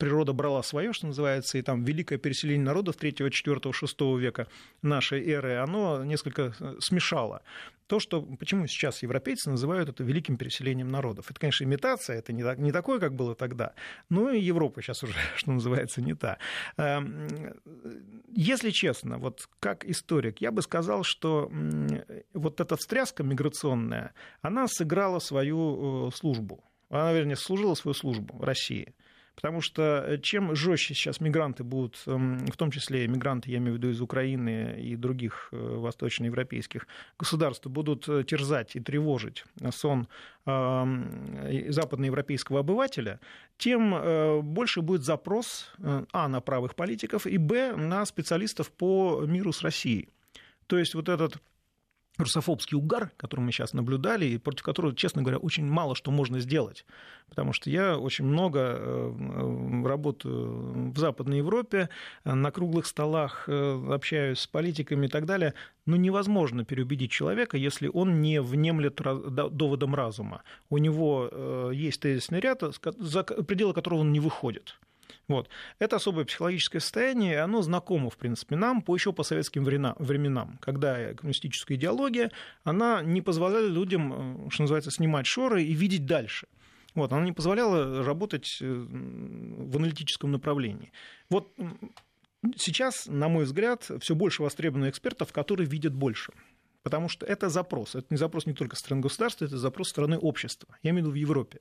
природа 0.00 0.32
брала 0.32 0.62
свое, 0.62 0.92
что 0.92 1.06
называется, 1.06 1.58
и 1.58 1.62
там 1.62 1.84
великое 1.84 2.18
переселение 2.18 2.64
народов 2.64 2.96
3, 2.96 3.30
4, 3.30 3.72
6 3.72 4.00
века 4.18 4.48
нашей 4.82 5.24
эры, 5.30 5.58
оно 5.58 6.02
несколько 6.04 6.54
э, 6.58 6.76
смешало. 6.80 7.42
То, 7.86 8.00
что, 8.00 8.22
почему 8.22 8.66
сейчас 8.66 9.02
европейцы 9.02 9.50
называют 9.50 9.88
это 9.88 10.02
великим 10.02 10.36
переселением 10.36 10.88
народов. 10.88 11.30
Это, 11.30 11.38
конечно, 11.38 11.64
имитация, 11.64 12.18
это 12.18 12.32
не, 12.32 12.42
не 12.60 12.72
такое, 12.72 12.98
как 12.98 13.14
было 13.14 13.34
тогда, 13.34 13.74
но 14.08 14.30
и 14.30 14.40
Европа 14.40 14.80
сейчас 14.80 15.02
уже, 15.02 15.12
что 15.36 15.52
называется, 15.52 16.00
не 16.00 16.14
та. 16.14 16.38
Эм, 16.78 17.28
если 18.28 18.70
честно, 18.70 19.18
вот 19.18 19.48
как 19.60 19.84
историк, 19.84 20.40
я 20.40 20.50
бы 20.50 20.62
сказал, 20.62 21.02
что 21.04 21.50
вот 22.32 22.60
эта 22.60 22.76
встряска 22.76 23.22
миграционная, 23.22 24.14
она 24.40 24.66
сыграла 24.66 25.18
свою 25.18 26.08
э, 26.08 26.10
службу. 26.14 26.64
Она, 26.88 27.12
вернее, 27.12 27.36
служила 27.36 27.74
свою 27.74 27.94
службу 27.94 28.42
России. 28.42 28.94
Потому 29.40 29.62
что 29.62 30.04
э, 30.06 30.18
чем 30.18 30.54
жестче 30.54 30.94
сейчас 30.94 31.20
мигранты 31.20 31.64
будут, 31.64 32.02
эм, 32.06 32.46
в 32.46 32.56
том 32.56 32.70
числе 32.70 33.08
мигранты, 33.08 33.50
я 33.50 33.56
имею 33.56 33.74
в 33.74 33.76
виду 33.78 33.88
из 33.88 34.00
Украины 34.00 34.78
и 34.78 34.96
других 34.96 35.48
э, 35.50 35.56
восточноевропейских 35.56 36.86
государств, 37.18 37.66
будут 37.66 38.06
э, 38.08 38.22
терзать 38.24 38.76
и 38.76 38.80
тревожить 38.80 39.44
сон 39.70 40.08
эм, 40.44 41.72
западноевропейского 41.72 42.60
обывателя, 42.60 43.18
тем 43.56 44.42
больше 44.42 44.80
будет 44.80 45.04
запрос, 45.04 45.70
а, 46.12 46.28
на 46.28 46.40
правых 46.40 46.74
политиков, 46.74 47.26
и, 47.26 47.36
б, 47.36 47.76
на 47.76 48.06
специалистов 48.06 48.70
по 48.70 49.22
миру 49.26 49.52
с 49.52 49.62
Россией. 49.62 50.08
То 50.66 50.78
есть 50.78 50.94
вот 50.94 51.08
этот 51.08 51.42
русофобский 52.20 52.76
угар, 52.76 53.10
который 53.16 53.40
мы 53.40 53.52
сейчас 53.52 53.72
наблюдали, 53.72 54.26
и 54.26 54.38
против 54.38 54.62
которого, 54.62 54.94
честно 54.94 55.22
говоря, 55.22 55.38
очень 55.38 55.64
мало 55.64 55.94
что 55.94 56.10
можно 56.10 56.40
сделать. 56.40 56.84
Потому 57.28 57.52
что 57.52 57.70
я 57.70 57.96
очень 57.98 58.24
много 58.24 58.58
э, 58.60 59.82
работаю 59.84 60.90
в 60.92 60.98
Западной 60.98 61.38
Европе, 61.38 61.88
на 62.24 62.50
круглых 62.50 62.86
столах 62.86 63.44
э, 63.48 63.92
общаюсь 63.92 64.40
с 64.40 64.46
политиками 64.46 65.06
и 65.06 65.08
так 65.08 65.26
далее. 65.26 65.54
Но 65.86 65.96
невозможно 65.96 66.64
переубедить 66.64 67.10
человека, 67.10 67.56
если 67.56 67.88
он 67.92 68.20
не 68.20 68.40
внемлет 68.40 69.00
доводом 69.00 69.94
разума. 69.94 70.42
У 70.68 70.78
него 70.78 71.28
э, 71.30 71.70
есть 71.74 72.00
тезисный 72.00 72.40
ряд, 72.40 72.62
за 72.98 73.22
пределы 73.22 73.74
которого 73.74 74.00
он 74.00 74.12
не 74.12 74.20
выходит. 74.20 74.78
Вот. 75.30 75.48
Это 75.78 75.94
особое 75.94 76.24
психологическое 76.24 76.80
состояние, 76.80 77.34
и 77.34 77.36
оно 77.36 77.62
знакомо, 77.62 78.10
в 78.10 78.16
принципе, 78.16 78.56
нам 78.56 78.82
по 78.82 78.96
еще 78.96 79.12
по 79.12 79.22
советским 79.22 79.62
временам, 79.62 80.58
когда 80.60 81.14
коммунистическая 81.14 81.76
идеология, 81.76 82.32
она 82.64 83.00
не 83.00 83.22
позволяла 83.22 83.64
людям, 83.64 84.46
э, 84.48 84.50
что 84.50 84.64
называется, 84.64 84.90
снимать 84.90 85.26
шоры 85.28 85.62
и 85.62 85.72
видеть 85.72 86.04
дальше. 86.04 86.48
Вот, 86.96 87.12
она 87.12 87.24
не 87.24 87.30
позволяла 87.30 88.04
работать 88.04 88.58
э, 88.60 88.64
в 88.66 89.76
аналитическом 89.76 90.32
направлении. 90.32 90.90
Вот 91.28 91.46
сейчас, 92.56 93.06
на 93.06 93.28
мой 93.28 93.44
взгляд, 93.44 93.88
все 94.00 94.16
больше 94.16 94.42
востребовано 94.42 94.90
экспертов, 94.90 95.32
которые 95.32 95.68
видят 95.68 95.94
больше. 95.94 96.32
Потому 96.82 97.08
что 97.08 97.24
это 97.24 97.50
запрос. 97.50 97.94
Это 97.94 98.06
не 98.10 98.16
запрос 98.16 98.46
не 98.46 98.54
только 98.54 98.74
страны 98.74 99.02
государства, 99.02 99.44
это 99.44 99.58
запрос 99.58 99.90
страны 99.90 100.18
общества. 100.18 100.74
Я 100.82 100.90
имею 100.90 101.04
в 101.04 101.06
виду 101.06 101.12
в 101.12 101.20
Европе. 101.20 101.60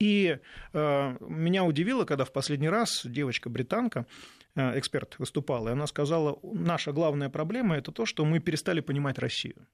И 0.00 0.38
э, 0.72 1.16
меня 1.20 1.64
удивило, 1.64 2.04
когда 2.04 2.24
в 2.24 2.32
последний 2.32 2.68
раз 2.68 3.04
девочка-британка, 3.04 4.06
э, 4.54 4.78
эксперт, 4.78 5.18
выступала, 5.18 5.68
и 5.68 5.72
она 5.72 5.86
сказала, 5.86 6.38
наша 6.42 6.92
главная 6.92 7.28
проблема– 7.28 7.76
это 7.78 7.90
то, 7.92 8.06
что 8.06 8.24
мы 8.24 8.38
перестали 8.38 8.80
понимать 8.80 9.18
Россию. 9.18 9.66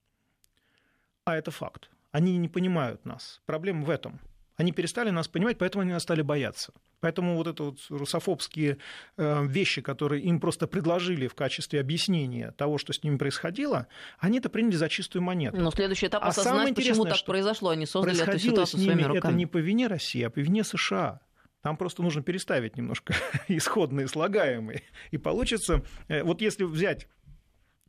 А 1.25 1.37
это 1.37 1.51
факт. 1.51 1.91
Они 2.11 2.39
не 2.39 2.49
понимают 2.49 3.05
нас. 3.05 3.43
Проблема 3.47 3.85
в 3.85 3.91
этом– 3.91 4.21
они 4.57 4.73
перестали 4.73 5.11
нас 5.11 5.29
понимать, 5.29 5.59
поэтому 5.59 5.83
они 5.83 5.93
нас 5.93 6.03
стали 6.03 6.23
бояться. 6.23 6.73
Поэтому 7.01 7.37
вот 7.37 7.47
это 7.47 7.65
вот 7.65 7.79
русофобские 7.89 8.79
э, 9.17 9.47
вещи, 9.47 9.83
которые 9.83 10.23
им 10.23 10.41
просто 10.41 10.67
предложили 10.67 11.27
в 11.27 11.35
качестве 11.35 11.81
объяснения 11.81 12.53
того, 12.53 12.79
что 12.79 12.93
с 12.93 13.03
ними 13.03 13.17
происходило, 13.17 13.89
они 14.19 14.39
это 14.39 14.49
приняли 14.49 14.77
за 14.77 14.89
чистую 14.89 15.23
монету. 15.23 15.57
Но 15.57 15.71
следующий 15.71 16.07
этап 16.07 16.23
а 16.23 16.29
осознать, 16.29 16.75
почему 16.75 17.05
так 17.05 17.25
произошло. 17.25 17.71
Они 17.71 17.87
создали 17.87 18.23
эту 18.23 18.39
ситуацию 18.39 18.81
с 18.81 18.83
ними 18.83 18.93
своими 18.93 19.03
руками. 19.03 19.19
Это 19.19 19.33
не 19.33 19.47
по 19.47 19.59
вине 19.59 19.87
России, 19.87 20.23
а 20.23 20.31
по 20.31 20.39
вине 20.39 20.65
США. 20.65 21.21
Там 21.63 21.79
просто 21.79 22.03
нужно 22.03 22.23
переставить 22.23 22.77
немножко 22.77 23.15
исходные 23.49 24.07
слагаемые. 24.07 24.83
И 25.11 25.19
получится, 25.19 25.83
э, 26.09 26.23
вот 26.23 26.41
если 26.41 26.65
взять 26.65 27.09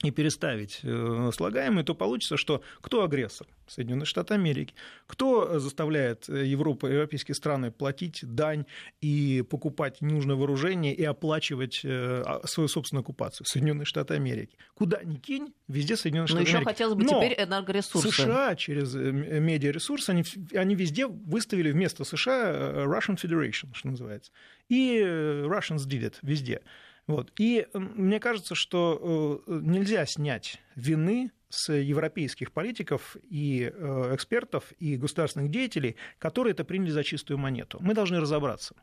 и 0.04 0.12
переставить 0.12 0.82
э, 0.84 1.32
слагаемые, 1.34 1.86
то 1.86 1.96
получится, 1.96 2.36
что 2.38 2.62
кто 2.82 3.04
агрессор? 3.04 3.48
Соединенные 3.68 4.06
Штаты 4.06 4.36
Америки. 4.36 4.76
Кто 5.08 5.58
заставляет 5.58 6.30
э, 6.30 6.46
Европу, 6.46 6.86
европейские 6.86 7.34
страны 7.34 7.72
платить 7.72 8.20
дань 8.22 8.66
и 9.02 9.44
покупать 9.50 10.02
ненужное 10.02 10.36
вооружение 10.36 10.94
и 10.94 11.04
оплачивать 11.04 11.82
э, 11.84 12.24
а, 12.26 12.46
свою 12.46 12.68
собственную 12.68 13.02
оккупацию? 13.02 13.48
Соединенные 13.48 13.86
Штаты 13.86 14.16
Америки. 14.16 14.58
Куда 14.76 15.02
ни 15.02 15.16
кинь, 15.16 15.54
везде 15.68 15.96
Соединенные 15.96 16.28
Штаты 16.28 16.44
Но 16.44 16.50
Америки. 16.50 16.58
еще 16.58 16.66
хотелось 16.66 16.96
бы 16.96 17.04
Но 17.06 17.10
теперь 17.10 17.42
энергоресурсы. 17.42 18.12
США 18.12 18.56
через 18.56 18.94
медиаресурсы, 18.94 20.10
они, 20.10 20.24
они 20.54 20.76
везде 20.76 21.08
выставили 21.08 21.72
вместо 21.72 22.04
США 22.04 22.84
Russian 22.86 23.16
Federation, 23.16 23.70
что 23.74 23.88
называется. 23.88 24.32
И 24.68 25.00
Russians 25.00 25.88
did 25.88 26.04
it 26.04 26.16
везде. 26.22 26.62
Вот. 27.08 27.32
И 27.40 27.68
мне 27.74 28.20
кажется, 28.20 28.56
что 28.56 29.44
э, 29.46 29.60
нельзя 29.62 30.06
снять 30.06 30.60
вины 30.76 31.32
с 31.50 31.72
европейских 31.72 32.52
политиков 32.52 33.16
и 33.30 33.72
э, 33.72 34.16
экспертов 34.16 34.72
и 34.80 34.98
государственных 34.98 35.52
деятелей, 35.52 35.98
которые 36.18 36.52
это 36.52 36.66
приняли 36.66 36.90
за 36.90 37.04
чистую 37.04 37.38
монету. 37.38 37.78
Мы 37.80 37.94
должны 37.94 38.20
разобраться. 38.20 38.76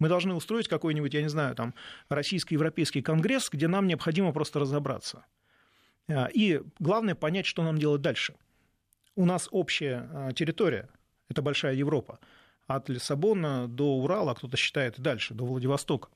Мы 0.00 0.08
должны 0.08 0.34
устроить 0.34 0.68
какой-нибудь, 0.68 1.14
я 1.14 1.22
не 1.22 1.28
знаю, 1.28 1.54
там, 1.54 1.74
российско-европейский 2.08 3.02
конгресс, 3.02 3.48
где 3.50 3.68
нам 3.68 3.86
необходимо 3.86 4.32
просто 4.32 4.58
разобраться. 4.58 5.24
Э, 6.08 6.26
и 6.32 6.60
главное 6.80 7.14
понять, 7.14 7.46
что 7.46 7.62
нам 7.62 7.78
делать 7.78 8.02
дальше. 8.02 8.34
У 9.14 9.24
нас 9.24 9.48
общая 9.50 10.32
территория, 10.36 10.88
это 11.28 11.42
большая 11.42 11.74
Европа, 11.74 12.20
от 12.68 12.88
Лиссабона 12.88 13.66
до 13.66 13.96
Урала, 13.96 14.34
кто-то 14.34 14.56
считает 14.56 14.98
и 14.98 15.02
дальше, 15.02 15.34
до 15.34 15.44
Владивостока. 15.44 16.08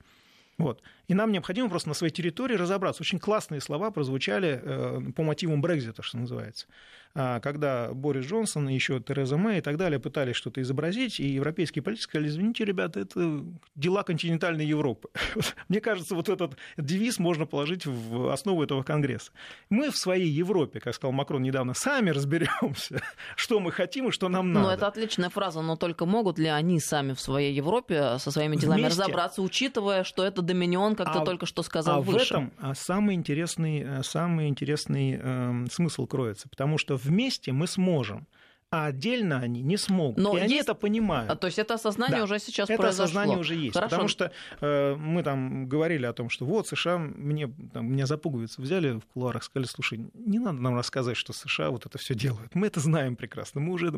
Вот. 0.63 0.81
И 1.09 1.15
нам 1.15 1.33
необходимо 1.33 1.69
просто 1.69 1.89
на 1.89 1.95
своей 1.95 2.13
территории 2.13 2.55
разобраться. 2.55 3.03
Очень 3.03 3.19
классные 3.19 3.61
слова 3.61 3.91
прозвучали 3.91 4.61
э, 4.63 5.01
по 5.17 5.25
мотивам 5.25 5.61
Брекзита, 5.61 6.03
что 6.03 6.19
называется. 6.19 6.67
А, 7.15 7.41
когда 7.41 7.93
Борис 7.93 8.25
Джонсон, 8.25 8.69
еще 8.69 8.99
Тереза 9.01 9.37
Мэй 9.37 9.59
и 9.59 9.61
так 9.61 9.77
далее 9.77 10.01
пытались 10.01 10.37
что-то 10.37 10.63
изобразить, 10.63 11.21
и 11.21 11.29
европейские 11.29 11.83
политики 11.83 12.05
сказали, 12.05 12.29
извините, 12.29 12.65
ребята, 12.65 13.01
это 13.01 13.45
дела 13.75 14.03
континентальной 14.03 14.65
Европы. 14.65 15.09
Мне 15.69 15.81
кажется, 15.81 16.15
вот 16.15 16.31
этот 16.31 16.57
девиз 16.79 17.19
можно 17.19 17.45
положить 17.45 17.85
в 17.85 18.33
основу 18.33 18.63
этого 18.63 18.83
Конгресса. 18.83 19.33
Мы 19.69 19.91
в 19.91 19.97
своей 19.97 20.29
Европе, 20.29 20.81
как 20.81 20.95
сказал 20.95 21.13
Макрон 21.13 21.43
недавно, 21.43 21.75
сами 21.75 22.11
разберемся, 22.11 23.03
что 23.37 23.61
мы 23.61 23.73
хотим 23.73 24.09
и 24.09 24.11
что 24.11 24.31
нам 24.31 24.49
ну, 24.49 24.61
надо. 24.61 24.69
Ну, 24.69 24.75
это 24.75 24.87
отличная 24.87 25.29
фраза, 25.29 25.61
но 25.61 25.77
только 25.77 26.07
могут 26.07 26.39
ли 26.39 26.47
они 26.47 26.81
сами 26.81 27.13
в 27.13 27.21
своей 27.21 27.53
Европе 27.53 28.19
со 28.19 28.31
своими 28.31 28.57
делами 28.57 28.83
Вместе... 28.83 29.03
разобраться, 29.03 29.43
учитывая, 29.43 30.05
что 30.05 30.25
это 30.25 30.41
доминион, 30.53 30.95
как 30.95 31.09
а, 31.09 31.25
только 31.25 31.47
что 31.47 31.63
сказал, 31.63 31.99
а 31.99 32.01
выше? 32.01 32.19
в 32.19 32.31
этом 32.31 32.53
самый 32.75 33.15
интересный, 33.15 34.03
самый 34.03 34.49
интересный 34.49 35.19
э, 35.21 35.67
смысл 35.71 36.07
кроется, 36.07 36.49
потому 36.49 36.79
что 36.79 36.97
вместе 36.97 37.53
мы 37.53 37.67
сможем 37.67 38.27
а 38.73 38.87
отдельно 38.87 39.39
они 39.39 39.61
не 39.61 39.77
смогут. 39.77 40.17
Но 40.17 40.31
и 40.31 40.41
есть... 40.41 40.45
они 40.47 40.55
это 40.57 40.75
понимают. 40.75 41.31
А, 41.31 41.37
то 41.37 41.47
есть 41.47 41.59
это 41.59 41.75
осознание 41.75 42.19
да. 42.19 42.25
уже 42.25 42.39
сейчас 42.39 42.71
это 42.71 42.81
произошло. 42.81 43.05
Это 43.05 43.05
осознание 43.05 43.39
уже 43.39 43.55
есть. 43.55 43.75
Хорошо. 43.75 43.91
Потому 43.91 44.09
что 44.09 44.33
э, 44.63 44.95
мы 44.95 45.23
там 45.23 45.69
говорили 45.69 46.07
о 46.07 46.15
том, 46.15 46.31
что 46.31 46.47
вот 46.47 46.69
США 46.69 46.97
мне, 46.97 47.53
там, 47.75 47.93
меня 47.93 48.07
запугиваются, 48.07 48.63
взяли 48.63 48.93
в 48.99 49.05
кулуарах, 49.13 49.45
сказали, 49.45 49.67
слушай, 49.67 50.11
не 50.15 50.39
надо 50.39 50.59
нам 50.59 50.75
рассказывать, 50.75 51.19
что 51.19 51.35
США 51.35 51.69
вот 51.69 51.85
это 51.85 51.99
все 51.99 52.15
делают. 52.15 52.55
Мы 52.55 52.67
это 52.67 52.81
знаем 52.81 53.15
прекрасно. 53.15 53.61
Мы 53.61 53.75
уже 53.75 53.93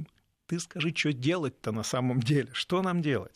ты 0.55 0.61
скажи, 0.61 0.92
что 0.94 1.12
делать-то 1.12 1.72
на 1.72 1.82
самом 1.82 2.20
деле, 2.20 2.48
что 2.52 2.82
нам 2.82 3.02
делать. 3.02 3.32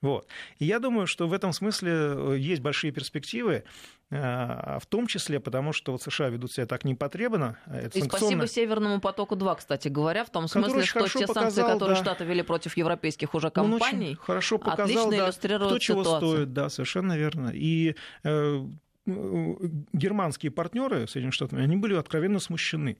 Вот. 0.00 0.26
И 0.58 0.64
я 0.64 0.78
думаю, 0.78 1.06
что 1.06 1.28
в 1.28 1.32
этом 1.32 1.52
смысле 1.52 1.92
э, 1.92 2.36
есть 2.38 2.62
большие 2.62 2.92
перспективы, 2.92 3.64
э, 4.10 4.78
в 4.80 4.86
том 4.88 5.06
числе 5.06 5.38
потому, 5.38 5.72
что 5.72 5.92
вот 5.92 6.02
США 6.02 6.28
ведут 6.28 6.52
себя 6.52 6.66
так 6.66 6.84
непотребно. 6.84 7.58
А 7.66 7.76
это 7.78 7.98
И 7.98 8.02
спасибо 8.02 8.46
Северному 8.46 9.00
потоку-2, 9.00 9.56
кстати 9.58 9.88
говоря, 9.88 10.24
в 10.24 10.30
том 10.30 10.48
смысле, 10.48 10.82
что 10.82 11.06
те 11.06 11.26
показал, 11.26 11.34
санкции, 11.34 11.60
которые 11.60 11.96
да, 11.96 12.02
Штаты 12.02 12.24
ввели 12.24 12.42
против 12.42 12.76
европейских 12.76 13.34
уже 13.34 13.50
компаний, 13.50 14.16
хорошо 14.20 14.58
показал, 14.58 14.84
отлично 14.84 15.10
да, 15.10 15.26
иллюстрируют 15.26 15.72
кто 15.72 15.78
чего 15.78 16.04
ситуацию. 16.04 16.30
стоит, 16.30 16.52
да, 16.52 16.68
совершенно 16.70 17.16
верно. 17.18 17.50
И 17.52 17.94
э, 18.24 18.66
германские 19.06 20.50
партнеры 20.50 21.06
Соединенных 21.06 21.34
Штатов, 21.34 21.58
они 21.58 21.76
были 21.76 21.94
откровенно 21.94 22.38
смущены. 22.38 22.98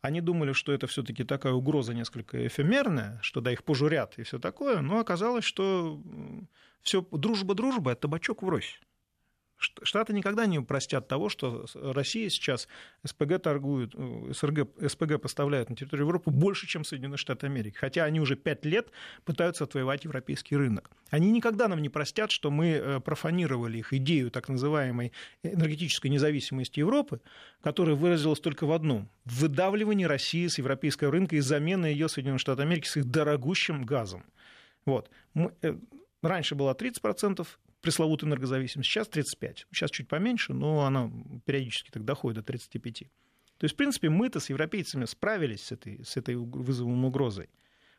Они 0.00 0.20
думали, 0.20 0.52
что 0.52 0.72
это 0.72 0.86
все-таки 0.86 1.24
такая 1.24 1.52
угроза 1.52 1.92
несколько 1.92 2.46
эфемерная, 2.46 3.18
что 3.22 3.40
да, 3.40 3.52
их 3.52 3.64
пожурят 3.64 4.18
и 4.18 4.22
все 4.22 4.38
такое, 4.38 4.80
но 4.80 5.00
оказалось, 5.00 5.44
что 5.44 6.00
все 6.82 7.04
дружба-дружба, 7.10 7.92
это 7.92 8.02
табачок 8.02 8.42
врозь. 8.42 8.80
Штаты 9.58 10.12
никогда 10.12 10.46
не 10.46 10.60
простят 10.60 11.08
того, 11.08 11.28
что 11.28 11.66
Россия 11.74 12.28
сейчас 12.28 12.68
СПГ 13.04 13.42
торгует, 13.42 13.92
э, 13.94 14.32
СРГ, 14.32 14.68
СПГ 14.88 15.20
поставляет 15.20 15.68
на 15.68 15.74
территорию 15.74 16.06
Европы 16.06 16.30
больше, 16.30 16.68
чем 16.68 16.84
Соединенные 16.84 17.18
Штаты 17.18 17.46
Америки. 17.46 17.76
Хотя 17.76 18.04
они 18.04 18.20
уже 18.20 18.36
пять 18.36 18.64
лет 18.64 18.92
пытаются 19.24 19.64
отвоевать 19.64 20.04
европейский 20.04 20.56
рынок. 20.56 20.90
Они 21.10 21.32
никогда 21.32 21.66
нам 21.66 21.82
не 21.82 21.88
простят, 21.88 22.30
что 22.30 22.52
мы 22.52 22.68
э, 22.68 23.00
профанировали 23.00 23.78
их 23.78 23.92
идею 23.92 24.30
так 24.30 24.48
называемой 24.48 25.12
энергетической 25.42 26.06
независимости 26.06 26.78
Европы, 26.78 27.20
которая 27.60 27.96
выразилась 27.96 28.40
только 28.40 28.64
в 28.64 28.72
одном– 28.72 29.08
выдавливании 29.24 30.04
России 30.04 30.46
с 30.46 30.58
европейского 30.58 31.10
рынка 31.10 31.34
и 31.34 31.40
замены 31.40 31.86
ее 31.86 32.08
Соединенных 32.08 32.40
Штатов 32.40 32.64
Америки 32.64 32.86
с 32.86 32.96
их 32.96 33.06
дорогущим 33.06 33.84
газом. 33.84 34.24
Вот. 34.84 35.10
Э, 35.34 35.76
раньше 36.22 36.54
было 36.54 36.74
30%, 36.74 37.46
пресловутую 37.80 38.30
энергозависимость, 38.30 38.90
сейчас 38.90 39.08
35. 39.08 39.66
Сейчас 39.72 39.90
чуть 39.90 40.08
поменьше, 40.08 40.52
но 40.52 40.84
она 40.84 41.10
периодически 41.44 41.90
так 41.90 42.04
доходит 42.04 42.38
до 42.38 42.42
35. 42.42 43.04
То 43.58 43.64
есть, 43.64 43.74
в 43.74 43.76
принципе, 43.76 44.08
мы-то 44.08 44.40
с 44.40 44.50
европейцами 44.50 45.04
справились 45.04 45.64
с 45.64 45.72
этой, 45.72 46.04
с 46.04 46.16
этой 46.16 46.36
вызовом 46.36 47.04
угрозой. 47.04 47.50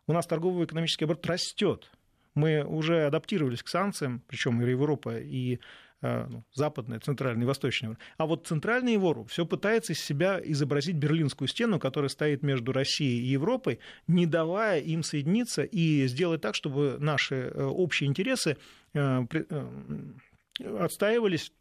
У 0.08 0.14
нас 0.14 0.26
торгово-экономический 0.26 1.06
оборот 1.06 1.26
растет. 1.26 1.92
Мы 2.34 2.64
уже 2.64 3.06
адаптировались 3.06 3.64
к 3.64 3.68
санкциям, 3.68 4.24
причем 4.28 4.62
и 4.62 4.70
Европа, 4.70 5.18
и 5.18 5.60
Э, 6.02 6.28
ну, 6.30 6.46
западная, 6.54 7.02
центральная 7.02 7.44
и 7.44 7.48
восточная. 7.48 7.98
А 8.18 8.26
вот 8.26 8.48
центральный 8.48 8.96
вору 8.96 9.26
все 9.26 9.46
пытается 9.46 9.92
из 9.92 10.00
себя 10.00 10.40
изобразить 10.42 10.96
Берлинскую 10.96 11.50
стену, 11.50 11.78
которая 11.78 12.08
стоит 12.08 12.42
между 12.42 12.72
Россией 12.72 13.20
и 13.22 13.32
Европой, 13.32 13.80
не 14.08 14.26
давая 14.26 14.80
им 14.80 15.04
соединиться 15.04 15.64
и 15.64 16.08
сделать 16.08 16.40
так, 16.40 16.56
чтобы 16.56 16.96
наши 17.00 17.36
э, 17.36 17.64
общие 17.64 18.08
интересы 18.08 18.56
отстаивались 20.80 21.52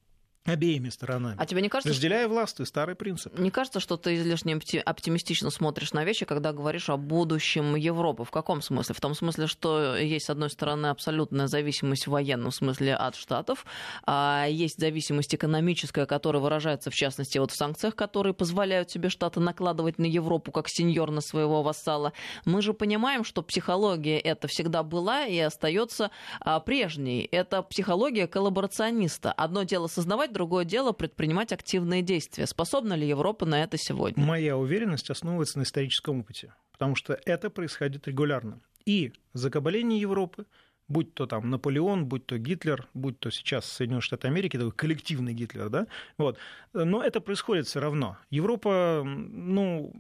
обеими 0.44 0.88
сторонами. 0.88 1.36
А 1.38 1.46
тебе 1.46 1.62
не 1.62 1.68
кажется, 1.68 1.90
Разделяя 1.90 2.24
что... 2.24 2.30
власть, 2.30 2.66
старый 2.66 2.94
принцип. 2.94 3.38
Не 3.38 3.50
кажется, 3.50 3.80
что 3.80 3.96
ты 3.96 4.16
излишне 4.16 4.58
оптимистично 4.84 5.50
смотришь 5.50 5.92
на 5.92 6.04
вещи, 6.04 6.24
когда 6.24 6.52
говоришь 6.52 6.88
о 6.88 6.96
будущем 6.96 7.74
Европы? 7.76 8.24
В 8.24 8.30
каком 8.30 8.62
смысле? 8.62 8.94
В 8.94 9.00
том 9.00 9.14
смысле, 9.14 9.46
что 9.46 9.96
есть, 9.96 10.26
с 10.26 10.30
одной 10.30 10.50
стороны, 10.50 10.86
абсолютная 10.86 11.46
зависимость 11.46 12.06
в 12.06 12.10
военном 12.10 12.50
смысле 12.50 12.94
от 12.94 13.16
Штатов, 13.16 13.66
а 14.06 14.46
есть 14.48 14.78
зависимость 14.78 15.34
экономическая, 15.34 16.06
которая 16.06 16.42
выражается, 16.42 16.90
в 16.90 16.94
частности, 16.94 17.38
вот 17.38 17.50
в 17.50 17.56
санкциях, 17.56 17.94
которые 17.94 18.34
позволяют 18.34 18.90
себе 18.90 19.08
Штаты 19.08 19.40
накладывать 19.40 19.98
на 19.98 20.06
Европу 20.06 20.52
как 20.52 20.68
сеньор 20.68 21.10
на 21.10 21.20
своего 21.20 21.62
вассала. 21.62 22.12
Мы 22.44 22.62
же 22.62 22.72
понимаем, 22.72 23.24
что 23.24 23.42
психология 23.42 24.18
это 24.18 24.48
всегда 24.48 24.82
была 24.82 25.26
и 25.26 25.38
остается 25.38 26.10
а, 26.40 26.60
прежней. 26.60 27.28
Это 27.30 27.62
психология 27.62 28.26
коллаборациониста. 28.26 29.32
Одно 29.32 29.64
дело 29.64 29.86
создавать 29.86 30.27
другое 30.32 30.64
дело 30.64 30.92
предпринимать 30.92 31.52
активные 31.52 32.02
действия. 32.02 32.46
Способна 32.46 32.94
ли 32.94 33.06
Европа 33.06 33.46
на 33.46 33.62
это 33.62 33.76
сегодня? 33.76 34.24
Моя 34.24 34.56
уверенность 34.56 35.10
основывается 35.10 35.58
на 35.58 35.62
историческом 35.62 36.20
опыте, 36.20 36.54
потому 36.72 36.94
что 36.94 37.18
это 37.24 37.50
происходит 37.50 38.06
регулярно. 38.08 38.60
И 38.84 39.12
закабаление 39.32 40.00
Европы, 40.00 40.46
будь 40.88 41.14
то 41.14 41.26
там 41.26 41.50
Наполеон, 41.50 42.06
будь 42.06 42.26
то 42.26 42.38
Гитлер, 42.38 42.88
будь 42.94 43.18
то 43.18 43.30
сейчас 43.30 43.66
Соединенные 43.66 44.02
Штаты 44.02 44.28
Америки, 44.28 44.56
такой 44.56 44.72
коллективный 44.72 45.34
Гитлер, 45.34 45.68
да, 45.68 45.86
вот, 46.16 46.38
но 46.72 47.02
это 47.02 47.20
происходит 47.20 47.66
все 47.66 47.80
равно. 47.80 48.16
Европа, 48.30 49.02
ну, 49.04 49.92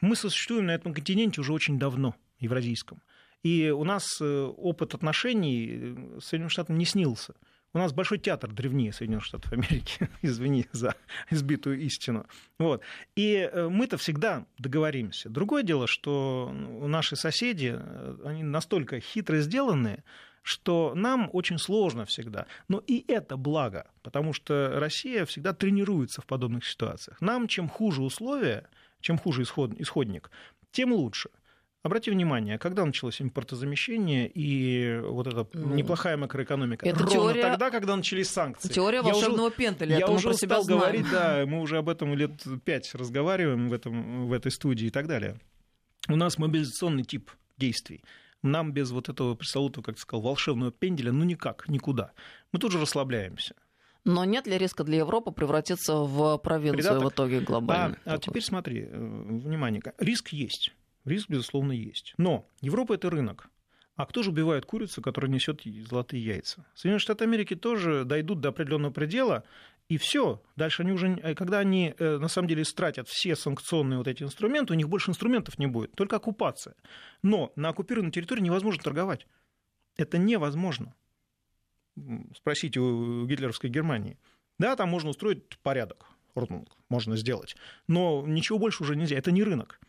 мы 0.00 0.16
существуем 0.16 0.66
на 0.66 0.74
этом 0.74 0.92
континенте 0.94 1.40
уже 1.40 1.52
очень 1.52 1.78
давно, 1.78 2.14
евразийском. 2.38 3.02
И 3.42 3.70
у 3.70 3.84
нас 3.84 4.20
э, 4.20 4.52
опыт 4.56 4.94
отношений 4.94 5.96
с 6.20 6.24
Соединенными 6.24 6.50
Штатами 6.50 6.78
не 6.78 6.84
снился. 6.84 7.34
У 7.74 7.78
нас 7.78 7.92
большой 7.92 8.18
театр 8.18 8.50
древнее 8.50 8.92
Соединенных 8.92 9.24
Штатов 9.24 9.52
Америки, 9.52 10.08
извини 10.22 10.66
за 10.72 10.94
избитую 11.30 11.80
истину. 11.80 12.26
Вот. 12.58 12.82
И 13.14 13.34
э, 13.34 13.68
мы-то 13.68 13.98
всегда 13.98 14.46
договоримся. 14.58 15.28
Другое 15.28 15.62
дело, 15.62 15.86
что 15.86 16.50
наши 16.52 17.14
соседи, 17.14 17.76
э, 17.78 18.16
они 18.24 18.42
настолько 18.42 19.00
хитро 19.00 19.40
сделанные, 19.40 20.02
что 20.42 20.94
нам 20.94 21.28
очень 21.34 21.58
сложно 21.58 22.06
всегда. 22.06 22.46
Но 22.68 22.82
и 22.86 23.04
это 23.06 23.36
благо, 23.36 23.90
потому 24.02 24.32
что 24.32 24.80
Россия 24.80 25.26
всегда 25.26 25.52
тренируется 25.52 26.22
в 26.22 26.26
подобных 26.26 26.64
ситуациях. 26.64 27.20
Нам 27.20 27.48
чем 27.48 27.68
хуже 27.68 28.02
условия, 28.02 28.66
чем 29.00 29.18
хуже 29.18 29.42
исход, 29.42 29.72
исходник, 29.78 30.30
тем 30.70 30.92
лучше. 30.94 31.28
Обрати 31.84 32.10
внимание, 32.10 32.58
когда 32.58 32.84
началось 32.84 33.22
импортозамещение 33.22 34.28
и 34.28 34.98
вот 34.98 35.28
эта 35.28 35.46
ну, 35.52 35.74
неплохая 35.74 36.16
макроэкономика? 36.16 36.84
Это 36.84 36.98
Ровно 36.98 37.12
теория... 37.12 37.42
тогда, 37.42 37.70
когда 37.70 37.94
начались 37.94 38.28
санкции. 38.28 38.68
Теория 38.68 39.00
волшебного 39.00 39.46
уже, 39.46 39.56
пентеля. 39.56 39.96
Я 39.96 40.08
уже 40.08 40.30
устал 40.30 40.64
знаем. 40.64 40.80
говорить, 40.80 41.06
да, 41.12 41.44
мы 41.46 41.60
уже 41.60 41.78
об 41.78 41.88
этом 41.88 42.14
лет 42.14 42.32
пять 42.64 42.92
разговариваем 42.94 43.68
в, 43.68 43.72
этом, 43.72 44.26
в 44.26 44.32
этой 44.32 44.50
студии 44.50 44.88
и 44.88 44.90
так 44.90 45.06
далее. 45.06 45.38
У 46.08 46.16
нас 46.16 46.36
мобилизационный 46.36 47.04
тип 47.04 47.30
действий. 47.56 48.02
Нам 48.42 48.72
без 48.72 48.90
вот 48.90 49.08
этого 49.08 49.36
пресловутого, 49.36 49.84
как 49.84 49.96
ты 49.96 50.00
сказал, 50.00 50.22
волшебного 50.22 50.72
пенделя, 50.72 51.12
ну 51.12 51.24
никак, 51.24 51.68
никуда. 51.68 52.10
Мы 52.50 52.58
тут 52.58 52.72
же 52.72 52.80
расслабляемся. 52.80 53.54
Но 54.04 54.24
нет 54.24 54.46
ли 54.46 54.58
риска 54.58 54.84
для 54.84 54.98
Европы 54.98 55.30
превратиться 55.32 55.94
в 55.94 56.38
провинцию 56.38 56.78
Придаток? 56.78 57.04
в 57.04 57.14
итоге 57.14 57.40
глобально? 57.40 57.98
А, 58.04 58.14
а 58.14 58.18
теперь 58.18 58.42
смотри, 58.42 58.88
э, 58.90 58.96
внимание, 58.96 59.82
риск 59.98 60.28
есть. 60.28 60.72
Риск, 61.04 61.28
безусловно, 61.28 61.72
есть. 61.72 62.14
Но 62.18 62.48
Европа 62.60 62.94
это 62.94 63.10
рынок. 63.10 63.50
А 63.98 64.06
кто 64.06 64.22
же 64.22 64.30
убивает 64.30 64.64
курицу, 64.64 65.02
которая 65.02 65.30
несет 65.30 65.62
золотые 65.64 66.24
яйца? 66.24 66.64
Соединенные 66.74 67.00
Штаты 67.00 67.24
Америки 67.24 67.56
тоже 67.56 68.04
дойдут 68.04 68.40
до 68.40 68.50
определенного 68.50 68.92
предела, 68.92 69.42
и 69.88 69.96
все. 69.96 70.40
Дальше 70.54 70.82
они 70.82 70.92
уже, 70.92 71.18
э, 71.20 71.34
когда 71.34 71.58
они 71.58 71.94
э, 71.98 72.18
на 72.18 72.28
самом 72.28 72.46
деле 72.46 72.64
стратят 72.64 73.08
все 73.08 73.34
санкционные 73.34 73.98
вот 73.98 74.06
эти 74.06 74.22
инструменты, 74.22 74.72
у 74.72 74.76
них 74.76 74.88
больше 74.88 75.10
инструментов 75.10 75.58
не 75.58 75.66
будет, 75.66 75.92
только 75.96 76.14
оккупация. 76.14 76.76
Но 77.22 77.52
на 77.56 77.70
оккупированной 77.70 78.12
территории 78.12 78.42
невозможно 78.42 78.82
торговать. 78.82 79.26
Это 79.96 80.16
невозможно. 80.16 80.94
Спросите 82.36 82.78
у 82.78 83.26
гитлеровской 83.26 83.68
Германии. 83.68 84.16
Да, 84.60 84.76
там 84.76 84.88
можно 84.90 85.10
устроить 85.10 85.58
порядок, 85.58 86.06
можно 86.88 87.16
сделать, 87.16 87.56
но 87.88 88.24
ничего 88.26 88.60
больше 88.60 88.84
уже 88.84 88.94
нельзя. 88.94 89.16
Это 89.16 89.32
не 89.32 89.42
рынок. 89.42 89.80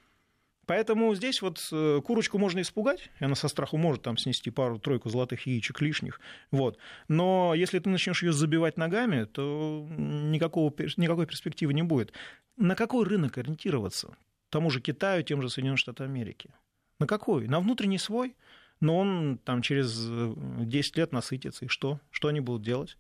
Поэтому 0.70 1.16
здесь 1.16 1.42
вот 1.42 1.68
э, 1.72 2.00
курочку 2.06 2.38
можно 2.38 2.62
испугать, 2.62 3.10
и 3.20 3.26
она 3.26 3.34
со 3.34 3.48
страху 3.48 3.76
может 3.78 4.04
там 4.04 4.18
снести 4.20 4.52
пару-тройку 4.52 5.10
золотых 5.10 5.48
яичек 5.48 5.82
лишних. 5.82 6.22
Вот. 6.52 6.78
Но 7.08 7.56
если 7.56 7.80
ты 7.80 7.90
начнешь 7.90 8.22
ее 8.22 8.34
забивать 8.34 8.78
ногами, 8.78 9.24
то 9.24 9.88
никакого, 9.98 10.72
никакой 10.98 11.26
перспективы 11.26 11.74
не 11.74 11.82
будет. 11.82 12.14
На 12.56 12.76
какой 12.76 13.04
рынок 13.08 13.40
ориентироваться? 13.40 14.16
Тому 14.52 14.70
же 14.70 14.80
Китаю, 14.80 15.24
тем 15.24 15.42
же 15.42 15.50
Соединенным 15.50 15.78
Штатам 15.78 16.06
Америки. 16.06 16.52
На 17.00 17.08
какой? 17.08 17.48
На 17.48 17.62
внутренний 17.62 17.98
свой? 17.98 18.36
Но 18.80 18.96
он 19.00 19.40
там 19.44 19.64
через 19.64 20.08
10 20.08 20.98
лет 20.98 21.12
насытится. 21.12 21.66
И 21.66 21.68
что? 21.68 22.00
Что 22.12 22.28
они 22.28 22.42
будут 22.42 22.62
делать? 22.62 22.96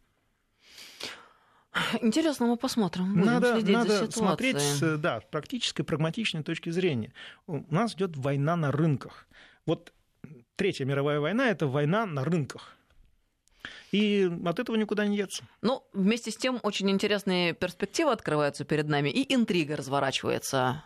Интересно, 2.02 2.48
мы 2.48 2.58
посмотрим. 2.58 3.14
Будем 3.14 3.26
надо 3.26 3.54
следить 3.54 3.74
надо 3.76 4.06
за 4.06 4.12
смотреть 4.12 4.60
с 4.60 4.98
да, 4.98 5.22
практической, 5.32 5.84
прагматичной 5.84 6.44
точки 6.44 6.70
зрения. 6.70 7.14
У 7.48 7.64
нас 7.74 7.94
идет 7.94 8.18
война 8.18 8.56
на 8.56 8.72
рынках. 8.72 9.28
Вот 9.66 9.94
Третья 10.60 10.84
мировая 10.84 11.22
война– 11.22 11.50
это 11.52 11.68
война 11.68 12.06
на 12.06 12.26
рынках. 12.26 12.76
И 13.94 14.30
от 14.46 14.60
этого 14.60 14.76
никуда 14.76 15.06
не 15.06 15.16
деться. 15.16 15.46
Ну, 15.62 15.84
вместе 15.94 16.32
с 16.32 16.36
тем, 16.36 16.60
очень 16.64 16.90
интересные 16.92 17.54
перспективы 17.54 18.12
открываются 18.12 18.66
перед 18.66 18.90
нами, 18.90 19.10
и 19.10 19.34
интрига 19.34 19.78
разворачивается 19.78 20.84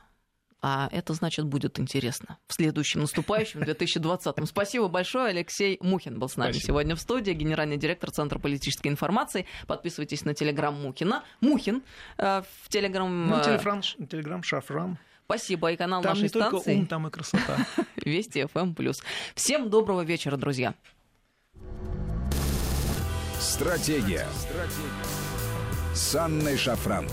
а 0.64 0.88
это 0.94 1.14
значит 1.14 1.46
будет 1.46 1.78
интересно 1.78 2.40
в 2.48 2.54
следующем 2.54 3.02
наступающем 3.02 3.60
2020. 3.64 4.48
Спасибо 4.48 4.88
большое. 4.88 5.32
Алексей 5.32 5.78
Мухин 5.82 6.18
был 6.18 6.30
с 6.30 6.38
нами 6.38 6.54
Спасибо. 6.54 6.68
сегодня 6.68 6.96
в 6.96 7.02
студии, 7.02 7.32
генеральный 7.32 7.76
директор 7.76 8.12
Центра 8.12 8.40
политической 8.40 8.88
информации. 8.88 9.46
Подписывайтесь 9.68 10.24
на 10.24 10.34
телеграм 10.34 10.74
Мухина. 10.74 11.24
Мухин 11.42 11.84
э, 12.18 12.44
в 12.62 12.70
телеграм... 12.70 13.30
Ну, 13.30 13.44
телеграм, 13.44 13.82
телеграм 13.82 14.42
Шафран. 14.42 14.98
Спасибо. 15.26 15.72
И 15.72 15.76
канал 15.76 16.02
там 16.02 16.12
нашей 16.12 16.24
не 16.24 16.28
станции. 16.30 16.50
Только 16.50 16.70
ум, 16.70 16.86
там 16.88 17.08
и 17.08 17.12
красота. 17.12 17.58
Вести 17.98 18.40
FM+. 18.40 18.74
Эм 18.76 18.94
Всем 19.36 19.70
доброго 19.70 20.02
вечера, 20.02 20.38
друзья. 20.38 20.76
Стратегия. 23.38 24.26
Стратегия. 24.40 25.94
С 25.94 26.16
Анной 26.16 26.58
Шафран. 26.58 27.06